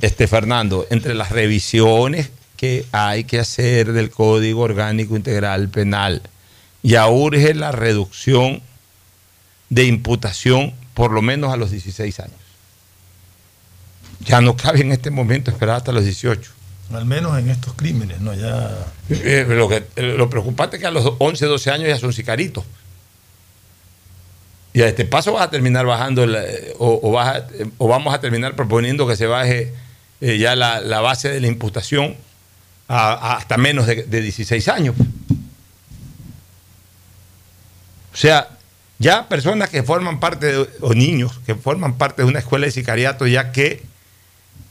[0.00, 6.22] este Fernando, entre las revisiones que hay que hacer del Código Orgánico Integral Penal,
[6.82, 8.62] ya urge la reducción
[9.70, 12.34] de imputación por lo menos a los 16 años.
[14.20, 16.50] Ya no cabe en este momento esperar hasta los 18.
[16.92, 18.34] Al menos en estos crímenes, ¿no?
[18.34, 18.86] Ya.
[19.10, 22.64] Eh, lo, que- lo preocupante es que a los 11, 12 años ya son sicaritos.
[24.72, 26.24] Y a este paso vas a terminar bajando,
[26.78, 27.46] o, o vas a-
[27.78, 29.72] o vamos a terminar proponiendo que se baje
[30.20, 32.16] eh, ya la, base de la imputación
[32.88, 34.94] hasta menos de, de 16 años.
[38.12, 38.48] O sea,
[38.98, 43.26] ya personas que forman parte, o niños que forman parte de una escuela de sicariato,
[43.26, 43.82] ya que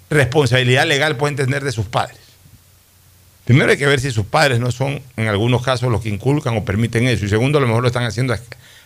[0.10, 2.18] responsabilidad legal pueden tener de sus padres.
[3.46, 6.58] Primero hay que ver si sus padres no son, en algunos casos, los que inculcan
[6.58, 7.24] o permiten eso.
[7.24, 8.40] Y segundo, a lo mejor lo están haciendo a,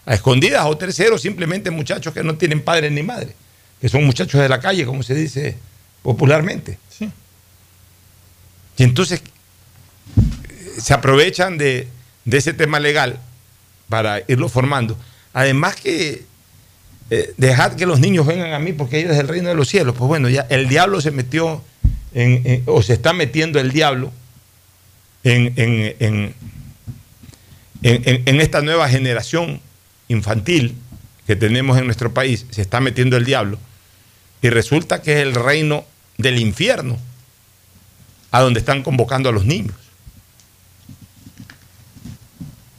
[0.05, 0.65] a escondidas.
[0.67, 3.33] O tercero, simplemente muchachos que no tienen padres ni madre,
[3.79, 5.57] que son muchachos de la calle, como se dice
[6.03, 6.77] popularmente.
[8.77, 11.87] Y entonces eh, se aprovechan de,
[12.25, 13.19] de ese tema legal
[13.89, 14.97] para irlo formando.
[15.33, 16.23] Además que
[17.09, 19.67] eh, dejad que los niños vengan a mí porque ellos es el reino de los
[19.67, 19.95] cielos.
[19.97, 21.61] Pues bueno, ya el diablo se metió
[22.13, 24.11] en, en- o se está metiendo el diablo
[25.23, 25.53] en-
[27.83, 29.59] en- en esta nueva generación
[30.07, 30.75] infantil
[31.27, 32.45] que tenemos en nuestro país.
[32.51, 33.57] Se está metiendo el diablo
[34.41, 35.85] y resulta que es el reino
[36.21, 36.97] del infierno
[38.31, 39.75] a donde están convocando a los niños.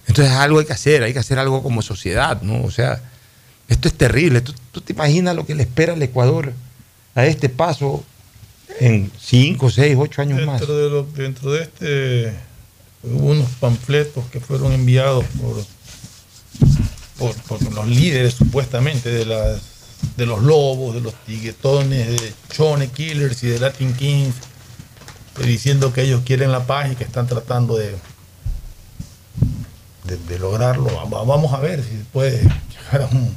[0.07, 2.63] Entonces algo hay que hacer, hay que hacer algo como sociedad, ¿no?
[2.65, 3.01] O sea,
[3.69, 4.41] esto es terrible.
[4.43, 6.53] ¿Tú, tú te imaginas lo que le espera al Ecuador
[7.15, 8.05] a este paso
[8.81, 10.61] en 5, 6, 8 años más?
[10.61, 12.33] Dentro de, lo- dentro de este,
[13.05, 15.65] hubo unos panfletos que fueron enviados por,
[17.19, 19.61] por, por los líderes supuestamente de las
[20.17, 24.35] de los lobos, de los tiguetones, de Chone Killers y de Latin Kings,
[25.41, 27.97] eh, diciendo que ellos quieren la paz y que están tratando de,
[30.05, 30.91] de, lograrlo.
[31.09, 33.35] Vamos a ver si puede llegar a un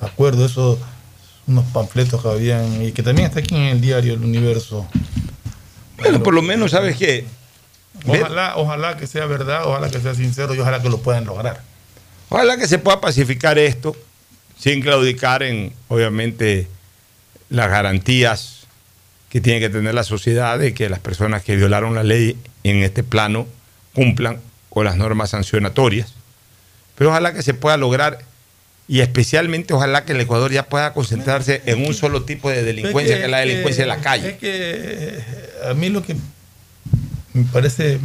[0.00, 0.44] acuerdo.
[0.44, 0.78] Esos
[1.46, 4.86] unos panfletos que habían y que también está aquí en el diario El Universo.
[5.96, 7.24] Bueno, por lo menos sabes que
[8.06, 11.62] Ojalá, ojalá que sea verdad, ojalá que sea sincero y ojalá que lo puedan lograr.
[12.28, 13.96] Ojalá que se pueda pacificar esto
[14.58, 16.68] sin claudicar en, obviamente,
[17.48, 18.66] las garantías
[19.28, 22.82] que tiene que tener la sociedad de que las personas que violaron la ley en
[22.82, 23.46] este plano
[23.92, 26.14] cumplan con las normas sancionatorias.
[26.96, 28.18] Pero ojalá que se pueda lograr
[28.88, 33.16] y especialmente ojalá que el Ecuador ya pueda concentrarse en un solo tipo de delincuencia,
[33.16, 34.30] que, es la delincuencia de la calle.
[34.30, 35.22] Es que
[35.68, 36.16] a mí lo que
[37.32, 37.98] me parece,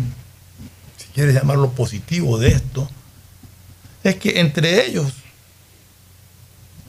[0.97, 2.89] si quieres llamarlo positivo de esto,
[4.03, 5.13] es que entre ellos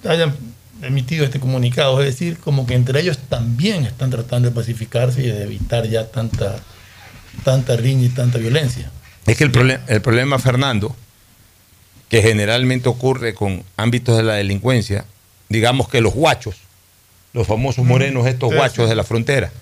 [0.04, 0.34] hayan
[0.82, 5.26] emitido este comunicado, es decir, como que entre ellos también están tratando de pacificarse y
[5.28, 6.56] de evitar ya tanta,
[7.44, 8.90] tanta riña y tanta violencia.
[9.26, 10.94] Es que el, el problema, Fernando,
[12.08, 15.04] que generalmente ocurre con ámbitos de la delincuencia,
[15.48, 16.56] digamos que los guachos,
[17.32, 19.52] los famosos morenos, estos guachos de la frontera,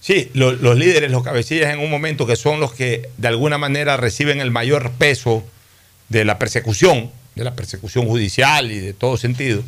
[0.00, 3.96] sí, los líderes, los cabecillas en un momento que son los que de alguna manera
[3.96, 5.44] reciben el mayor peso
[6.08, 9.62] de la persecución, de la persecución judicial y de todo sentido,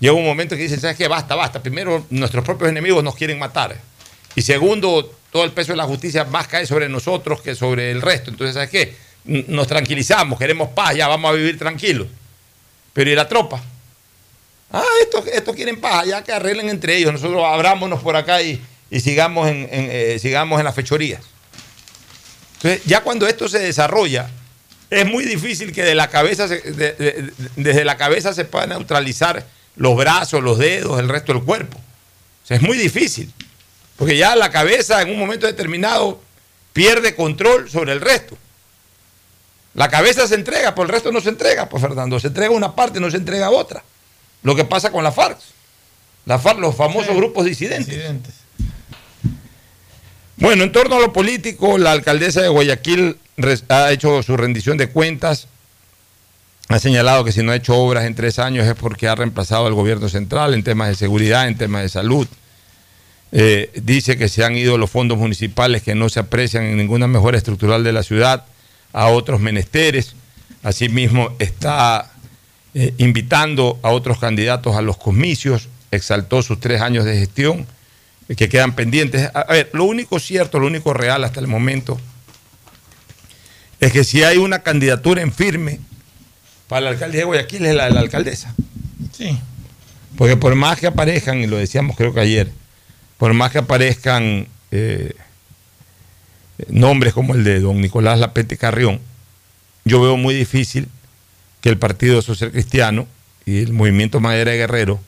[0.00, 1.08] llega un momento que dicen, ¿sabes qué?
[1.08, 1.62] Basta, basta.
[1.62, 3.76] Primero, nuestros propios enemigos nos quieren matar.
[4.34, 8.02] Y segundo, todo el peso de la justicia más cae sobre nosotros que sobre el
[8.02, 8.30] resto.
[8.30, 8.96] Entonces, ¿sabes qué?
[9.24, 12.08] Nos tranquilizamos, queremos paz, ya vamos a vivir tranquilos.
[12.92, 13.62] Pero ¿y la tropa?
[14.72, 17.12] Ah, estos, quieren paz, ya que arreglen entre ellos.
[17.12, 18.60] Nosotros abrámonos por acá y,
[19.00, 21.22] sigamos, en, eh, sigamos en las fechorías.
[22.56, 24.28] Entonces, ya cuando esto se desarrolla,
[24.90, 29.44] es muy difícil que de la cabeza desde la cabeza se pueda neutralizar
[29.76, 31.78] los brazos, los dedos, el resto del cuerpo.
[31.78, 33.32] O sea, es muy difícil.
[33.96, 36.20] Porque ya la cabeza en un momento determinado
[36.72, 38.36] pierde control sobre el resto.
[39.74, 42.18] La cabeza se entrega, pero el resto no se entrega, pues Fernando.
[42.20, 43.82] Se entrega una parte, no se entrega otra.
[44.42, 45.38] Lo que pasa con la FARC.
[46.24, 47.88] La FARC, los famosos grupos disidentes.
[47.88, 48.34] disidentes.
[50.36, 53.18] Bueno, en torno a lo político, la alcaldesa de Guayaquil
[53.68, 55.48] ha hecho su rendición de cuentas,
[56.68, 59.66] ha señalado que si no ha hecho obras en tres años es porque ha reemplazado
[59.66, 62.26] al gobierno central en temas de seguridad, en temas de salud.
[63.32, 67.06] Eh, dice que se han ido los fondos municipales que no se aprecian en ninguna
[67.06, 68.46] mejora estructural de la ciudad
[68.92, 70.14] a otros menesteres.
[70.62, 72.10] Asimismo, está
[72.74, 77.66] eh, invitando a otros candidatos a los comicios, exaltó sus tres años de gestión
[78.36, 79.30] que quedan pendientes.
[79.34, 82.00] A ver, lo único cierto, lo único real hasta el momento
[83.80, 85.80] es que si hay una candidatura en firme
[86.68, 88.54] para la alcaldía de Guayaquil es la de la alcaldesa.
[89.12, 89.38] Sí.
[90.16, 92.50] Porque por más que aparezcan, y lo decíamos creo que ayer,
[93.18, 95.14] por más que aparezcan eh,
[96.68, 99.00] nombres como el de don Nicolás Lapete Carrión,
[99.84, 100.88] yo veo muy difícil
[101.60, 103.06] que el Partido Social Cristiano
[103.44, 105.00] y el Movimiento Madera de Guerrero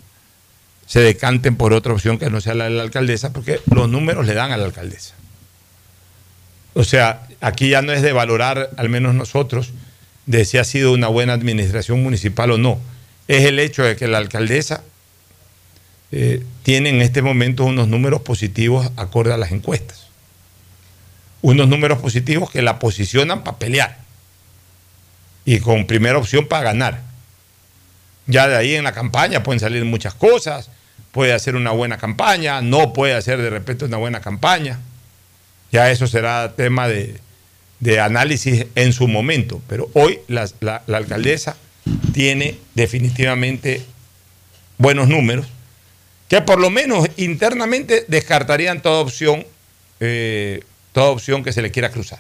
[0.87, 4.27] se decanten por otra opción que no sea la de la alcaldesa, porque los números
[4.27, 5.15] le dan a la alcaldesa.
[6.79, 9.73] O sea, aquí ya no es de valorar, al menos nosotros,
[10.27, 12.79] de si ha sido una buena administración municipal o no.
[13.27, 14.85] Es el hecho de que la alcaldesa
[16.13, 20.07] eh, tiene en este momento unos números positivos acorde a las encuestas.
[21.43, 23.99] Unos números positivos que la posicionan para pelear
[25.45, 27.03] y con primera opción para ganar.
[28.29, 30.71] Ya de ahí en la campaña pueden salir muchas cosas,
[31.11, 34.79] puede hacer una buena campaña, no puede hacer de repente una buena campaña.
[35.71, 37.21] Ya eso será tema de,
[38.01, 40.49] análisis en su momento, pero hoy la,
[40.89, 41.57] alcaldesa
[42.13, 43.83] tiene definitivamente
[44.79, 45.47] buenos números
[46.29, 49.47] que por lo menos internamente descartarían toda opción,
[50.01, 50.63] eh,
[50.93, 52.19] toda opción que se le quiera cruzar.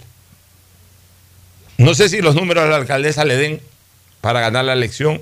[1.77, 3.61] No sé si los números de la alcaldesa le den
[4.21, 5.21] para ganar la elección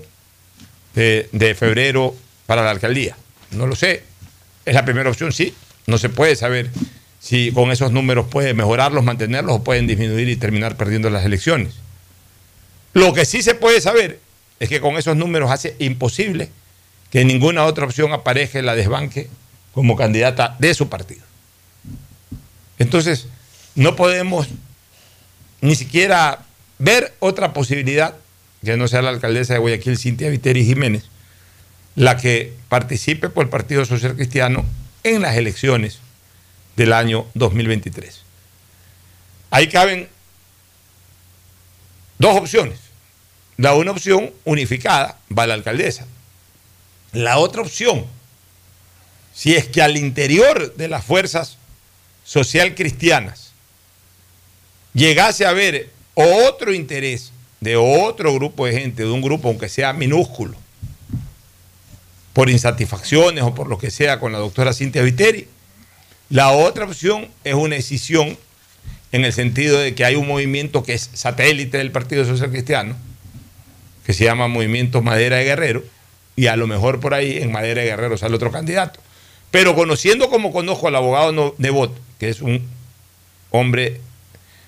[0.94, 2.14] de, de febrero
[2.46, 3.16] para la alcaldía.
[3.50, 4.04] No lo sé.
[4.64, 5.54] Es la primera opción, sí.
[5.86, 6.70] No se puede saber
[7.20, 11.74] si con esos números puede mejorarlos, mantenerlos o pueden disminuir y terminar perdiendo las elecciones.
[12.92, 14.20] Lo que sí se puede saber
[14.60, 16.50] es que con esos números hace imposible
[17.10, 19.28] que ninguna otra opción aparezca en la desbanque
[19.72, 21.22] como candidata de su partido.
[22.78, 23.28] Entonces,
[23.74, 24.48] no podemos
[25.60, 26.40] ni siquiera
[26.78, 28.14] ver otra posibilidad
[28.64, 31.04] que no sea la alcaldesa de Guayaquil, Cintia Viteri Jiménez,
[31.94, 34.64] la que participe por el Partido Social Cristiano
[35.04, 36.00] en las elecciones
[36.76, 38.22] del año 2023.
[39.50, 40.08] Ahí caben
[42.18, 42.78] dos opciones.
[43.56, 46.06] La una opción unificada va a la alcaldesa.
[47.12, 48.04] La otra opción,
[49.32, 51.56] si es que al interior de las fuerzas
[52.24, 53.52] social cristianas
[54.92, 59.92] llegase a haber otro interés de otro grupo de gente, de un grupo aunque sea
[59.94, 60.56] minúsculo,
[62.34, 65.48] por insatisfacciones o por lo que sea con la doctora Cintia Viteri,
[66.28, 68.36] la otra opción es una decisión
[69.12, 72.96] en el sentido de que hay un movimiento que es satélite del Partido Social Cristiano,
[74.04, 75.84] que se llama Movimiento Madera de Guerrero,
[76.34, 79.00] y a lo mejor por ahí en Madera de Guerrero sale otro candidato.
[79.50, 82.66] Pero conociendo como conozco al abogado Nebot, que es un
[83.50, 84.00] hombre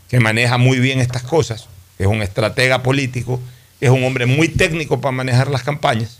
[0.09, 1.67] que maneja muy bien estas cosas,
[1.99, 3.41] es un estratega político,
[3.81, 6.19] es un hombre muy técnico para manejar las campañas,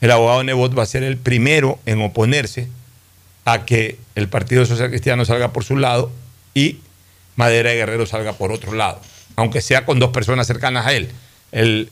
[0.00, 2.68] el abogado Nebot va a ser el primero en oponerse
[3.44, 6.10] a que el Partido Social Cristiano salga por su lado
[6.54, 6.78] y
[7.36, 9.00] Madera de Guerrero salga por otro lado,
[9.36, 11.10] aunque sea con dos personas cercanas a él.
[11.52, 11.90] El,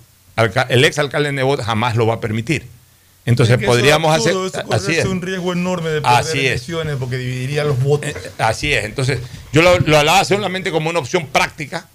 [0.68, 2.66] el ex alcalde Nebot jamás lo va a permitir.
[3.28, 4.34] Entonces podríamos hacer.
[4.70, 5.04] así es.
[5.04, 8.08] un riesgo enorme de perder elecciones porque dividiría los votos.
[8.08, 8.86] Eh, así es.
[8.86, 9.18] Entonces,
[9.52, 11.86] yo lo, hablaba solamente como una opción práctica.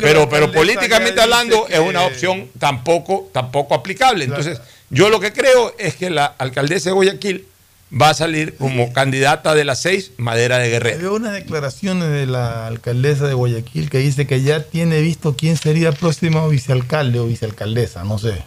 [0.00, 4.24] pero, pero políticamente hablando es una opción tampoco, tampoco aplicable.
[4.26, 7.46] Entonces, yo lo que creo es que la alcaldesa de Guayaquil
[7.92, 10.98] va a salir como candidata de las seis, Madera de Guerrero.
[10.98, 15.56] Veo unas declaraciones de la alcaldesa de Guayaquil que dice que ya tiene visto quién
[15.56, 18.42] sería el próximo vicealcalde o vicealcaldesa, no sé.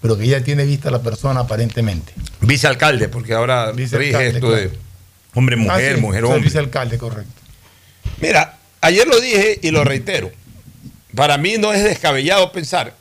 [0.00, 2.12] Pero que ya tiene vista la persona aparentemente.
[2.40, 4.70] Vicealcalde, porque ahora rige esto de
[5.34, 6.42] hombre-mujer, ah, mujer-hombre.
[6.42, 7.32] Vicealcalde, correcto.
[8.20, 10.30] Mira, ayer lo dije y lo reitero.
[11.14, 12.94] Para mí no es descabellado pensar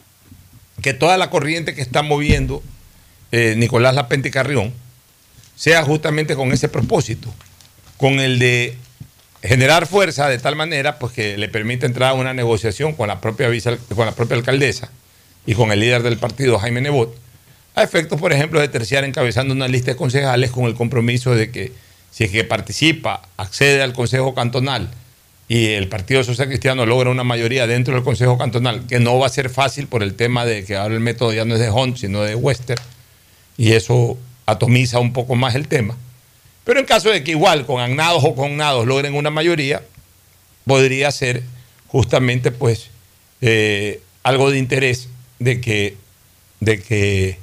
[0.81, 2.63] que toda la corriente que está moviendo
[3.31, 4.73] eh, Nicolás Lapente Carrión
[5.57, 7.33] sea justamente con ese propósito,
[7.97, 8.77] con el de
[9.41, 13.19] generar fuerza de tal manera pues, que le permita entrar a una negociación con la
[13.19, 13.49] propia,
[13.95, 14.91] con la propia alcaldesa
[15.45, 17.13] y con el líder del partido, Jaime Nebot,
[17.73, 21.51] a efectos, por ejemplo, de terciar encabezando una lista de concejales con el compromiso de
[21.51, 21.71] que
[22.11, 24.89] si es que participa, accede al Consejo Cantonal
[25.47, 29.27] y el Partido Social Cristiano logra una mayoría dentro del Consejo Cantonal, que no va
[29.27, 31.71] a ser fácil por el tema de que ahora el método ya no es de
[31.71, 32.79] Hunt, sino de Wester,
[33.57, 34.17] y eso
[34.47, 35.95] atomiza un poco más el tema.
[36.63, 39.83] Pero en caso de que igual con agnados o con nados logren una mayoría,
[40.65, 41.43] podría ser
[41.87, 42.89] justamente pues
[43.41, 45.09] eh, algo de interés
[45.39, 45.95] de que,
[46.59, 47.37] de que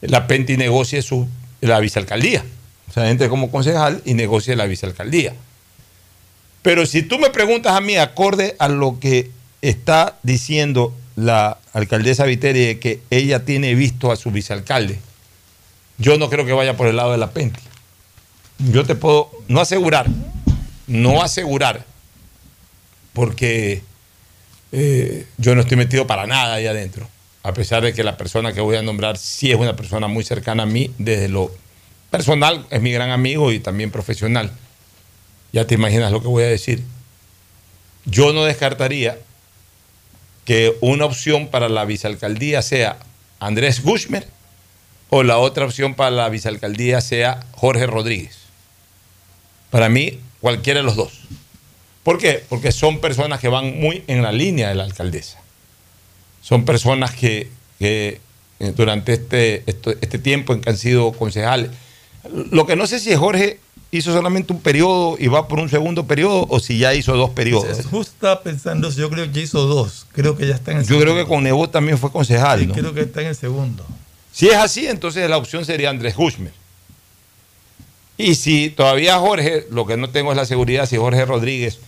[0.00, 1.28] la Penti negocie su,
[1.60, 2.44] la vicealcaldía.
[2.88, 5.34] O sea, entre como concejal y negocie la vicealcaldía.
[6.62, 9.30] Pero si tú me preguntas a mí, acorde a lo que
[9.62, 14.98] está diciendo la alcaldesa Viteri, de que ella tiene visto a su vicealcalde,
[15.98, 17.60] yo no creo que vaya por el lado de la Penti.
[18.58, 20.06] Yo te puedo no asegurar,
[20.86, 21.84] no asegurar,
[23.12, 23.82] porque
[24.72, 27.08] eh, yo no estoy metido para nada ahí adentro,
[27.42, 30.24] a pesar de que la persona que voy a nombrar sí es una persona muy
[30.24, 31.50] cercana a mí, desde lo
[32.10, 34.50] personal, es mi gran amigo y también profesional.
[35.52, 36.82] Ya te imaginas lo que voy a decir.
[38.04, 39.18] Yo no descartaría
[40.44, 42.98] que una opción para la vicealcaldía sea
[43.40, 44.26] Andrés Gushmer
[45.10, 48.38] o la otra opción para la vicealcaldía sea Jorge Rodríguez.
[49.70, 51.20] Para mí, cualquiera de los dos.
[52.02, 52.44] ¿Por qué?
[52.48, 55.40] Porque son personas que van muy en la línea de la alcaldesa.
[56.40, 57.50] Son personas que,
[57.80, 58.20] eh,
[58.58, 61.70] durante este, este tiempo en que han sido concejales.
[62.50, 63.58] Lo que no sé si Jorge
[63.90, 67.30] hizo solamente un periodo y va por un segundo periodo o si ya hizo dos
[67.30, 67.84] periodos.
[67.86, 70.06] Justo estaba pensando, yo creo que hizo dos.
[70.12, 72.60] Creo que ya está en el Yo creo que con Nebo también fue concejal.
[72.60, 73.84] Sí, creo que está en el segundo.
[74.36, 76.52] Si es así, entonces la opción sería Andrés Hushmer.
[78.18, 81.78] Y si todavía Jorge, lo que no tengo es la seguridad, si Jorge Rodríguez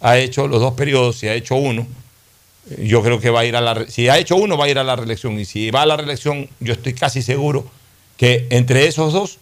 [0.00, 1.86] ha hecho los dos periodos, si ha hecho uno,
[2.78, 4.78] yo creo que va a ir a la si ha hecho uno va a ir
[4.78, 7.70] a la reelección y si va a la reelección yo estoy casi seguro
[8.16, 9.38] que entre esos dos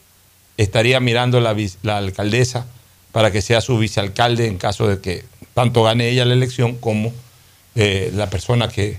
[0.56, 2.66] estaría mirando la, la alcaldesa
[3.12, 5.24] para que sea su vicealcalde en caso de que
[5.54, 7.12] tanto gane ella la elección como
[7.76, 8.98] eh, la persona que,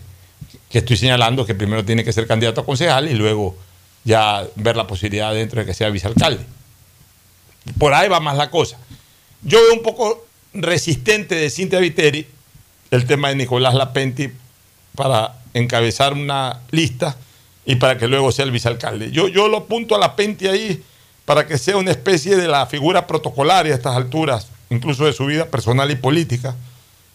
[0.70, 3.56] que estoy señalando que primero tiene que ser candidato a concejal y luego
[4.04, 6.46] ya ver la posibilidad dentro de que sea vicealcalde.
[7.78, 8.78] Por ahí va más la cosa.
[9.42, 12.26] Yo veo un poco resistente de Cintia Viteri
[12.92, 14.32] el tema de Nicolás Lapenti
[14.96, 17.18] para encabezar una lista
[17.66, 19.12] y para que luego sea el vicealcalde.
[19.12, 20.82] Yo, yo lo apunto a Lapenti ahí
[21.26, 25.26] para que sea una especie de la figura protocolaria a estas alturas, incluso de su
[25.26, 26.56] vida personal y política.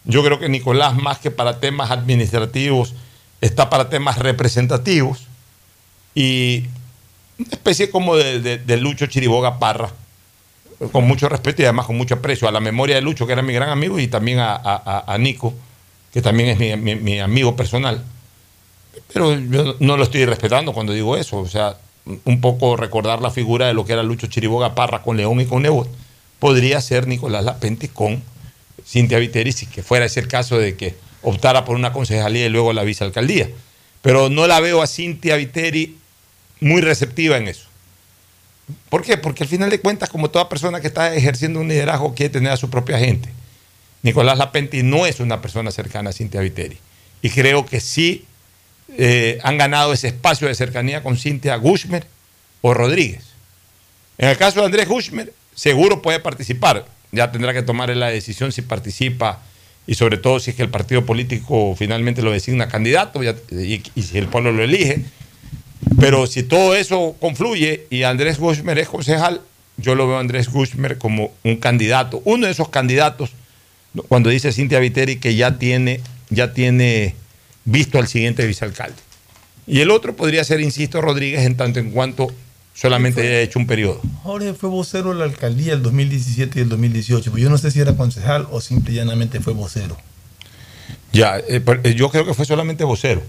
[0.04, 2.94] Yo creo que Nicolás, más que para temas administrativos,
[3.42, 5.26] está para temas representativos
[6.14, 6.64] y
[7.38, 9.90] una especie como de, Lucho Chiriboga Parra,
[10.90, 13.42] con mucho respeto y además con mucho aprecio a la memoria de Lucho, que era
[13.42, 15.52] mi gran amigo, y también a, Nico,
[16.12, 18.02] que también es mi, mi- mi amigo personal.
[19.12, 21.38] Pero yo no lo estoy respetando cuando digo eso.
[21.38, 21.76] O sea,
[22.24, 25.46] un poco recordar la figura de lo que era Lucho Chiriboga Parra con León y
[25.46, 25.88] con Nebot.
[26.38, 28.22] Podría ser Nicolás Lapenti con
[28.84, 32.48] Cintia Viteri, si que fuera ese el caso de que optara por una concejalía y
[32.48, 33.48] luego la vicealcaldía.
[34.02, 35.96] Pero no la veo a Cintia Viteri
[36.60, 37.66] muy receptiva en eso.
[38.88, 39.16] ¿Por qué?
[39.16, 42.52] Porque al final de cuentas, como toda persona que está ejerciendo un liderazgo, quiere tener
[42.52, 43.28] a su propia gente.
[44.02, 46.78] Nicolás Lapenti no es una persona cercana a Cintia Viteri.
[47.22, 48.24] Y creo que sí
[48.98, 52.06] eh, han ganado ese espacio de cercanía con Cintia Gushmer
[52.60, 53.24] o Rodríguez.
[54.18, 56.86] En el caso de Andrés Gushmer, seguro puede participar.
[57.12, 59.42] Ya tendrá que tomar la decisión si participa
[59.86, 64.18] y sobre todo si es que el partido político finalmente lo designa candidato y si
[64.18, 65.04] el pueblo lo elige.
[65.98, 69.40] Pero si todo eso confluye y Andrés Gushmer es concejal,
[69.76, 73.32] yo lo veo a Andrés Gushmer como un candidato, uno de esos candidatos,
[74.08, 76.00] cuando dice Cintia Viteri que ya tiene,
[76.30, 77.14] ya tiene
[77.64, 78.96] visto al siguiente vicealcalde.
[79.66, 82.32] Y el otro podría ser, insisto, Rodríguez, en tanto en cuanto
[82.74, 84.00] solamente haya hecho un periodo.
[84.22, 87.30] Jorge fue vocero de la alcaldía el 2017 y el 2018.
[87.30, 89.96] Pues yo no sé si era concejal o simple y llanamente fue vocero.
[91.12, 93.22] Ya, eh, pero, eh, yo creo que fue solamente vocero.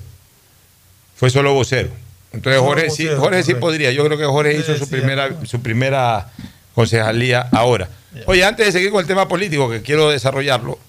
[1.16, 1.90] Fue solo vocero.
[2.32, 3.92] Entonces Solo Jorge sí, Jorge sí podría.
[3.92, 6.32] Yo creo que Jorge hizo su primera, su primera
[6.74, 7.90] concejalía ahora.
[8.26, 10.80] Oye, antes de seguir con el tema político que quiero desarrollarlo,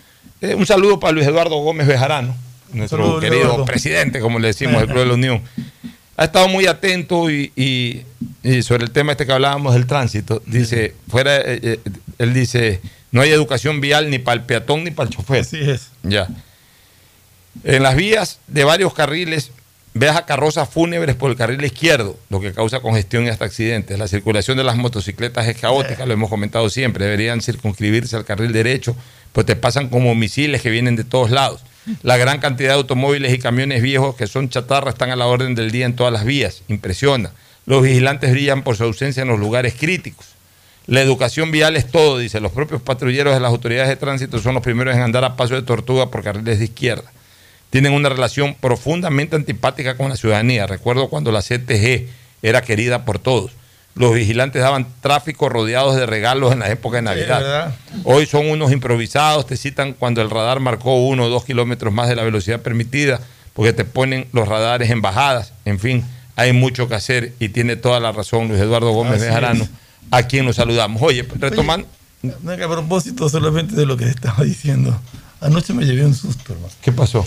[0.40, 2.34] eh, un saludo para Luis Eduardo Gómez Bejarano,
[2.72, 3.64] nuestro Saludos, querido Eduardo.
[3.64, 5.42] presidente, como le decimos, del Club de la Unión.
[6.16, 8.02] Ha estado muy atento y, y-
[8.44, 10.42] y sobre el tema este que hablábamos del tránsito.
[10.44, 11.80] Dice, fuera, eh, eh,
[12.18, 12.80] él dice,
[13.10, 15.40] no hay educación vial ni para el peatón ni para el chofer.
[15.40, 15.88] Así es.
[16.02, 16.28] Ya.
[17.64, 19.50] En las vías de varios carriles,
[19.94, 23.98] veas a carrozas fúnebres por el carril izquierdo, lo que causa congestión y hasta accidentes.
[23.98, 27.06] La circulación de las motocicletas es caótica, lo hemos comentado siempre.
[27.06, 28.94] Deberían circunscribirse al carril derecho,
[29.32, 31.62] pues te pasan como misiles que vienen de todos lados.
[32.02, 35.54] La gran cantidad de automóviles y camiones viejos que son chatarra están a la orden
[35.54, 36.62] del día en todas las vías.
[36.68, 37.30] Impresiona.
[37.66, 40.26] Los vigilantes brillan por su ausencia en los lugares críticos.
[40.86, 42.40] La educación vial es todo, dice.
[42.40, 45.54] Los propios patrulleros de las autoridades de tránsito son los primeros en andar a paso
[45.54, 47.10] de tortuga por carriles de izquierda.
[47.70, 50.66] Tienen una relación profundamente antipática con la ciudadanía.
[50.66, 52.06] Recuerdo cuando la CTG
[52.42, 53.52] era querida por todos.
[53.94, 57.74] Los vigilantes daban tráfico rodeados de regalos en la época de Navidad.
[58.02, 62.08] Hoy son unos improvisados, te citan cuando el radar marcó uno o dos kilómetros más
[62.08, 63.20] de la velocidad permitida,
[63.54, 65.52] porque te ponen los radares en bajadas.
[65.64, 66.04] En fin,
[66.36, 69.70] hay mucho que hacer y tiene toda la razón Luis Eduardo Gómez Así Bejarano, es.
[70.10, 71.00] a quien nos saludamos.
[71.02, 71.86] Oye, retomando.
[72.22, 74.98] Que a propósito solamente de lo que estaba diciendo.
[75.40, 76.72] Anoche me llevé un susto, hermano.
[76.80, 77.26] ¿Qué pasó?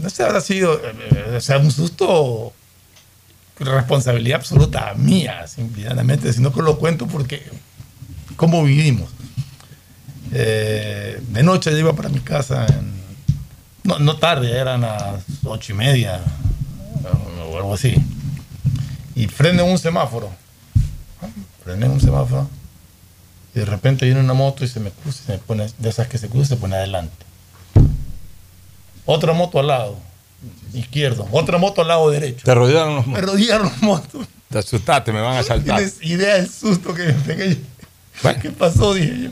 [0.00, 2.52] No sé, habrá sido, eh, eh, o sea, un susto
[3.58, 7.42] responsabilidad absoluta mía, simplemente, sino que lo cuento porque
[8.36, 9.10] cómo vivimos.
[10.32, 12.92] Eh, de noche yo iba para mi casa, en-
[13.84, 16.20] no, no tarde, eran las ocho y media
[17.50, 17.94] o algo así.
[19.14, 20.30] Y freno en un semáforo.
[21.64, 22.48] Frené en un semáforo.
[23.54, 26.08] Y de repente viene una moto y se me cruza, se me pone, de esas
[26.08, 27.12] que se cruza, se pone adelante.
[29.04, 29.98] Otra moto al lado,
[30.72, 31.28] izquierdo.
[31.32, 32.44] Otra moto al lado derecho.
[32.44, 33.30] Te rodearon los Me motos.
[33.30, 34.26] rodearon los motos.
[34.48, 35.76] Te asustaste, me van a saltar.
[35.78, 37.58] Tienes idea del susto que me pegué.
[38.40, 38.94] ¿Qué pasó?
[38.94, 39.30] Dije yo.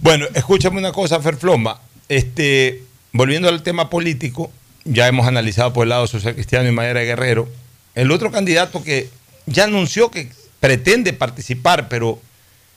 [0.00, 1.80] Bueno, escúchame una cosa, Ferfloma.
[2.08, 4.50] Este, volviendo al tema político,
[4.84, 7.48] ya hemos analizado por el lado social cristiano y Mayra Guerrero.
[7.94, 9.10] El otro candidato que
[9.46, 10.30] ya anunció que
[10.60, 12.20] pretende participar, pero,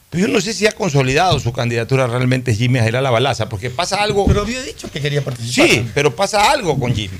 [0.09, 3.69] pero yo no sé si ha consolidado su candidatura realmente es Jimmy Jairala Balaza, porque
[3.69, 4.25] pasa algo.
[4.25, 5.69] Pero había dicho que quería participar.
[5.69, 7.17] Sí, pero pasa algo con Jimmy.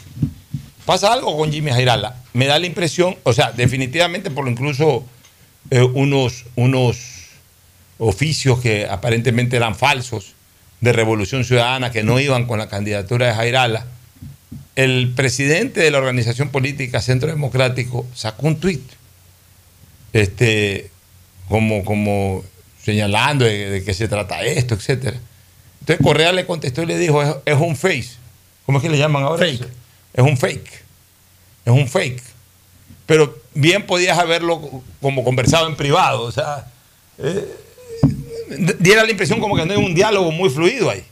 [0.86, 2.16] Pasa algo con Jimmy Jairala.
[2.34, 5.06] Me da la impresión, o sea, definitivamente por incluso
[5.72, 6.98] eh, unos, unos
[7.98, 10.34] oficios que aparentemente eran falsos
[10.82, 13.88] de Revolución Ciudadana que no iban con la candidatura de Jairala.
[14.76, 18.82] El presidente de la organización política Centro Democrático sacó un tuit
[20.12, 20.90] este,
[21.48, 22.44] como, como
[22.82, 25.18] señalando de, de qué se trata esto, etcétera.
[25.82, 28.12] Entonces Correa le contestó y le dijo, es, es un face.
[28.66, 29.46] ¿Cómo es que le llaman ahora?
[29.46, 29.62] Fake.
[29.62, 29.70] eso?
[30.14, 30.84] Es un fake.
[31.66, 32.24] Es un fake.
[33.06, 36.24] Pero bien podías haberlo como conversado en privado.
[36.24, 36.68] O sea,
[37.20, 37.46] eh,
[38.80, 41.04] diera la impresión como que no hay un diálogo muy fluido ahí.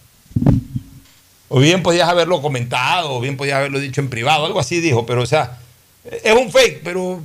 [1.55, 5.05] O bien podías haberlo comentado, o bien podías haberlo dicho en privado, algo así dijo,
[5.05, 5.59] pero o sea,
[6.23, 7.21] es un fake, pero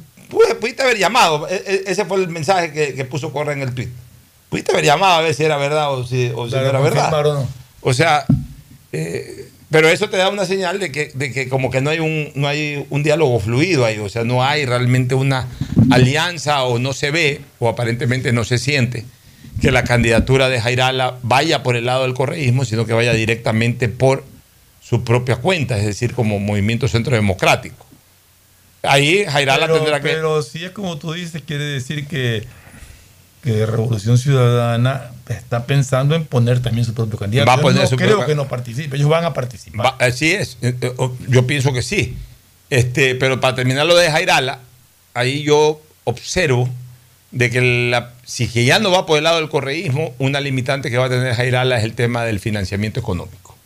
[0.60, 1.48] pudiste haber llamado.
[1.48, 3.88] E- e- Ese fue el mensaje que, que puso Correa en el tweet.
[4.50, 7.10] Pudiste haber llamado a ver si era verdad o si, o si Claro, no era
[7.10, 7.10] verdad.
[7.24, 7.48] no.
[7.80, 8.26] O sea,
[8.92, 12.00] eh, pero eso te da una señal de que, de que como que no hay,
[12.00, 15.46] un, no hay un diálogo fluido ahí, o sea, no hay realmente una
[15.90, 19.04] alianza o no se ve, o aparentemente no se siente,
[19.60, 23.88] que la candidatura de Jairala vaya por el lado del correísmo, sino que vaya directamente
[23.88, 24.24] por
[24.82, 27.86] su propia cuenta, es decir, como movimiento centro democrático.
[28.82, 30.08] Ahí Jairala pero, tendrá que...
[30.08, 32.44] Pero si es como tú dices, quiere decir que,
[33.42, 37.48] que Revolución Ciudadana está pensando en poner también su propio candidato.
[37.48, 39.84] Va a poner no su creo propio- que no participe, ellos van a participar.
[39.86, 42.16] Va- así es, eh, eh, o- yo pienso que sí.
[42.70, 44.60] Este, pero para terminar lo de Jairala,
[45.14, 46.68] ahí yo observo
[47.30, 50.90] de que la, si que ya no va por el lado del correísmo, una limitante
[50.90, 53.56] que va a tener Jairala es el tema del financiamiento económico.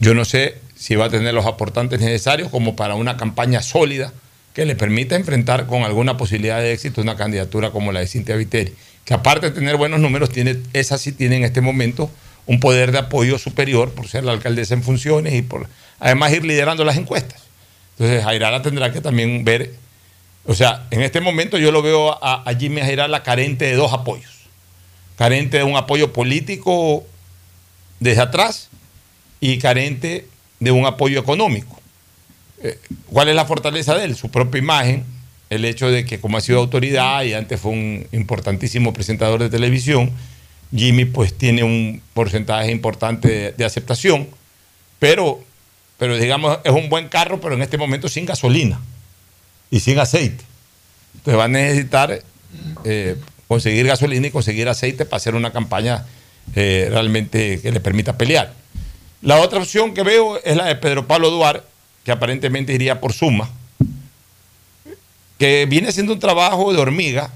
[0.00, 4.12] Yo no sé si va a tener los aportantes necesarios como para una campaña sólida
[4.54, 8.36] que le permita enfrentar con alguna posibilidad de éxito una candidatura como la de Cintia
[8.36, 8.74] Viteri,
[9.04, 12.10] que aparte de tener buenos números, tiene, esa sí tiene en este momento
[12.46, 15.68] un poder de apoyo superior por ser la alcaldesa en funciones y por
[16.00, 17.42] además ir liderando las encuestas.
[17.98, 19.74] Entonces Jairala tendrá que también ver,
[20.44, 24.32] o sea, en este momento yo lo veo a, Jimmy Jairala carente de dos apoyos,
[25.16, 27.04] carente de un apoyo político
[28.00, 28.70] desde atrás
[29.40, 30.26] y carente
[30.58, 31.78] de un apoyo económico.
[32.62, 32.78] Eh,
[33.10, 34.16] ¿Cuál es la fortaleza de él?
[34.16, 35.04] Su propia imagen,
[35.50, 39.50] el hecho de que como ha sido autoridad y antes fue un importantísimo presentador de
[39.50, 40.10] televisión,
[40.74, 44.28] Jimmy pues tiene un porcentaje importante de, de aceptación,
[44.98, 45.40] pero,
[45.98, 48.80] pero digamos es un buen carro, pero en este momento sin gasolina
[49.70, 50.44] y sin aceite.
[51.16, 52.22] Entonces va a necesitar
[52.84, 53.16] eh,
[53.46, 56.06] conseguir gasolina y conseguir aceite para hacer una campaña
[56.54, 58.54] eh, realmente que le permita pelear.
[59.20, 61.66] La otra opción que veo es la de Pedro Pablo Duarte,
[62.04, 63.50] que aparentemente iría por suma,
[65.38, 67.30] que viene siendo un trabajo de hormiga,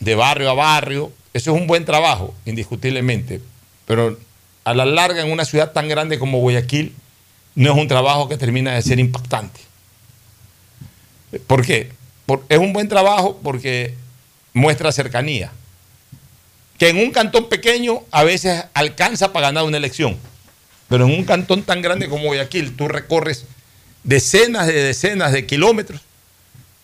[0.00, 1.12] de barrio a barrio.
[1.32, 3.40] Eso es un buen trabajo, indiscutiblemente,
[3.86, 4.18] pero
[4.64, 6.94] a la larga en una ciudad tan grande como Guayaquil
[7.54, 9.60] no es un trabajo que termina de ser impactante.
[11.46, 11.90] ¿Por qué?
[12.26, 13.94] Por- es un buen trabajo porque
[14.52, 15.50] muestra cercanía,
[16.78, 20.16] que en un cantón pequeño a veces alcanza para ganar una elección,
[20.88, 23.44] pero en un cantón tan grande como Guayaquil tú recorres
[24.04, 26.00] decenas de decenas de kilómetros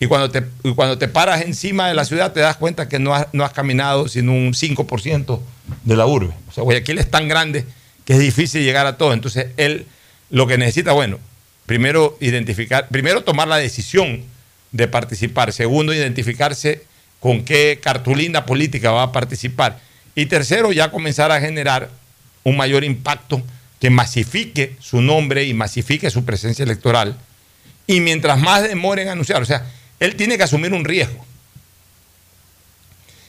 [0.00, 0.44] y cuando te,
[0.76, 3.52] cuando te paras encima de la ciudad te das cuenta que no has, no has
[3.52, 5.40] caminado sino un 5%
[5.84, 6.32] de la urbe.
[6.48, 7.66] O sea, Guayaquil es tan grande
[8.04, 9.12] que es difícil llegar a todo.
[9.12, 9.86] Entonces, él
[10.30, 11.18] lo que necesita, bueno,
[11.66, 14.24] primero identificar, primero tomar la decisión
[14.72, 16.84] de participar, segundo, identificarse
[17.20, 19.80] con qué cartulina política va a participar
[20.18, 21.90] y tercero, ya comenzar a generar
[22.42, 23.40] un mayor impacto
[23.78, 27.16] que masifique su nombre y masifique su presencia electoral.
[27.86, 29.64] Y mientras más demore en anunciar, o sea,
[30.00, 31.24] él tiene que asumir un riesgo.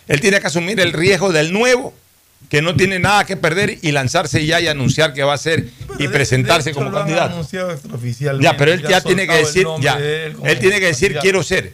[0.07, 1.93] Él tiene que asumir el riesgo del nuevo,
[2.47, 5.69] que no tiene nada que perder, y lanzarse ya y anunciar que va a ser
[5.99, 7.45] y presentarse hecho, como candidato.
[8.41, 11.21] Ya, pero él ya, tiene que decir, ya, de él tiene que decir candidato.
[11.23, 11.73] quiero ser.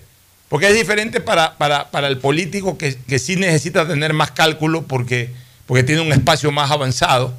[0.50, 4.84] Porque es diferente para, para, para el político que, que sí necesita tener más cálculo
[4.84, 5.30] porque,
[5.66, 7.34] porque tiene un espacio más avanzado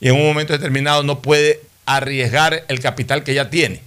[0.00, 3.80] y en un momento determinado no puede arriesgar el capital que ya tiene.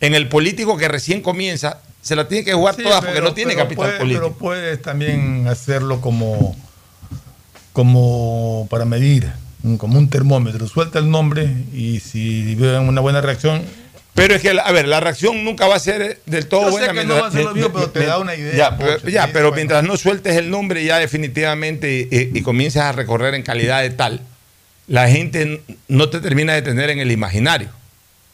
[0.00, 3.26] En el político que recién comienza, se la tiene que jugar Sí, todas porque pero-
[3.28, 4.22] no tiene capital puede- político.
[4.26, 6.56] Pero puedes también hacerlo como,
[7.86, 9.30] como para medir,
[9.76, 10.66] como un termómetro.
[10.66, 13.60] Suelta el nombre y si ven una buena reacción.
[14.14, 16.70] Pero es que, a ver, la reacción nunca va a ser del todo Yo sé
[16.72, 16.86] buena.
[16.94, 18.94] que no mientras- va a ser lo mismo, pero te da una idea, Ya, pero,
[18.94, 22.92] Pocho, ya, sí, pero mientras no sueltes el nombre ya definitivamente y, y comiences a
[22.92, 24.22] recorrer en calidad de tal,
[24.86, 27.68] la gente no te termina de tener en el imaginario.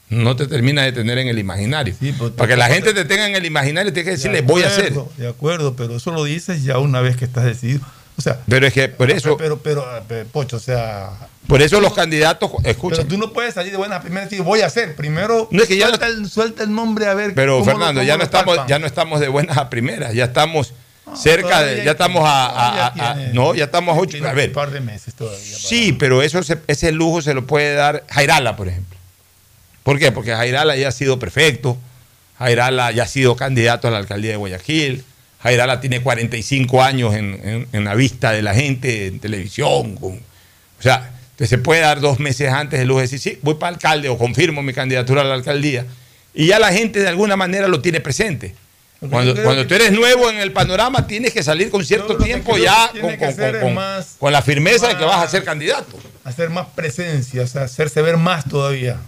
[0.08, 1.96] No te termina de tener en el imaginario.
[2.36, 4.68] Para que la gente te tenga en el imaginario, tienes que decirle, De voy a
[4.68, 4.92] hacer.
[5.16, 7.80] De acuerdo, pero eso lo dices ya una vez que estás decidido.
[8.22, 11.10] O sea, Pero es que por eso, pero, pero, pero, Pocho, o sea.
[11.48, 14.30] por eso los candidatos, escucha, Pero tú no puedes salir de buenas a primeras y
[14.30, 14.94] decir, voy a hacer.
[14.94, 17.34] Primero, No, es que ya suelta, el, suelta el nombre a ver.
[17.34, 18.68] Pero lo- Fernando, ya no estamos, palpan.
[18.68, 20.72] ya no estamos de buenas a primeras, ya estamos
[21.16, 24.16] cerca de, ya estamos a, a- todavía a- a- tiene- no, ya estamos a ocho,
[24.24, 25.40] a ver, Un par de meses todavía.
[25.58, 28.96] Sí, pero eso se- ese lujo se lo puede dar Jairala, por ejemplo.
[29.82, 30.12] ¿Por qué?
[30.12, 31.76] Porque Jairala ya ha sido prefecto,
[32.38, 35.04] Jairala ya ha sido candidato a la alcaldía de Guayaquil,
[35.42, 39.96] Jairala tiene 45 años en, en- en la vista de la gente, en televisión.
[39.96, 44.08] con- o sea, se puede dar dos meses antes de decir, sí, voy para alcalde
[44.08, 45.86] o confirmo mi candidatura a la alcaldía.
[46.34, 48.54] Y ya la gente de alguna manera lo tiene presente.
[49.10, 52.88] Cuando, cuando tú eres nuevo en el panorama, tienes que salir con cierto tiempo ya
[53.00, 55.98] con, con- con- más- con la firmeza de que vas a ser candidato.
[56.22, 58.98] Hacer más presencia, o sea, hacerse ver más todavía.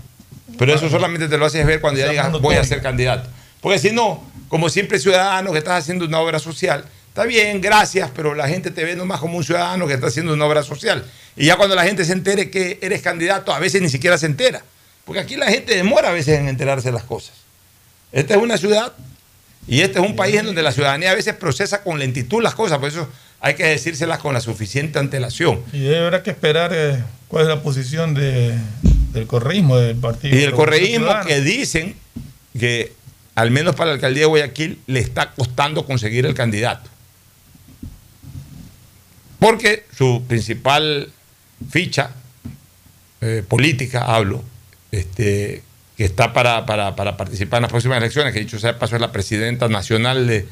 [0.58, 3.28] Pero eso solamente te lo haces ver cuando ya sea, digas voy a ser candidato.
[3.60, 8.10] Porque si no, como siempre ciudadano que estás haciendo una obra social, está bien, gracias,
[8.14, 11.04] pero la gente te ve nomás como un ciudadano que está haciendo una obra social.
[11.36, 14.26] Y ya cuando la gente se entere que eres candidato, a veces ni siquiera se
[14.26, 14.62] entera.
[15.04, 17.34] Porque aquí la gente demora a veces en enterarse de las cosas.
[18.12, 18.92] Esta es una ciudad
[19.66, 22.54] y este es un país en donde la ciudadanía a veces procesa con lentitud las
[22.54, 23.08] cosas, por eso
[23.40, 25.60] hay que decírselas con la suficiente antelación.
[25.72, 28.56] Y habrá que esperar eh, cuál es la posición de,
[29.12, 30.36] del correísmo del partido.
[30.36, 31.94] Y del correísmo que dicen
[32.58, 32.92] que,
[33.34, 36.88] al menos para la alcaldía de Guayaquil, le está costando conseguir el candidato.
[39.38, 41.10] Porque su principal
[41.68, 42.10] ficha
[43.20, 44.42] eh, política, hablo,
[44.90, 45.62] este,
[45.96, 49.12] que está para, para, participar en las próximas elecciones, que dicho sea paso es la
[49.12, 50.46] presidenta nacional de,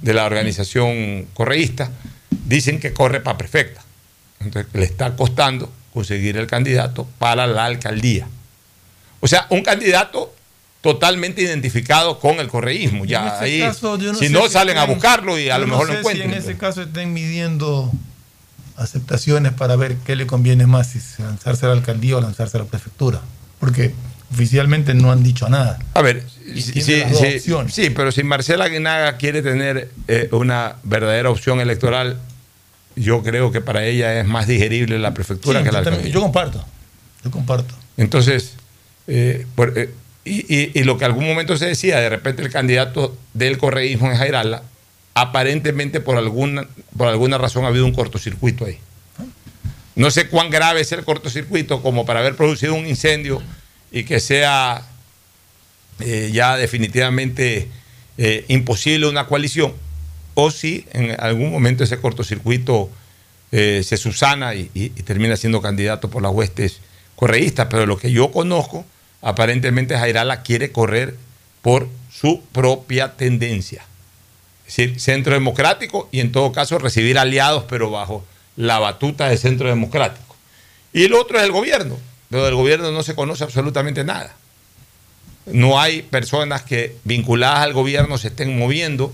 [0.00, 1.90] de la organización correísta,
[2.30, 3.82] dicen que corre para prefecta.
[4.40, 8.28] Entonces le está costando conseguir el candidato para la alcaldía.
[9.20, 10.35] O sea, un candidato
[10.86, 13.04] totalmente identificado con el correísmo.
[13.04, 13.60] Ya ahí,
[14.20, 16.30] si no salen a buscarlo y a lo mejor lo encuentran.
[16.30, 17.90] Si en ese caso estén midiendo
[18.76, 22.60] aceptaciones para ver qué le conviene más, si lanzarse a la alcaldía o lanzarse a
[22.60, 23.20] la prefectura.
[23.58, 23.94] Porque
[24.32, 25.80] oficialmente no han dicho nada.
[25.94, 32.20] A ver, sí, sí, pero si Marcela Aguinaga quiere tener eh, una verdadera opción electoral,
[32.94, 36.12] yo creo que para ella es más digerible la prefectura que la alcaldía.
[36.12, 36.64] Yo comparto,
[37.24, 37.74] yo comparto.
[37.96, 38.52] Entonces,
[39.08, 39.90] eh, eh,
[40.26, 44.62] y, lo que algún momento se decía, de repente el candidato del correísmo en Jairala,
[45.14, 46.66] aparentemente por alguna,
[46.96, 48.78] por alguna razón ha habido un cortocircuito ahí.
[49.94, 53.42] No sé cuán grave es el cortocircuito como para haber producido un incendio
[53.90, 54.82] y que sea
[56.00, 57.68] eh, ya definitivamente
[58.48, 59.74] imposible una coalición
[60.38, 62.90] o si en algún momento ese cortocircuito
[63.52, 64.68] eh, se susana y,
[65.06, 66.80] termina siendo candidato por las huestes
[67.16, 67.68] correístas.
[67.70, 68.84] Pero lo que yo conozco,
[69.26, 71.16] aparentemente Jairala quiere correr
[71.60, 73.82] por su propia tendencia.
[74.68, 78.24] Es decir, centro democrático y en todo caso recibir aliados, pero bajo
[78.54, 80.36] la batuta del centro democrático.
[80.92, 81.98] Y el otro es el gobierno,
[82.30, 84.32] pero del gobierno no se conoce absolutamente nada.
[85.46, 89.12] No hay personas que vinculadas al gobierno se estén moviendo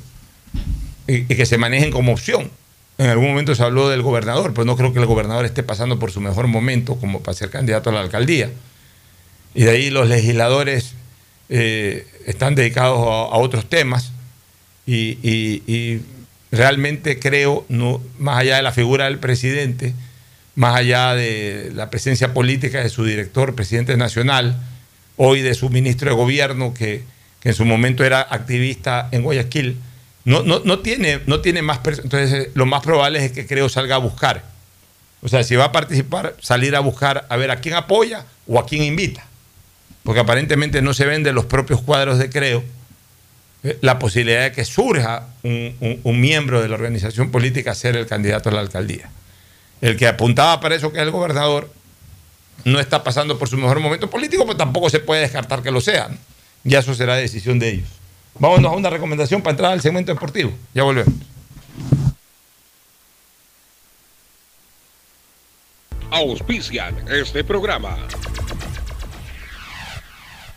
[1.07, 2.51] y, que se manejen como opción.
[2.99, 5.99] En algún momento se habló del gobernador, pero no creo que el gobernador esté pasando
[5.99, 8.51] por su mejor momento como para ser candidato a la alcaldía.
[9.55, 10.95] Y de ahí los legisladores
[11.49, 14.13] eh, están dedicados a, otros temas
[14.87, 16.01] y,
[16.51, 19.95] realmente creo, no, más allá de la figura del presidente,
[20.55, 24.57] más allá de la presencia política de su director, presidente nacional,
[25.17, 27.05] hoy de su ministro de gobierno, que,
[27.41, 29.79] que en su momento era activista en Guayaquil,
[30.25, 33.69] no, no, no, tiene, no tiene más Entonces, eh, lo más probable es que Creo
[33.69, 34.45] salga a buscar.
[35.21, 38.59] O sea, si va a participar, salir a buscar a ver a quién apoya o
[38.59, 39.25] a quién invita.
[40.03, 42.65] Porque aparentemente no se ven de los propios cuadros de Creo
[43.65, 48.07] eh, la posibilidad de que surja un, miembro de la organización política a ser el
[48.07, 49.11] candidato a la alcaldía.
[49.81, 51.71] El que apuntaba para eso, que es el gobernador,
[52.65, 55.81] no está pasando por su mejor momento político, pero tampoco se puede descartar que lo
[55.81, 56.11] sea.
[56.65, 57.89] Ya eso será decisión de ellos.
[58.39, 60.53] Vámonos a una recomendación para entrar al segmento deportivo.
[60.75, 61.15] Ya volvemos.
[66.11, 67.97] Auspician este programa.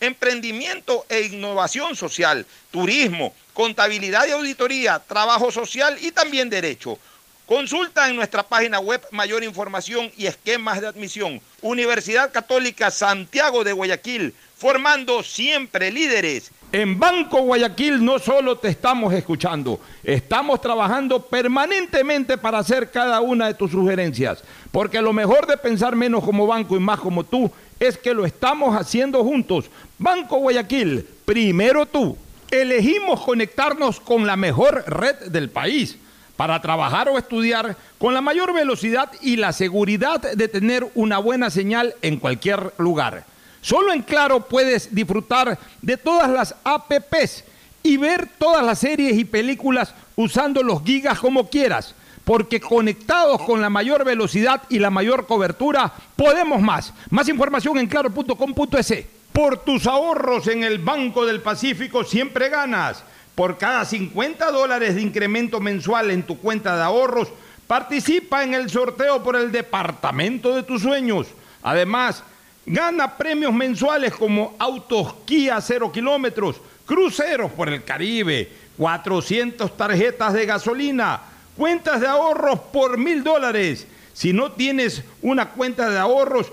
[0.00, 6.98] emprendimiento e innovación social, turismo, contabilidad y auditoría, trabajo social y también derecho.
[7.46, 11.40] Consulta en nuestra página web mayor información y esquemas de admisión.
[11.62, 16.50] Universidad Católica Santiago de Guayaquil formando siempre líderes.
[16.72, 23.46] En Banco Guayaquil no solo te estamos escuchando, estamos trabajando permanentemente para hacer cada una
[23.46, 24.42] de tus sugerencias,
[24.72, 27.50] porque lo mejor de pensar menos como banco y más como tú
[27.80, 29.66] es que lo estamos haciendo juntos.
[29.98, 32.16] Banco Guayaquil, primero tú.
[32.50, 35.98] Elegimos conectarnos con la mejor red del país
[36.36, 41.50] para trabajar o estudiar con la mayor velocidad y la seguridad de tener una buena
[41.50, 43.24] señal en cualquier lugar.
[43.62, 47.42] Solo en Claro puedes disfrutar de todas las APPs
[47.82, 51.94] y ver todas las series y películas usando los gigas como quieras,
[52.26, 56.92] porque conectados con la mayor velocidad y la mayor cobertura, podemos más.
[57.08, 59.04] Más información en claro.com.es.
[59.32, 63.04] Por tus ahorros en el Banco del Pacífico siempre ganas.
[63.36, 67.28] Por cada 50 dólares de incremento mensual en tu cuenta de ahorros,
[67.68, 71.28] participa en el sorteo por el departamento de tus sueños.
[71.62, 72.24] Además,
[72.68, 80.46] Gana premios mensuales como autos Kia 0 kilómetros, cruceros por el Caribe, 400 tarjetas de
[80.46, 81.20] gasolina,
[81.56, 83.86] cuentas de ahorros por mil dólares.
[84.12, 86.52] Si no tienes una cuenta de ahorros,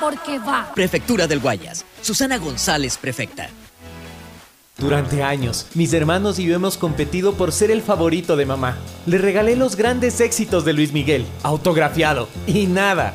[0.00, 0.72] porque va.
[0.74, 1.84] Prefectura del Guayas.
[2.00, 3.48] Susana González, prefecta.
[4.76, 8.76] Durante años, mis hermanos y yo hemos competido por ser el favorito de mamá.
[9.06, 13.14] Le regalé los grandes éxitos de Luis Miguel, autografiado, y nada.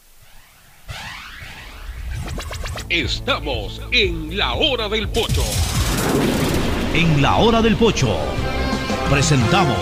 [2.91, 5.45] Estamos en la hora del pocho.
[6.93, 8.17] En la hora del pocho
[9.09, 9.77] presentamos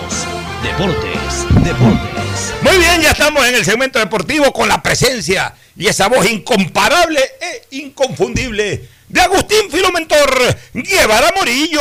[0.62, 2.54] Deportes, Deportes.
[2.62, 7.18] Muy bien, ya estamos en el segmento deportivo con la presencia y esa voz incomparable
[7.40, 11.80] e inconfundible de Agustín Filomentor Guevara Morillo.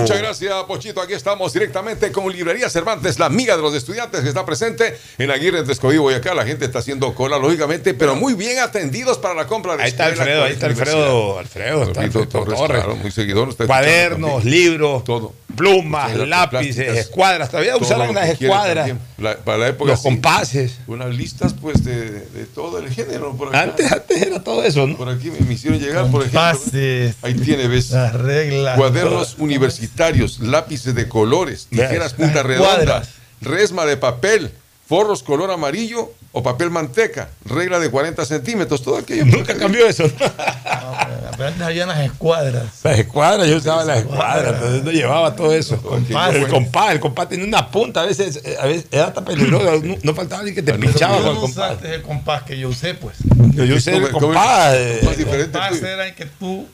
[0.00, 1.00] Muchas gracias, Pochito.
[1.00, 5.30] Aquí estamos directamente con Librería Cervantes, la amiga de los estudiantes que está presente en
[5.30, 9.34] Aguirre, en Escogido, acá La gente está haciendo cola, lógicamente, pero muy bien atendidos para
[9.34, 11.38] la compra de Ahí está Alfredo, ahí está Alfredo.
[11.38, 12.80] Alfredo, Alfredo Torres, Torres.
[12.80, 13.54] claro, muy seguidor.
[13.56, 15.32] Cuadernos, libros, Todo.
[15.56, 16.96] Plumas, lápices, plásticas.
[16.98, 17.50] escuadras.
[17.50, 18.90] Todavía que quiere escuadras.
[19.18, 20.08] La- para la época Los sí.
[20.08, 20.78] compases.
[20.86, 23.36] Unas listas, pues, de, de todo el género.
[23.36, 23.62] Por acá.
[23.62, 24.96] Antes, antes era todo eso, ¿no?
[24.96, 26.40] Por aquí me, me hicieron llegar, por ejemplo.
[26.40, 27.14] Compases.
[27.22, 27.90] Ahí tiene, ves.
[27.90, 28.76] Las reglas.
[28.76, 33.08] Cuadernos universitarios, lápices de colores, tijeras punta redonda, cuadras.
[33.40, 34.50] resma de papel,
[34.88, 39.24] forros color amarillo o papel manteca, regla de 40 centímetros, todo aquello.
[39.24, 40.04] Nunca cambió eso.
[41.36, 42.64] Pero antes había las escuadras.
[42.82, 45.80] Las escuadras, yo usaba las escuadras, entonces no llevaba todo eso.
[45.82, 46.34] Compás.
[46.34, 49.64] El compás, el compás tenía una punta, a veces, eh, a veces era hasta peligroso,
[49.84, 51.70] no, no faltaba ni que te pinchaba con el no compás.
[51.72, 53.16] usaste el compás que yo usé, pues.
[53.54, 54.74] Yo, yo usé el ¿Cómo- cómo- compás.
[54.74, 55.86] eh, compás diferente El compás tuyo?
[55.88, 56.66] era en que tú.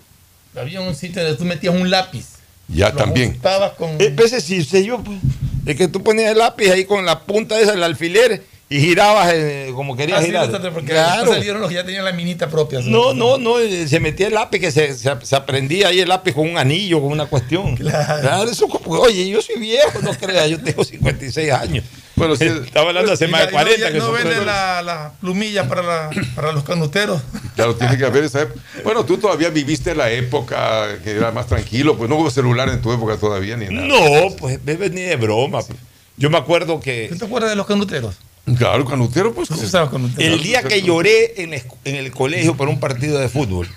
[0.57, 2.24] Había un sitio donde tú metías un lápiz.
[2.69, 3.39] Ya Lo también.
[3.78, 3.91] con.
[4.01, 5.19] Eh, ese sí usé yo, pues.
[5.66, 9.32] Es que tú ponías el lápiz ahí con la punta esa, el alfiler, y girabas
[9.34, 10.42] eh, como querías Ah, sí, girar.
[10.42, 11.32] bastante, porque Claro.
[11.32, 12.78] salieron los que ya tenían la minita propia.
[12.84, 16.09] No, no, no, eh, se metía el lápiz, que se, se, se aprendía ahí el
[16.09, 17.76] lápiz con un anillo, con una cuestión.
[17.76, 18.48] Claro.
[18.48, 21.84] eso, como- oye, yo soy viejo, no creas, yo tengo 56 años.
[22.14, 23.88] Bueno, sí, Estaba hablando hace más de y no- 40.
[23.88, 24.47] y que no venden tres.
[24.47, 27.20] la- las plumillas para, la- para los canuteros.
[27.56, 28.60] Claro, tiene que haber esa época.
[28.84, 32.80] Bueno, tú todavía viviste la época que era más tranquilo, pues no hubo celular en
[32.80, 33.86] tu época todavía ni nada.
[33.86, 35.59] No, pues ni de broma.
[35.60, 35.76] pues.
[36.16, 38.14] Yo me acuerdo que ¿Tú te acuerdas de los canuteros?
[38.56, 39.48] Claro, canutero, pues.
[39.48, 40.32] Tú sí usabas canuteros.
[40.35, 41.55] el día que lloré en,
[41.85, 43.68] el colegio por un partido de fútbol,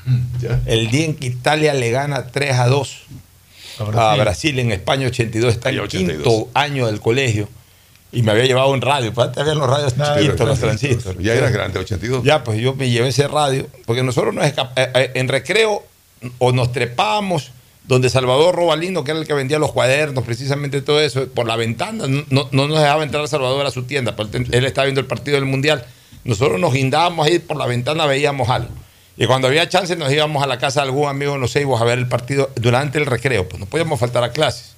[0.65, 3.03] el día en que Italia le gana 3 a 2
[3.95, 4.59] A a Brasil.
[4.59, 6.23] En España 82, está en el 82.
[6.23, 7.49] quinto año del colegio.
[8.11, 11.01] Y me había llevado un radio, pues antes había los radios Nada, chiquitos, los transistor,
[11.01, 11.25] transistores.
[11.25, 12.23] Ya eras grande, 82.
[12.23, 15.83] Ya, pues yo me llevé ese radio, porque nosotros nos escap- eh, eh, en recreo
[16.37, 17.49] o nos trepábamos
[17.85, 21.55] donde Salvador Robalino, que era el que vendía los cuadernos, precisamente todo eso, por la
[21.57, 25.01] ventana, no, no- no nos dejaba entrar Salvador a su tienda, pero él, estaba viendo
[25.01, 25.85] el partido del Mundial.
[26.23, 28.69] Nosotros nos guindábamos ahí por la ventana, veíamos algo.
[29.17, 31.79] Y cuando había chance nos íbamos a la casa de algún amigo en los Ceibos
[31.81, 34.71] a ver el partido durante el recreo, pues no podíamos faltar a clases.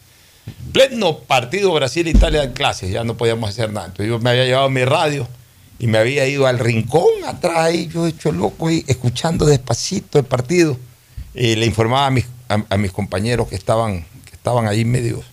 [0.73, 3.88] Pleno partido Brasil-Italia en clases, ya no podíamos hacer nada.
[3.88, 5.27] Entonces yo me había llevado mi radio
[5.80, 10.26] y me había ido al rincón atrás ahí, yo hecho loco ahí, escuchando despacito el
[10.26, 10.77] partido.
[11.34, 15.26] Y le informaba a mis, a, a mis compañeros que estaban, que estaban ahí medios,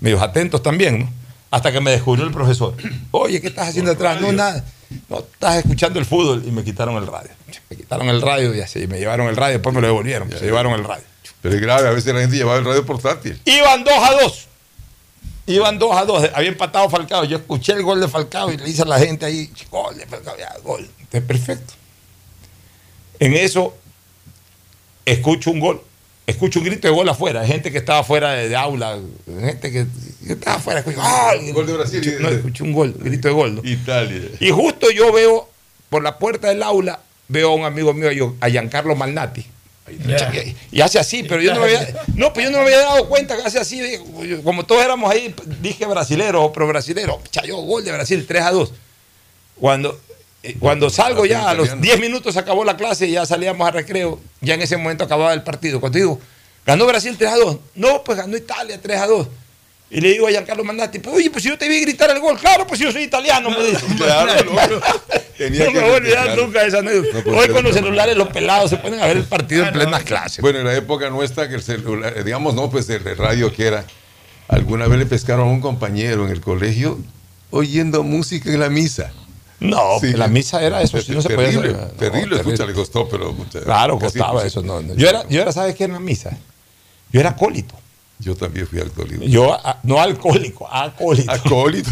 [0.00, 1.18] medios atentos también, ¿no?
[1.50, 2.74] Hasta que me descubrió el profesor.
[3.10, 4.20] Oye, ¿qué estás haciendo atrás?
[4.20, 4.64] No, nada.
[5.08, 6.42] No, estás escuchando el fútbol.
[6.46, 7.30] Y me quitaron el radio.
[7.70, 10.30] Me quitaron el radio y así, me llevaron el radio, después me lo devolvieron.
[10.30, 11.04] Se llevaron el radio.
[11.40, 13.40] Pero es grave, a veces la gente llevaba el radio portátil.
[13.44, 14.46] Iban 2 a 2.
[15.46, 16.30] Iban 2 a 2.
[16.34, 17.24] Había empatado Falcao.
[17.24, 20.06] Yo escuché el gol de Falcao y le hice a la gente ahí, gol de
[20.06, 20.88] Falcao, ya, gol.
[20.98, 21.74] Entonces, perfecto.
[23.18, 23.74] En eso,
[25.04, 25.82] escucho un gol.
[26.28, 27.44] Escucho un grito de gol afuera.
[27.46, 28.98] Gente que estaba fuera de, de aula.
[29.40, 29.86] Gente que,
[30.26, 30.80] que estaba afuera.
[30.80, 31.52] Escucho, ¡gol!
[31.54, 32.00] Gol de Brasil.
[32.00, 33.54] Escucho- no, escuché un gol, grito de gol.
[33.56, 33.62] ¿no?
[33.64, 34.20] Italia.
[34.38, 35.48] Y justo yo veo,
[35.88, 39.46] por la puerta del aula, veo a un amigo mío, yo- a Giancarlo Malnati.
[39.90, 42.80] Y- Y hace así, pero yo no me había, no, pero yo no me había
[42.80, 43.80] dado cuenta que hace así,
[44.44, 48.50] como todos éramos ahí, dije brasilero o pro brasilero, chayó gol de Brasil 3 a
[48.50, 48.70] 2.
[49.58, 49.98] Cuando,
[50.54, 54.20] cuando salgo ya, a los 10 minutos acabó la clase y ya salíamos a recreo,
[54.40, 55.80] ya en ese momento acababa el partido.
[55.80, 56.20] Cuando digo,
[56.68, 57.56] Ganó Brasil 3 a 2.
[57.76, 59.26] No, pues ganó Italia 3 a 2.
[59.90, 62.20] Y le digo a Giancarlo Mandati, pues, oye, pues si yo te vi gritar el
[62.20, 63.86] gol, claro, pues si yo soy italiano, me dice.
[63.96, 64.80] Claro, no,
[65.38, 66.82] tenía no me voy a olvidar nunca de esa.
[66.82, 70.02] No Hoy con los celulares los pelados se ponen a ver el partido en plenas
[70.02, 70.42] clases.
[70.42, 73.66] Bueno, en la época nuestra, que el celular, eh, digamos, no, pues el radio que
[73.66, 73.86] era,
[74.48, 76.98] alguna vez le pescaron a un compañero en el colegio
[77.50, 79.10] oyendo música en la misa.
[79.60, 81.80] No, la misa era eso, sí, no se podía terrible, hacer.
[81.80, 84.62] No, terrible, escucha, le costó, pero Claro, costaba eso.
[84.62, 84.94] No, no.
[84.94, 86.36] Yo, era, yo era, ¿sabes qué era la misa?
[87.10, 87.74] Yo era acólito.
[88.20, 89.22] Yo también fui alcohólico.
[89.24, 91.30] Yo, a- no alcohólico, acólito.
[91.30, 91.90] Acólito.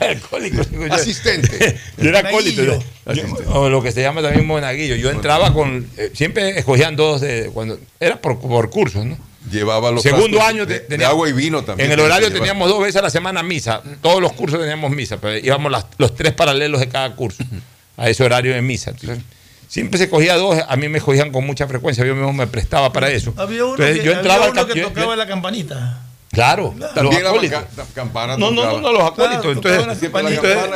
[0.00, 0.62] alcohólico.
[0.72, 0.92] yo.
[0.92, 1.78] Asistente.
[1.96, 2.62] Yo era acólito.
[3.06, 3.42] Monaguillo.
[3.44, 4.96] yo- o lo que se llama también monaguillo.
[4.96, 5.86] Yo entraba con.
[5.96, 7.50] eh, siempre escogían dos de.
[7.54, 9.16] cuando Era por, por cursos, ¿no?
[9.50, 11.90] Llevaba los Segundo año de, agua y vino también.
[11.90, 13.82] En el horario teníamos dos veces a la semana misa.
[14.02, 17.42] Todos los cursos teníamos misa, pero íbamos las- los tres paralelos de cada curso
[17.96, 18.90] a ese horario de misa.
[18.90, 19.24] Entonces,
[19.70, 22.92] siempre se cogía dos, a mí me escogían con mucha frecuencia, yo mismo me prestaba
[22.92, 23.32] para eso.
[23.36, 26.02] Había uno Entonces, que, yo entraba había uno que tocaba yo- la campanita.
[26.32, 27.64] Claro, También los acólitos.
[27.74, 29.40] ca- campana No, no, no, los acólitos.
[29.60, 30.10] Claro, Entonces,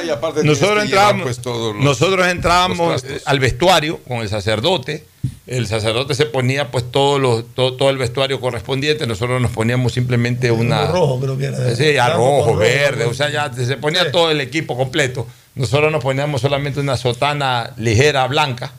[0.05, 4.29] y aparte nosotros llevar, entrábamos, pues, todos los- nosotros entrábamos eh, al vestuario con el
[4.29, 5.05] sacerdote.
[5.47, 9.07] El sacerdote se ponía pues todo, los, todo, todo el vestuario correspondiente.
[9.07, 10.87] Nosotros nos poníamos simplemente una.
[10.87, 11.77] rojo creo que era.
[11.77, 15.27] Sí, a rojo, verde, o sea, ya se ponía todo el equipo completo.
[15.55, 18.73] Nosotros nos poníamos solamente una sotana ligera blanca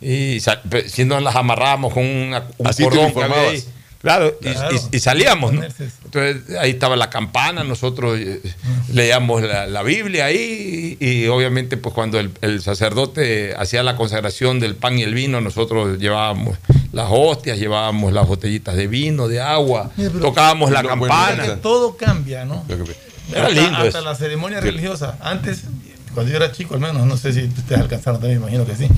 [0.00, 3.48] y pe- siendo las amarrábamos con una- un Así cordón que había ahí.
[3.48, 3.66] uniformabas.
[4.00, 4.76] Claro, y- Claro.
[4.92, 5.62] Y, y salíamos, ¿no?
[5.62, 8.40] Entonces ahí estaba la campana, nosotros eh,
[8.94, 13.96] leíamos la, la Biblia ahí y, y obviamente pues cuando el, el sacerdote hacía la
[13.96, 16.56] consagración del pan y el vino, nosotros llevábamos
[16.92, 19.90] las hostias, llevábamos las botellitas de vino, de agua,
[20.22, 21.44] tocábamos la campana.
[21.44, 22.64] Que todo cambia, ¿no?
[23.32, 24.00] Era hasta, lindo hasta eso.
[24.00, 25.18] la ceremonia religiosa.
[25.20, 25.64] Antes,
[26.14, 28.88] cuando yo era chico, al menos, no sé si ustedes alcanzaron también, imagino que sí.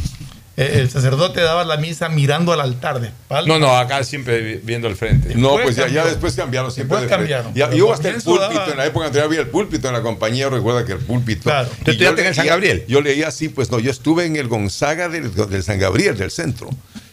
[0.56, 3.48] Eh, el sacerdote daba la misa mirando al altar de espalda.
[3.48, 5.34] No, no, acá siempre vi- viendo el frente.
[5.34, 6.98] No, pues ya, ya después cambiaron siempre.
[6.98, 7.54] Después de cambiaron.
[7.54, 9.94] Ya, yo al hasta el púlpito, daba- en la época anterior había el púlpito en
[9.94, 11.44] la compañía, recuerda que el púlpito.
[11.44, 11.70] Claro.
[11.84, 12.84] ¿Tú estudiaste en el San leía- Gabriel?
[12.86, 16.30] Yo leía así, pues no, yo estuve en el Gonzaga del, del San Gabriel, del
[16.30, 16.68] centro.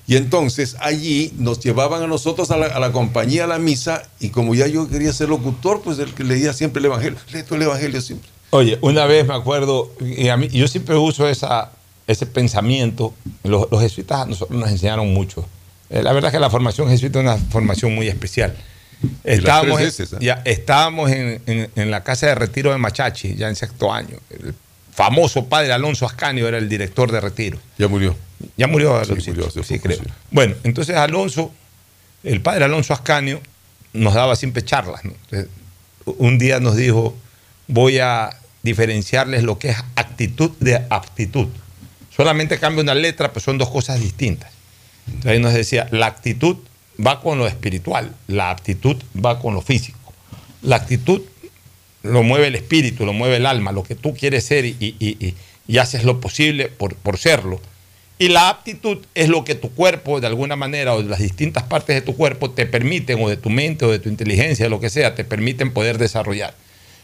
[0.05, 4.03] Y entonces allí nos llevaban a nosotros a la, a la compañía a la misa
[4.19, 7.19] y como ya yo quería ser locutor, pues el que leía siempre el Evangelio.
[7.31, 8.27] Lee tú el Evangelio siempre.
[8.49, 11.69] Oye, una vez me acuerdo, y a mí, yo siempre uso esa,
[12.11, 13.13] ese pensamiento,
[13.43, 15.47] los, los jesuitas a nosotros nos enseñaron mucho.
[15.89, 18.55] Eh, la verdad es que la formación jesuita es una formación muy especial.
[19.23, 20.17] Estábamos, veces, ¿eh?
[20.19, 24.17] ya, estábamos en, en- en la casa de retiro de Machachi, ya en sexto año.
[24.29, 24.53] El
[24.93, 27.57] famoso padre Alonso Ascanio era el director de retiro.
[27.77, 28.15] Ya murió.
[28.57, 29.31] Ya murió Sí, Alonso.
[29.31, 29.97] murió hace sí, creo.
[29.97, 30.03] sí.
[30.31, 31.53] Bueno, entonces Alonso,
[32.23, 33.39] el padre Alonso Ascanio,
[33.93, 35.05] nos daba siempre charlas.
[35.05, 35.11] ¿no?
[35.25, 35.47] Entonces,
[36.05, 37.15] un día nos dijo,
[37.67, 38.31] voy a
[38.63, 41.47] diferenciarles lo que es actitud de aptitud.
[42.19, 44.51] Solamente cambia una letra, pues son dos cosas distintas.
[45.07, 46.57] Entonces ahí nos decía, la actitud
[46.99, 49.97] va con lo espiritual, la aptitud va con lo físico.
[50.61, 51.21] La actitud
[52.03, 54.95] lo mueve el espíritu, lo mueve el alma, lo que tú quieres ser y, y-
[54.99, 55.33] y-
[55.65, 57.61] y haces lo posible por, por serlo.
[58.17, 61.95] Y la aptitud es lo que tu cuerpo, de alguna manera, o las distintas partes
[61.95, 64.89] de tu cuerpo, te permiten, o de tu mente, o de tu inteligencia, lo que
[64.89, 66.53] sea, te permiten poder desarrollar.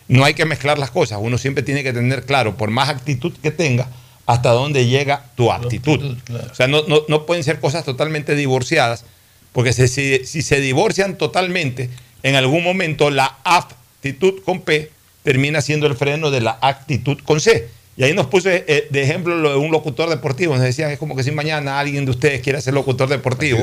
[0.10, 3.32] No hay que mezclar las cosas, uno siempre tiene que tener claro, por más actitud
[3.42, 3.88] que tenga,
[4.26, 6.18] hasta dónde llega tu aptitud.
[6.52, 9.06] O sea, no, no- no pueden ser cosas totalmente divorciadas,
[9.52, 11.90] porque si, si- si se divorcian totalmente,
[12.24, 14.90] en algún momento la aptitud con P
[15.24, 17.68] termina siendo el freno de la actitud con C.
[17.98, 20.54] Y ahí nos puse eh, de ejemplo lo de un locutor deportivo.
[20.56, 23.60] Nos decían, es como que si mañana alguien de ustedes quiere ser locutor deportivo,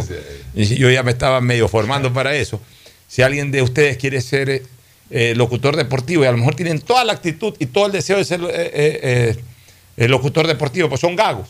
[0.55, 2.61] y yo ya me estaba medio formando para eso,
[3.09, 4.63] si alguien de ustedes quiere ser eh,
[5.11, 8.17] eh, locutor deportivo y a lo mejor tienen toda la actitud y todo el deseo
[8.17, 9.37] de ser eh,
[9.97, 11.49] eh, locutor deportivo, pues son gagos.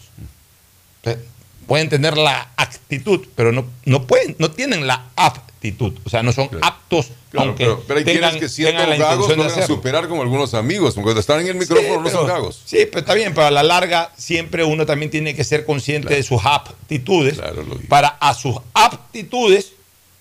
[1.67, 5.95] Pueden tener la actitud, pero no, no pueden, no tienen la aptitud.
[6.05, 8.99] O sea, no son aptos, Claro, aunque pero, pero hay tengan, quienes que siendo tengan
[8.99, 10.95] la gagos de logran superar como algunos amigos.
[10.95, 12.61] porque Cuando están en el micrófono no son gagos.
[12.67, 16.15] Sí, pero está bien, pero a la larga siempre uno también tiene que ser consciente
[16.15, 17.41] de sus aptitudes
[17.89, 19.73] para a sus aptitudes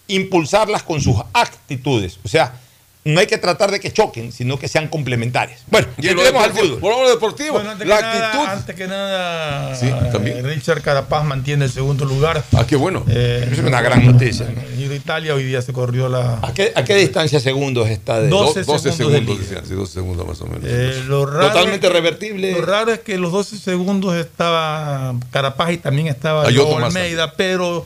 [0.07, 2.17] impulsarlas con sus actitudes.
[2.23, 2.60] O sea,
[3.03, 5.61] no hay que tratar de que choquen, sino que sean complementarias.
[5.71, 6.79] Bueno, Y en lo entremos al fútbol.
[6.79, 7.53] volvamos a lo deportivo.
[7.53, 8.45] Bueno, antes la que nada- actitud.
[8.47, 10.37] antes que nada, Sí, también.
[10.37, 12.43] eh, Richard Carapaz mantiene el segundo lugar.
[12.55, 13.03] Ah, qué bueno.
[13.09, 14.45] Eh, Es una gran noticia.
[14.47, 16.39] En de Italia hoy día se corrió la.
[16.41, 20.27] ¿A qué, a qué distancia segundos está de 12 12 segundos decían, sí, 12 segundos
[20.27, 20.63] más o menos.
[20.65, 22.51] Eh, lo raro Totalmente es que- revertible.
[22.51, 26.43] Lo raro es que los 12 segundos estaba Carapaz y también estaba
[26.79, 27.83] más Almeida, pero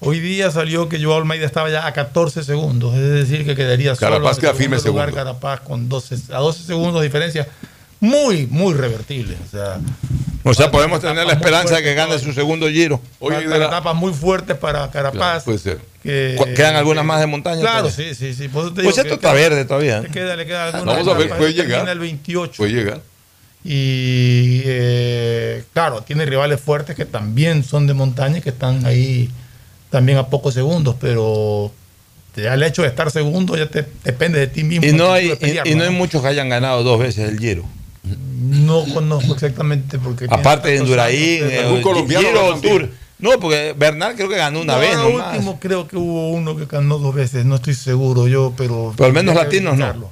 [0.00, 3.94] hoy día salió que Joao Almeida estaba ya a 14 segundos, es decir, que quedaría
[3.94, 5.14] solo Carapaz en queda firme lugar segundo.
[5.14, 7.46] Carapaz con 12, a 12 segundos de diferencia,
[8.00, 9.36] muy, muy revertible.
[9.46, 9.78] O sea,
[10.42, 12.98] O sea, podemos tener la esperanza de que gane su segundo giro.
[13.18, 15.44] Oye, de etapas muy fuertes para Carapaz.
[15.44, 15.78] puede ser.
[16.02, 17.60] Que, ¿Quedan algunas más de montaña?
[17.60, 18.14] Claro, todavía?
[18.14, 18.48] sí, sí, sí.
[18.48, 19.98] Por Pues esto que- está verde todavía.
[19.98, 20.02] ¿eh?
[20.04, 21.86] Le queda, le queda alguna Vamos a ver, puede llegar.
[21.86, 22.54] el 28.
[22.56, 23.02] Puede llegar.
[23.62, 29.28] Y eh, claro, tiene rivales fuertes que también son de montaña y que están ahí
[29.90, 31.70] también a pocos segundos, pero
[32.36, 34.86] ya el hecho de estar segundo ya te depende de ti mismo.
[34.86, 37.64] Y no hay, y, y no hay muchos que hayan ganado dos veces el Giro.
[38.02, 42.88] No conozco exactamente porque Aparte de Enduraín, Gi- Giro Tour.
[43.18, 45.32] No, porque Bernal creo que ganó una No, vez a nomás.
[45.34, 48.94] último creo que hubo uno que ganó dos veces, no estoy seguro yo, pero...
[48.96, 50.10] Pero al menos latinos no.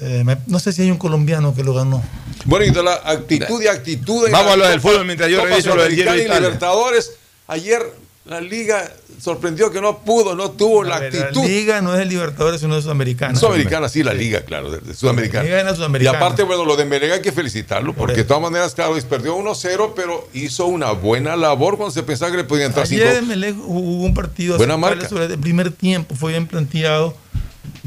[0.00, 2.02] Eh, me- no sé si hay un colombiano que lo ganó.
[2.46, 4.26] Bueno, y de la actitud y actitud.
[4.26, 6.12] en Vamos a lo del fútbol mientras yo reviso lo del Giro.
[6.14, 7.12] Libertadores.
[7.46, 7.82] Ayer
[8.24, 8.88] la liga
[9.20, 11.42] sorprendió que no pudo, no tuvo la ver, actitud.
[11.42, 13.36] La liga no es el Libertadores, sino es Sudamericana.
[13.38, 15.42] Sudamericana, sí, la liga, claro, de, de Sudamericana.
[15.42, 16.18] La liga era Y Sudamericana.
[16.18, 19.92] aparte, bueno, lo de Melega hay que felicitarlo, porque de todas maneras, claro, perdió 1-0,
[19.96, 23.56] pero hizo una buena labor cuando se pensaba que le podían entrar 5 Ayer Melec
[23.58, 25.08] hubo un partido Buena marca.
[25.08, 27.16] sobre el primer tiempo, fue bien planteado.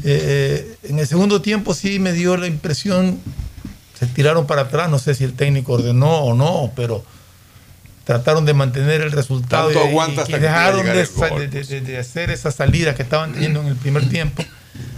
[0.04, 3.18] Eh, en el segundo tiempo sí me dio la impresión,
[3.98, 7.02] se tiraron para atrás, no sé si el técnico ordenó o no, pero
[8.06, 9.92] trataron de mantener el resultado Tanto y,
[10.22, 13.02] y que dejaron de, llegar el sa- gol, de- de- de hacer esa salida que
[13.02, 14.42] estaban teniendo en el primer tiempo,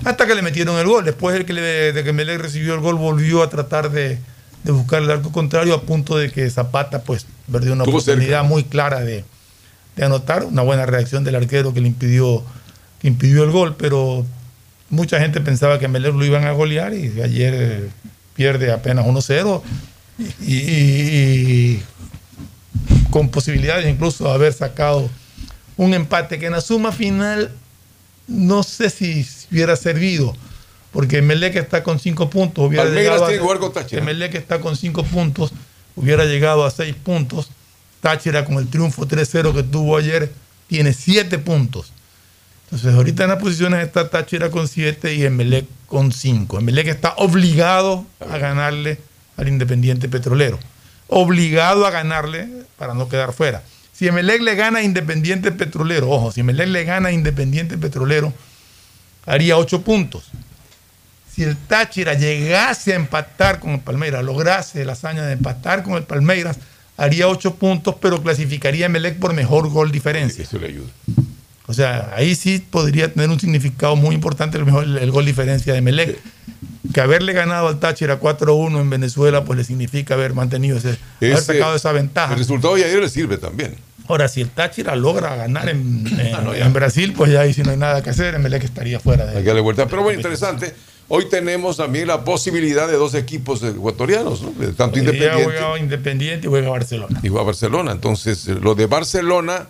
[0.05, 1.05] hasta que le metieron el gol.
[1.07, 4.19] Después de que, le- de que Melec recibió el gol, volvió a tratar de,
[4.65, 9.01] buscar el arco contrario a punto de que Zapata pues perdió una oportunidad muy clara
[9.01, 9.25] de,
[10.03, 12.45] anotar, una buena reacción del arquero que le impidió,
[13.01, 14.27] que impidió el gol, pero
[14.91, 17.89] mucha gente pensaba que Melec lo iban a golear y ayer eh,
[18.35, 19.63] pierde apenas 1-0
[20.19, 20.59] y, y-
[21.77, 21.83] y
[23.11, 25.09] con posibilidades incluso de haber sacado
[25.77, 27.51] un empate que en la suma final
[28.27, 30.37] no sé si hubiera servido,
[30.93, 33.31] porque Melec está con 5 puntos, hubiera Palmeiras llegado a-
[33.97, 35.53] que Melec está con 5 puntos,
[35.97, 37.51] hubiera llegado a 6 puntos.
[38.01, 40.31] Táchira con el triunfo 3-0 que tuvo ayer
[40.69, 41.93] tiene 7 puntos.
[42.65, 46.59] Entonces ahorita en las posiciones está Táchira con 7 y Emelec con 5.
[46.59, 49.01] Emelec está obligado a ganarle
[49.37, 50.59] al Independiente Petrolero.
[51.09, 53.63] Obligado a ganarle para no quedar fuera.
[53.93, 58.33] Si Emelec le gana Independiente Petrolero, ojo, si Emelec le gana Independiente Petrolero,
[59.27, 60.31] haría 8 puntos.
[61.35, 65.95] Si el Táchira llegase a empatar con el Palmeiras, lograse la hazaña de empatar con
[65.95, 66.59] el Palmeiras,
[66.97, 70.45] haría 8 puntos, pero clasificaría Emelec por mejor gol diferencia.
[70.45, 70.91] Eso le ayuda.
[71.69, 75.73] O sea, ahí sí podría tener un significado muy importante el, mejor, el gol diferencia
[75.75, 76.19] de Melec.
[76.93, 81.37] Que haberle ganado al Táchira 4-1 en Venezuela, pues le significa haber mantenido ese, haber
[81.39, 82.33] sacado esa ventaja.
[82.33, 83.77] El resultado de ayer le sirve también.
[84.09, 86.65] Ahora, si el Táchira logra ganar en, en- Ah, no, ya.
[86.65, 89.37] en Brasil, pues ya ahí sí no hay nada que hacer, Melec estaría fuera de
[89.37, 89.87] Hay que darle vuelta.
[89.87, 90.75] Pero bueno, interesante.
[91.11, 94.51] Hoy tenemos también la posibilidad de dos equipos ecuatorianos, ¿no?
[94.75, 97.21] Tanto Hoy Independiente juega Independiente y juega Barcelona.
[97.23, 97.93] y va a Barcelona.
[97.93, 99.67] Entonces, lo de Barcelona,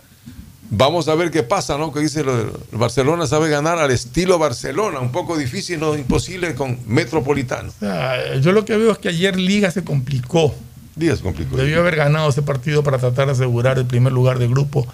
[0.71, 1.93] vamos a ver qué pasa, ¿no?
[1.93, 2.25] Que dice
[2.73, 7.69] Barcelona sabe ganar al estilo Barcelona, un poco difícil, no imposible con Metropolitano.
[7.69, 10.55] O sea, yo lo que veo es que ayer Liga se complicó.
[10.97, 11.57] Liga se complicó.
[11.57, 14.87] Debió haber ganado ese partido para tratar de asegurar el primer lugar del grupo.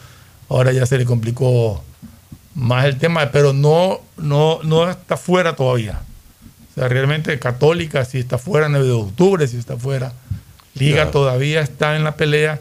[0.49, 1.83] Ahora ya se le complicó
[2.55, 6.03] más el tema, pero no, no, no está fuera todavía.
[6.71, 10.13] O sea, realmente Católica, si está fuera 9 de octubre, si está fuera.
[10.75, 12.61] Liga todavía está en la pelea.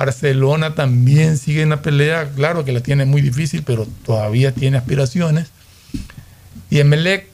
[0.00, 2.30] Barcelona también sigue en la pelea.
[2.34, 5.48] Claro que la tiene muy difícil, pero todavía tiene aspiraciones.
[6.70, 7.26] Y Emelec,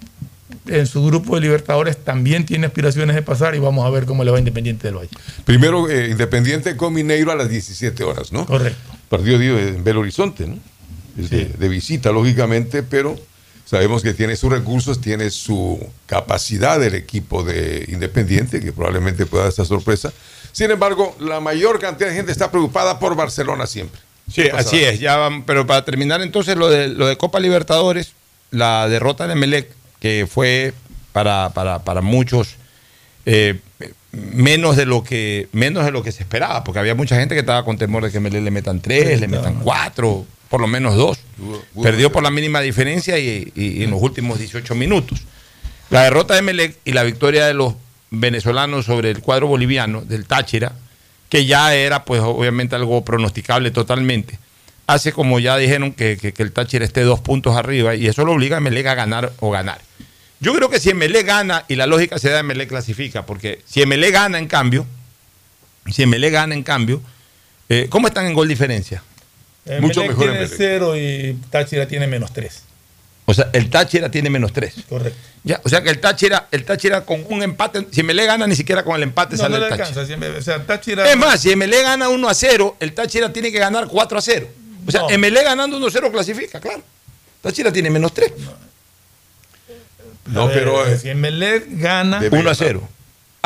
[0.66, 4.24] en su grupo de Libertadores, también tiene aspiraciones de pasar y vamos a ver cómo
[4.24, 5.10] le va Independiente del Valle.
[5.44, 8.44] Primero, eh, Independiente con Mineiro a las 17 horas, ¿no?
[8.46, 8.96] Correcto.
[9.08, 10.58] Partido en Belo Horizonte, ¿no?
[11.16, 13.16] Es de, de visita, lógicamente, pero
[13.64, 19.44] sabemos que tiene sus recursos, tiene su capacidad el equipo de Independiente, que probablemente pueda
[19.44, 20.12] dar esa sorpresa.
[20.56, 24.00] Sin embargo, la mayor cantidad de gente está preocupada por Barcelona siempre.
[24.32, 25.00] Sí, así es.
[25.00, 28.12] Ya van- pero para terminar entonces lo de, lo de Copa Libertadores,
[28.50, 29.68] la derrota de Melec,
[30.00, 30.72] que fue
[31.12, 32.54] para, para, para muchos
[33.26, 33.58] eh,
[34.12, 37.40] menos, de lo que, menos de lo que se esperaba, porque había mucha gente que
[37.40, 40.96] estaba con temor de que Melec le metan tres, le metan cuatro, por lo menos
[40.96, 41.18] dos.
[41.82, 45.20] Perdió por la mínima diferencia y, y- y en los últimos 18 minutos.
[45.90, 47.74] La derrota de Melec y la victoria de los
[48.10, 50.72] venezolanos sobre el cuadro boliviano del Táchira,
[51.28, 54.38] que ya era pues obviamente algo pronosticable totalmente,
[54.86, 58.24] hace como ya dijeron que, que- que el Táchira esté dos puntos arriba y eso
[58.24, 59.80] lo obliga a Melec a ganar o ganar.
[60.38, 63.84] Yo creo que si Melec gana y la lógica se da, Melec clasifica, porque si
[63.86, 64.86] Melec gana en cambio,
[65.90, 67.00] si Melec gana en cambio,
[67.68, 69.02] eh, ¿cómo están en gol diferencia?
[69.64, 72.62] Eh, Mucho Melec mejor en tiene cero y Táchira tiene menos tres.
[73.28, 74.74] O sea, el Táchira tiene menos 3.
[74.88, 75.18] Correcto.
[75.42, 78.54] Ya, o sea que el Táchira, el Táchira con un empate, si MLE gana, ni
[78.56, 80.00] siquiera con el empate No, sale no le el Táchira.
[80.02, 80.26] alcanza.
[80.32, 81.10] si- O sea, Táchira.
[81.10, 84.22] Es más, si MLE gana 1 a 0, el Táchira tiene que ganar 4 a
[84.22, 84.48] 0.
[84.86, 85.08] O sea, No.
[85.10, 86.82] MLE ganando 1 a 0 clasifica, claro.
[87.42, 88.32] Táchira tiene menos 3.
[90.26, 90.84] No, pero.
[90.98, 92.20] si Emelec gana.
[92.30, 92.88] 1 a 0.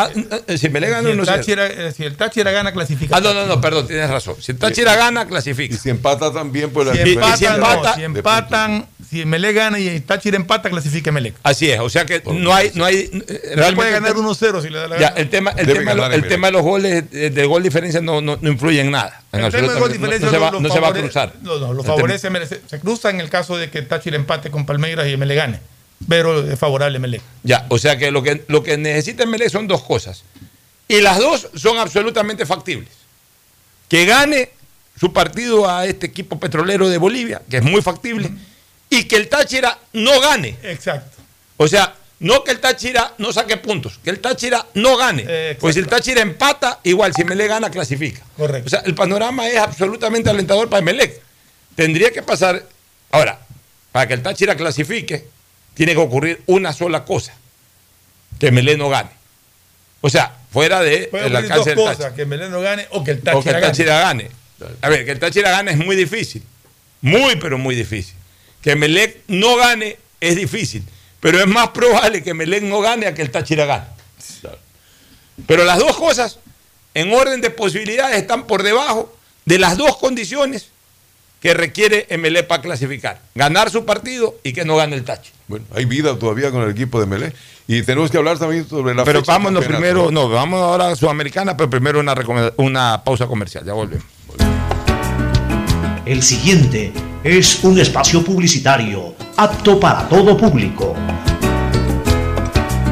[0.07, 1.37] Ah, eh, si MLE gana si, el 1 a 0.
[1.39, 3.17] Táchira, eh, si el Táchira gana, clasifica.
[3.17, 4.37] Ah, no, no, no, perdón, tienes razón.
[4.41, 5.75] Si el Táchira gana, clasifica.
[5.75, 10.03] Y si empata también, pues Si empatan, no, si empatan, si Emelec gana y el
[10.03, 11.35] Táchira empata, clasifica Emelec.
[11.43, 12.97] Así es, o sea que no hay, no hay.
[12.97, 13.11] eh,
[13.51, 15.21] No realmente puede ganar tema- 1-0 si le da la Ya, gana.
[15.21, 18.49] el tema, el, tema, el de los goles, eh, de gol diferencia no, no, no
[18.51, 19.23] influye en nada.
[19.33, 21.33] En El tema de gol absolutamente- no- diferencia no, se va, no se a cruzar.
[21.43, 22.31] No, no, lo favorece,
[22.69, 25.61] se, cruza en el caso de que Táchira empate con Palmeiras y Emelec gane.
[26.09, 27.23] Pero es favorable Emelec.
[27.43, 30.25] Ya, o sea que lo que, lo que necesita Emelec son dos cosas.
[30.89, 32.89] Y las dos son absolutamente factibles.
[33.89, 34.51] Que gane
[34.99, 38.31] su partido a este equipo petrolero de Bolivia, que es muy factible,
[38.89, 40.57] y que el Táchira no gane.
[40.63, 41.19] Exacto.
[41.57, 45.57] O sea, no que el Táchira no saque puntos, que el Táchira no gane.
[45.61, 48.23] pues si el Táchira empata, igual, si Emelec gana, clasifica.
[48.37, 48.67] Correcto.
[48.67, 51.21] O sea, el panorama es absolutamente alentador para Emelec.
[51.75, 52.67] Tendría que pasar.
[53.11, 53.41] Ahora,
[53.93, 55.25] para que el Táchira clasifique,
[55.75, 57.35] tiene que ocurrir una sola cosa:
[58.39, 59.11] que Emelec no gane.
[60.01, 62.15] O sea, fuera de Puede el alcance dos del cosas, Táchira.
[62.17, 63.69] que Emelec no gane o que el O que Táchira el gane.
[63.69, 64.31] Táchira gane.
[64.83, 66.43] A ver, que el Táchira gane es muy difícil.
[67.03, 68.15] Muy, pero muy difícil.
[68.63, 70.85] Que Melec no gane es difícil.
[71.21, 73.87] Pero es más probable que Melec no gane a que el Táchira gane.
[75.47, 76.39] Pero las dos cosas,
[76.93, 79.15] en orden de posibilidades, están por debajo
[79.47, 80.69] de las dos condiciones
[81.41, 83.21] que requiere Emelec para clasificar.
[83.35, 85.35] Ganar su partido y que no gane el Táchira.
[85.49, 87.33] Bueno, hay vida todavía con el equipo de Melé.
[87.67, 91.57] Y tenemos que hablar también sobre la Pero vámonos primero, no, vamos ahora a Sudamericana,
[91.57, 92.15] pero primero una,
[92.57, 93.65] una pausa comercial.
[93.65, 94.05] Ya volvemos.
[96.05, 96.93] El siguiente
[97.23, 100.97] es un espacio publicitario apto para todo público.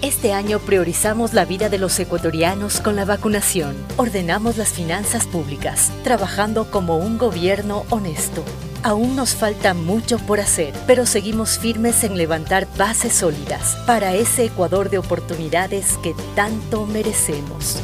[0.00, 3.74] Este año priorizamos la vida de los ecuatorianos con la vacunación.
[3.96, 8.44] Ordenamos las finanzas públicas, trabajando como un gobierno honesto.
[8.84, 14.44] Aún nos falta mucho por hacer, pero seguimos firmes en levantar bases sólidas para ese
[14.44, 17.82] Ecuador de oportunidades que tanto merecemos.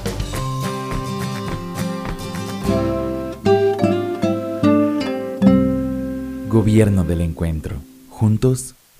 [6.49, 7.74] Gobierno del Encuentro.
[8.09, 8.77] Juntos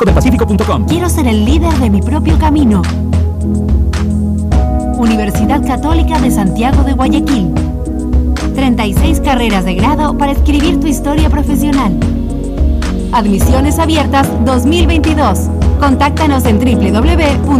[0.00, 0.86] www.bancodelpacifico.com.
[0.86, 2.82] Quiero ser el líder de mi propio camino.
[4.96, 7.52] Universidad Católica de Santiago de Guayaquil.
[8.54, 11.98] 36 carreras de grado para escribir tu historia profesional.
[13.12, 15.48] Admisiones abiertas 2022.
[15.80, 17.54] Contáctanos en www.ucsg.edu.es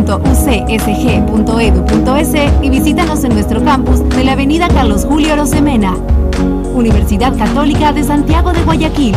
[2.35, 5.97] E y visítanos en nuestro campus de la Avenida Carlos Julio Rosemena.
[6.75, 9.17] Universidad Católica de Santiago de Guayaquil.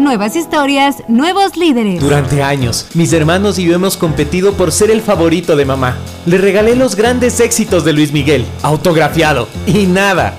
[0.00, 2.00] Nuevas historias, nuevos líderes.
[2.00, 5.98] Durante años, mis hermanos y yo hemos competido por ser el favorito de mamá.
[6.24, 10.38] Le regalé los grandes éxitos de Luis Miguel, autografiado, y nada.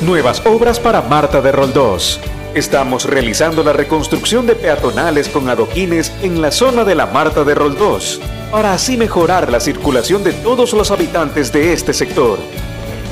[0.00, 2.20] Nuevas obras para Marta de Roldós.
[2.54, 7.54] Estamos realizando la reconstrucción de peatonales con adoquines en la zona de la Marta de
[7.54, 8.18] Roldós,
[8.50, 12.38] para así mejorar la circulación de todos los habitantes de este sector.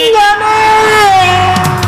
[0.00, 1.87] 이们?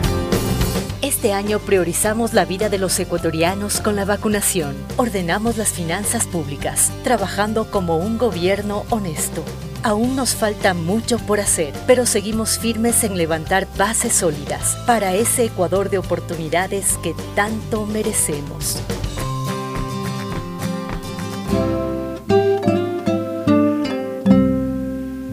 [1.11, 4.77] Este año priorizamos la vida de los ecuatorianos con la vacunación.
[4.95, 9.43] Ordenamos las finanzas públicas, trabajando como un gobierno honesto.
[9.83, 15.43] Aún nos falta mucho por hacer, pero seguimos firmes en levantar bases sólidas para ese
[15.43, 18.81] Ecuador de oportunidades que tanto merecemos.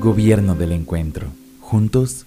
[0.01, 1.29] Gobierno del Encuentro.
[1.61, 2.27] Juntos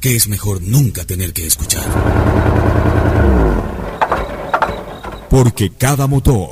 [0.00, 1.84] que es mejor nunca tener que escuchar.
[5.28, 6.50] Porque cada motor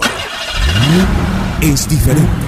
[1.62, 2.47] es diferente.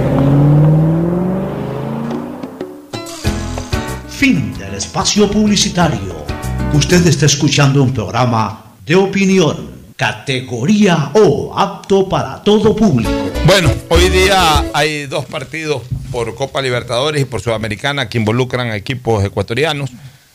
[4.91, 6.25] Espacio publicitario.
[6.73, 13.09] Usted está escuchando un programa de opinión, categoría O, apto para todo público.
[13.45, 18.75] Bueno, hoy día hay dos partidos por Copa Libertadores y por Sudamericana que involucran a
[18.75, 19.91] equipos ecuatorianos.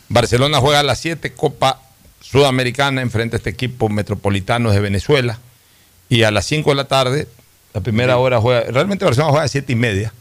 [0.09, 1.83] Barcelona juega a las 7 Copa
[2.23, 5.39] Sudamericana enfrente a este equipo metropolitano de Venezuela.
[6.09, 7.29] Y a las 5 de la tarde,
[7.75, 10.15] la primera hora juega, realmente Barcelona juega a 7 y media.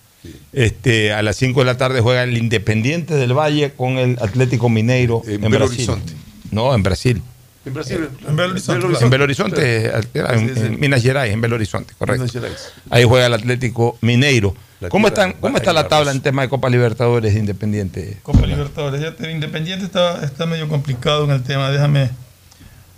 [0.53, 4.69] Este, a las 5 de la tarde juega el Independiente del Valle con el Atlético
[4.69, 5.89] Mineiro en, Belo Brasil.
[5.89, 6.13] Horizonte.
[6.51, 7.21] No, en Brasil.
[7.65, 8.09] En Brasil.
[8.27, 9.03] En Belo Horizonte.
[9.03, 12.21] En Belo Horizonte, en, en Minas Gerais, en Belo Horizonte, correcto.
[12.23, 12.71] Minas Gerais.
[12.89, 14.55] Ahí juega el Atlético Mineiro.
[14.81, 18.17] La ¿Cómo, están, ¿Cómo está la tabla en tema de Copa Libertadores de Independiente?
[18.23, 19.01] Copa Libertadores.
[19.01, 21.71] Ya te- Independiente está, está medio complicado en el tema.
[21.71, 22.09] Déjame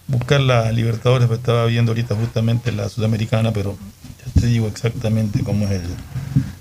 [0.07, 3.77] buscar la Libertadores, porque estaba viendo ahorita justamente la Sudamericana, pero
[4.25, 5.81] ya te digo exactamente cómo es el.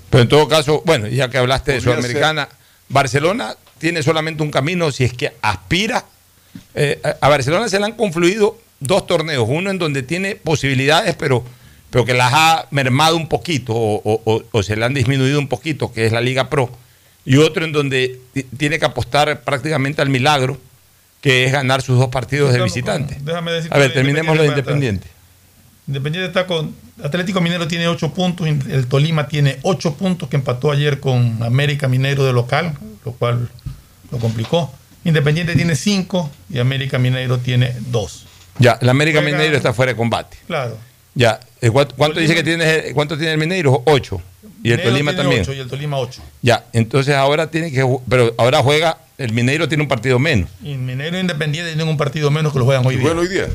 [0.09, 2.49] Pero en todo caso, bueno, ya que hablaste de Sudamericana,
[2.89, 6.05] Barcelona tiene solamente un camino si es que aspira.
[6.73, 11.43] eh, a- Barcelona se le han confluido dos torneos, uno en donde tiene posibilidades, pero,
[11.91, 15.37] pero que las ha mermado un poquito o, o- o- o se le han disminuido
[15.39, 16.71] un poquito, que es la Liga Pro,
[17.25, 20.57] y otro en donde ti- tiene que apostar prácticamente al milagro,
[21.21, 23.17] que es ganar sus dos partidos de visitante.
[23.21, 24.49] déjame decirte A ver, terminemos lo de
[25.87, 26.75] Independiente está con.
[27.03, 31.87] Atlético Minero tiene 8 puntos, el Tolima tiene 8 puntos, que empató ayer con América
[31.87, 32.73] Minero de local,
[33.05, 33.49] lo cual
[34.11, 34.73] lo complicó.
[35.05, 38.25] Independiente tiene 5 y América Minero tiene 2.
[38.59, 40.37] Ya, el América Juega- Mineiro está fuera de combate.
[40.47, 40.77] Claro.
[41.15, 43.81] Ya, eh, ¿cuánto, dice que tiene, cuánto tiene el Mineiro?
[43.85, 44.21] Ocho.
[44.63, 45.41] Y el Minero Tolima tiene también.
[45.43, 46.21] ocho y el Tolima 8.
[46.41, 50.49] Ya, entonces ahora tiene que, pero ahora juega, el Mineiro tiene un partido menos.
[50.63, 53.03] Y Minero e Independiente tienen un partido menos que lo juegan hoy día.
[53.05, 53.47] Bueno, hoy día.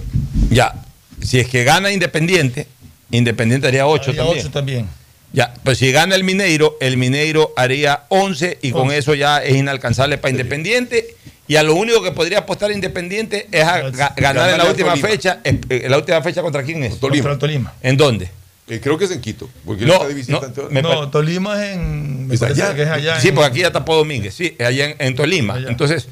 [0.51, 0.75] Ya,
[1.23, 2.67] si es que gana Independiente,
[3.11, 4.41] Independiente haría ocho Haría también.
[4.47, 4.89] ocho también.
[5.35, 9.57] Ya, pues si gana el Mineiro, el Mineiro haría 11 y con eso ya es
[9.57, 11.17] inalcanzable para Independiente.
[11.49, 14.91] Y a lo único que podría apostar Independiente es a ga- ganar en la última
[14.91, 15.09] Tolima.
[15.09, 15.41] fecha.
[15.45, 17.01] Eh, eh, ¿La última fecha contra quién es?
[17.01, 17.23] Tolima.
[17.31, 17.73] Contra Tolima.
[17.83, 18.31] ¿En dónde?
[18.69, 19.49] Eh, creo que es en Quito.
[19.65, 22.27] Porque No, está de visita no, me no, Tolima es en.
[22.29, 22.75] Me ¿Es allá?
[22.75, 23.21] que es allá.
[23.21, 25.55] Sí, en- porque aquí ya tapó Domínguez, sí, allá en, en Tolima.
[25.55, 25.69] Allá.
[25.69, 26.09] Entonces,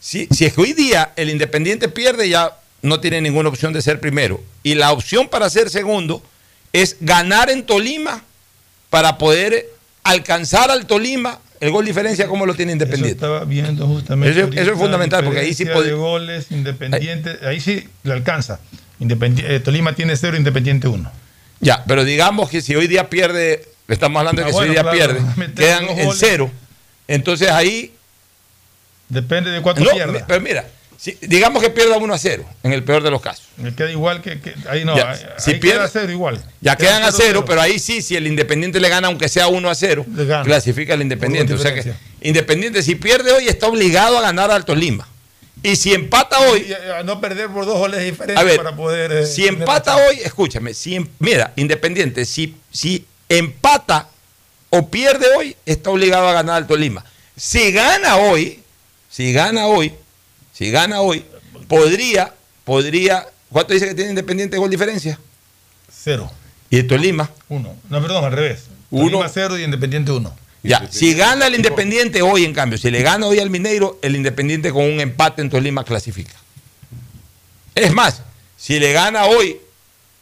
[0.00, 2.52] si, si es que hoy día el Independiente pierde, ya
[2.84, 4.42] no tiene ninguna opción de ser primero.
[4.62, 6.22] Y la opción para ser segundo
[6.72, 8.22] es ganar en Tolima
[8.90, 9.66] para poder
[10.04, 13.12] alcanzar al Tolima el gol diferencia como lo tiene Eso Independiente.
[13.14, 14.38] estaba viendo justamente.
[14.38, 18.12] Eso- eso es fundamental, porque ahí sí diferencia pod- de goles, Independiente, ahí sí le
[18.12, 18.60] alcanza.
[19.00, 21.10] Independi- eh, Tolima tiene cero, Independiente uno.
[21.60, 24.76] Ya, pero digamos que si hoy día pierde estamos hablando de Ah, que bueno, si
[24.78, 26.50] ese día claro, pierde, quedan en cero.
[27.08, 27.92] Entonces ahí
[29.08, 30.24] Depende de cuánto No, pierda.
[30.26, 30.66] pero mira,
[31.04, 33.44] si- digamos que pierda 1 a 0, en el peor de los casos.
[33.58, 36.42] Me queda igual que, que- ahí no, Ya, ahí, si ahí pierde- queda cero igual.
[36.62, 37.44] Ya Queda quedan a cero, cero, cero.
[37.46, 40.42] pero ahí sí, si el Independiente le gana, aunque sea 1 a 0, gana.
[40.44, 41.52] clasifica el Independiente.
[41.52, 41.92] O sea que.
[42.22, 45.06] Independiente, si pierde hoy, está obligado a ganar a Alto Lima.
[45.62, 49.12] Y si empata hoy, eh, no perder por dos goles diferentes a ver, para poder.
[49.12, 54.08] eh, si empata hoy, escúchame, si em- mira, Independiente, si, si empata
[54.70, 57.04] o pierde hoy, está obligado a ganar Alto Lima.
[57.36, 58.60] Si gana hoy,
[59.10, 59.92] si gana hoy,
[60.54, 61.24] si gana hoy,
[61.68, 62.32] podría,
[62.64, 65.18] podría, ¿cuánto dice que tiene Independiente de gol diferencia?
[65.92, 66.30] Cero.
[66.70, 67.30] Y el Tolima.
[67.50, 67.76] Uno.
[67.90, 68.64] No, perdón, al revés.
[68.90, 69.10] Uno.
[69.18, 70.34] Tolima cero y Independiente uno.
[70.62, 74.16] Ya, si gana el Independiente hoy, en cambio, si le gana hoy al Mineiro, el
[74.16, 76.32] Independiente con un empate en Tolima clasifica.
[77.74, 78.22] Es más,
[78.56, 79.58] si le gana hoy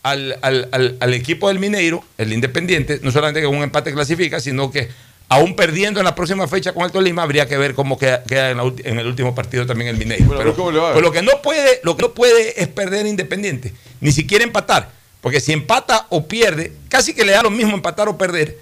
[0.03, 3.93] al, al- al- al equipo del Mineiro, el Independiente, no solamente que con un empate
[3.93, 4.89] clasifica, sino que
[5.33, 8.51] aún perdiendo en la próxima fecha con el Tolima, habría que ver cómo queda, queda
[8.51, 10.27] en, la ulti- en el último partido también el Mineiro.
[10.27, 14.13] Bueno, Pero, pero lo que no puede, lo que no puede es perder Independiente, ni
[14.13, 14.91] siquiera empatar,
[15.21, 18.59] porque si empata o pierde, casi que le da lo mismo empatar o perder,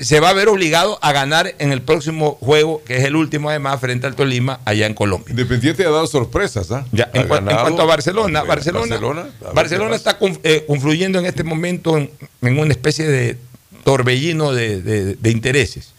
[0.00, 3.48] se va a ver obligado a ganar en el próximo juego, que es el último
[3.48, 5.30] además, frente al Tolima, allá en Colombia.
[5.30, 6.84] Independiente ha dado sorpresas, ¿ah?
[6.92, 12.10] Ha en, cuanto a Barcelona, Barcelona, Barcelona, Barcelona, está eh, confluyendo en este momento en,
[12.42, 13.38] en una especie de
[13.84, 15.92] torbellino de, intereses.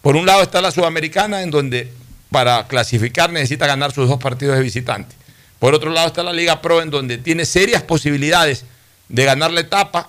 [0.00, 1.92] Por un lado está la Sudamericana, en donde
[2.30, 5.14] para clasificar necesita ganar sus dos partidos de visitante.
[5.58, 8.64] Por otro lado está la Liga Pro, en donde tiene serias posibilidades
[9.08, 10.08] de ganar la etapa,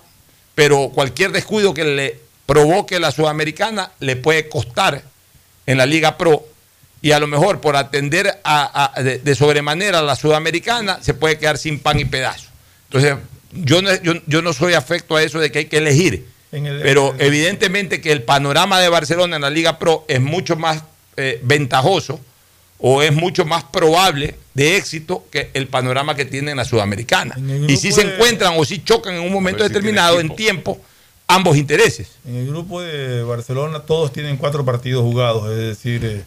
[0.54, 5.02] pero cualquier descuido que le provoque la Sudamericana le puede costar
[5.66, 6.46] en la Liga Pro
[7.02, 8.40] y a lo mejor por atender
[9.02, 12.48] de, sobremanera a la Sudamericana se puede quedar sin pan y pedazo.
[12.90, 13.16] Entonces,
[14.26, 17.20] yo no soy afecto a eso de que hay que elegir, En el- pero en
[17.20, 20.82] el- evidentemente que el panorama de Barcelona en la Liga Pro es mucho más
[21.16, 22.18] eh, ventajoso
[22.78, 27.36] o es mucho más probable de éxito que el panorama que tiene en la Sudamericana.
[27.68, 30.80] Y si se encuentran o si chocan en un momento si determinado, en tiempo,
[31.26, 32.08] ambos intereses.
[32.26, 36.22] En el grupo de Barcelona todos tienen cuatro partidos jugados, es decir, eh,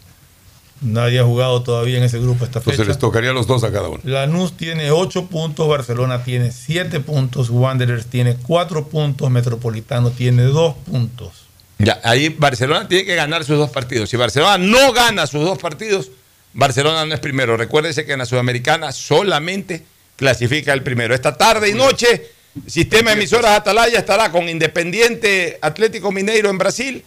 [0.80, 2.72] nadie ha jugado todavía en ese grupo esta fecha.
[2.72, 4.00] Entonces les tocaría los dos a cada uno.
[4.04, 10.74] Lanús tiene ocho puntos, Barcelona tiene siete puntos, Wanderers tiene cuatro puntos, Metropolitano tiene dos
[10.90, 11.44] puntos.
[11.78, 14.08] Ya, ahí Barcelona tiene que ganar sus dos partidos.
[14.10, 16.10] Si Barcelona no gana sus dos partidos,
[16.52, 17.56] Barcelona no es primero.
[17.56, 19.84] Recuérdese que en la Sudamericana solamente
[20.16, 21.14] clasifica el primero.
[21.14, 22.30] Esta tarde y noche,
[22.66, 27.04] Sistema de Emisoras Atalaya estará con Independiente Atlético Mineiro en Brasil.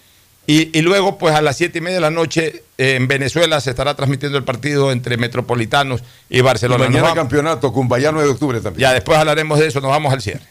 [0.49, 3.59] Y, y luego, pues a las siete y media de la noche, eh, en Venezuela
[3.59, 6.85] se estará transmitiendo el partido entre Metropolitanos y Y Barcelona.
[6.85, 8.79] Nos mañana vamos- campeonato con Bahía 9 de octubre también.
[8.89, 10.45] ya después hablaremos de eso, nos vamos al cierre.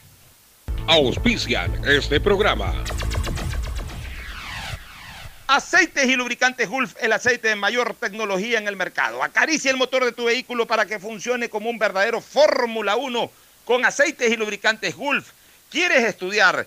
[0.86, 2.74] Auspician este programa.
[5.48, 9.22] Aceites y lubricantes Gulf, el aceite de mayor tecnología en el mercado.
[9.22, 13.30] Acaricia el motor de tu vehículo para que funcione como un verdadero Fórmula 1
[13.64, 15.28] con aceites y lubricantes Gulf.
[15.70, 16.66] ¿Quieres estudiar,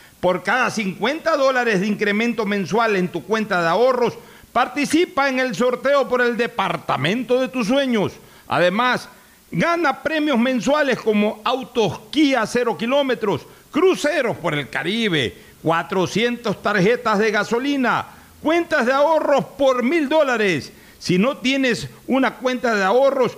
[0.21, 4.13] Por cada 50 dólares de incremento mensual en tu cuenta de ahorros,
[4.53, 8.13] participa en el sorteo por el departamento de tus sueños.
[8.47, 9.09] Además,
[9.49, 17.31] gana premios mensuales como autos Kia 0 kilómetros, cruceros por el Caribe, 400 tarjetas de
[17.31, 18.05] gasolina,
[18.43, 20.71] cuentas de ahorros por mil dólares.
[20.99, 23.37] Si no tienes una cuenta de ahorros,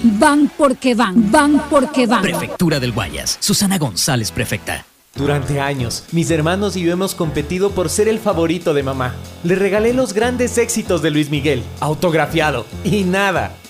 [0.03, 2.23] Van porque van, van porque van.
[2.23, 3.37] Prefectura del Guayas.
[3.39, 4.85] Susana González, prefecta.
[5.13, 9.13] Durante años, mis hermanos y yo hemos competido por ser el favorito de mamá.
[9.43, 13.51] Le regalé los grandes éxitos de Luis Miguel, autografiado, y nada.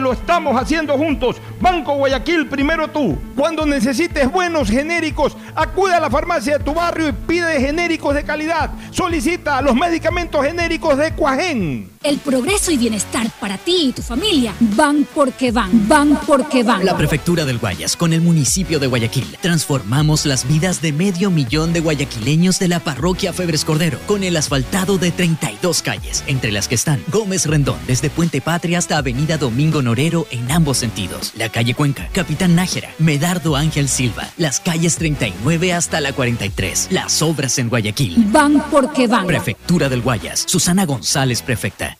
[0.00, 1.36] lo estamos haciendo juntos.
[1.60, 3.18] Banco Guayaquil, primero tú.
[3.36, 8.24] Cuando necesites buenos genéricos, acude a la farmacia de tu barrio y pide genéricos de
[8.24, 8.70] calidad.
[8.90, 11.90] Solicita los medicamentos genéricos de Cuajén.
[12.02, 16.84] El progreso y bienestar para ti y tu familia van porque van, van porque van.
[16.84, 21.74] La Prefectura del Guayas, con el municipio de Guayaquil, transformamos las vidas de medio millón
[21.74, 26.68] de guayaquileños de la parroquia Febres Cordero, con el asfaltado de 32 calles, entre las
[26.68, 31.74] que están Gómez Rendón, desde Puente Patria hasta Avenida Domingo En ambos sentidos, la calle
[31.74, 37.68] Cuenca, Capitán Nájera, Medardo Ángel Silva, las calles 39 hasta la 43, las obras en
[37.68, 38.14] Guayaquil.
[38.28, 39.26] Van porque van.
[39.26, 41.99] Prefectura del Guayas, Susana González, prefecta.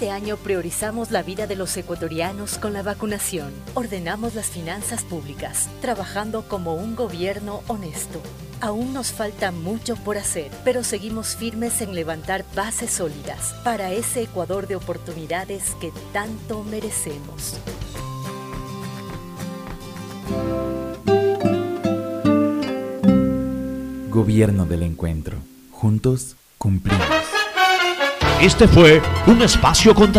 [0.00, 3.52] Este año priorizamos la vida de los ecuatorianos con la vacunación.
[3.74, 8.22] Ordenamos las finanzas públicas, trabajando como un gobierno honesto.
[8.62, 14.22] Aún nos falta mucho por hacer, pero seguimos firmes en levantar bases sólidas para ese
[14.22, 17.58] Ecuador de oportunidades que tanto merecemos.
[24.08, 25.36] Gobierno del Encuentro.
[25.70, 26.36] Juntos
[28.42, 30.18] Este fue un espacio contra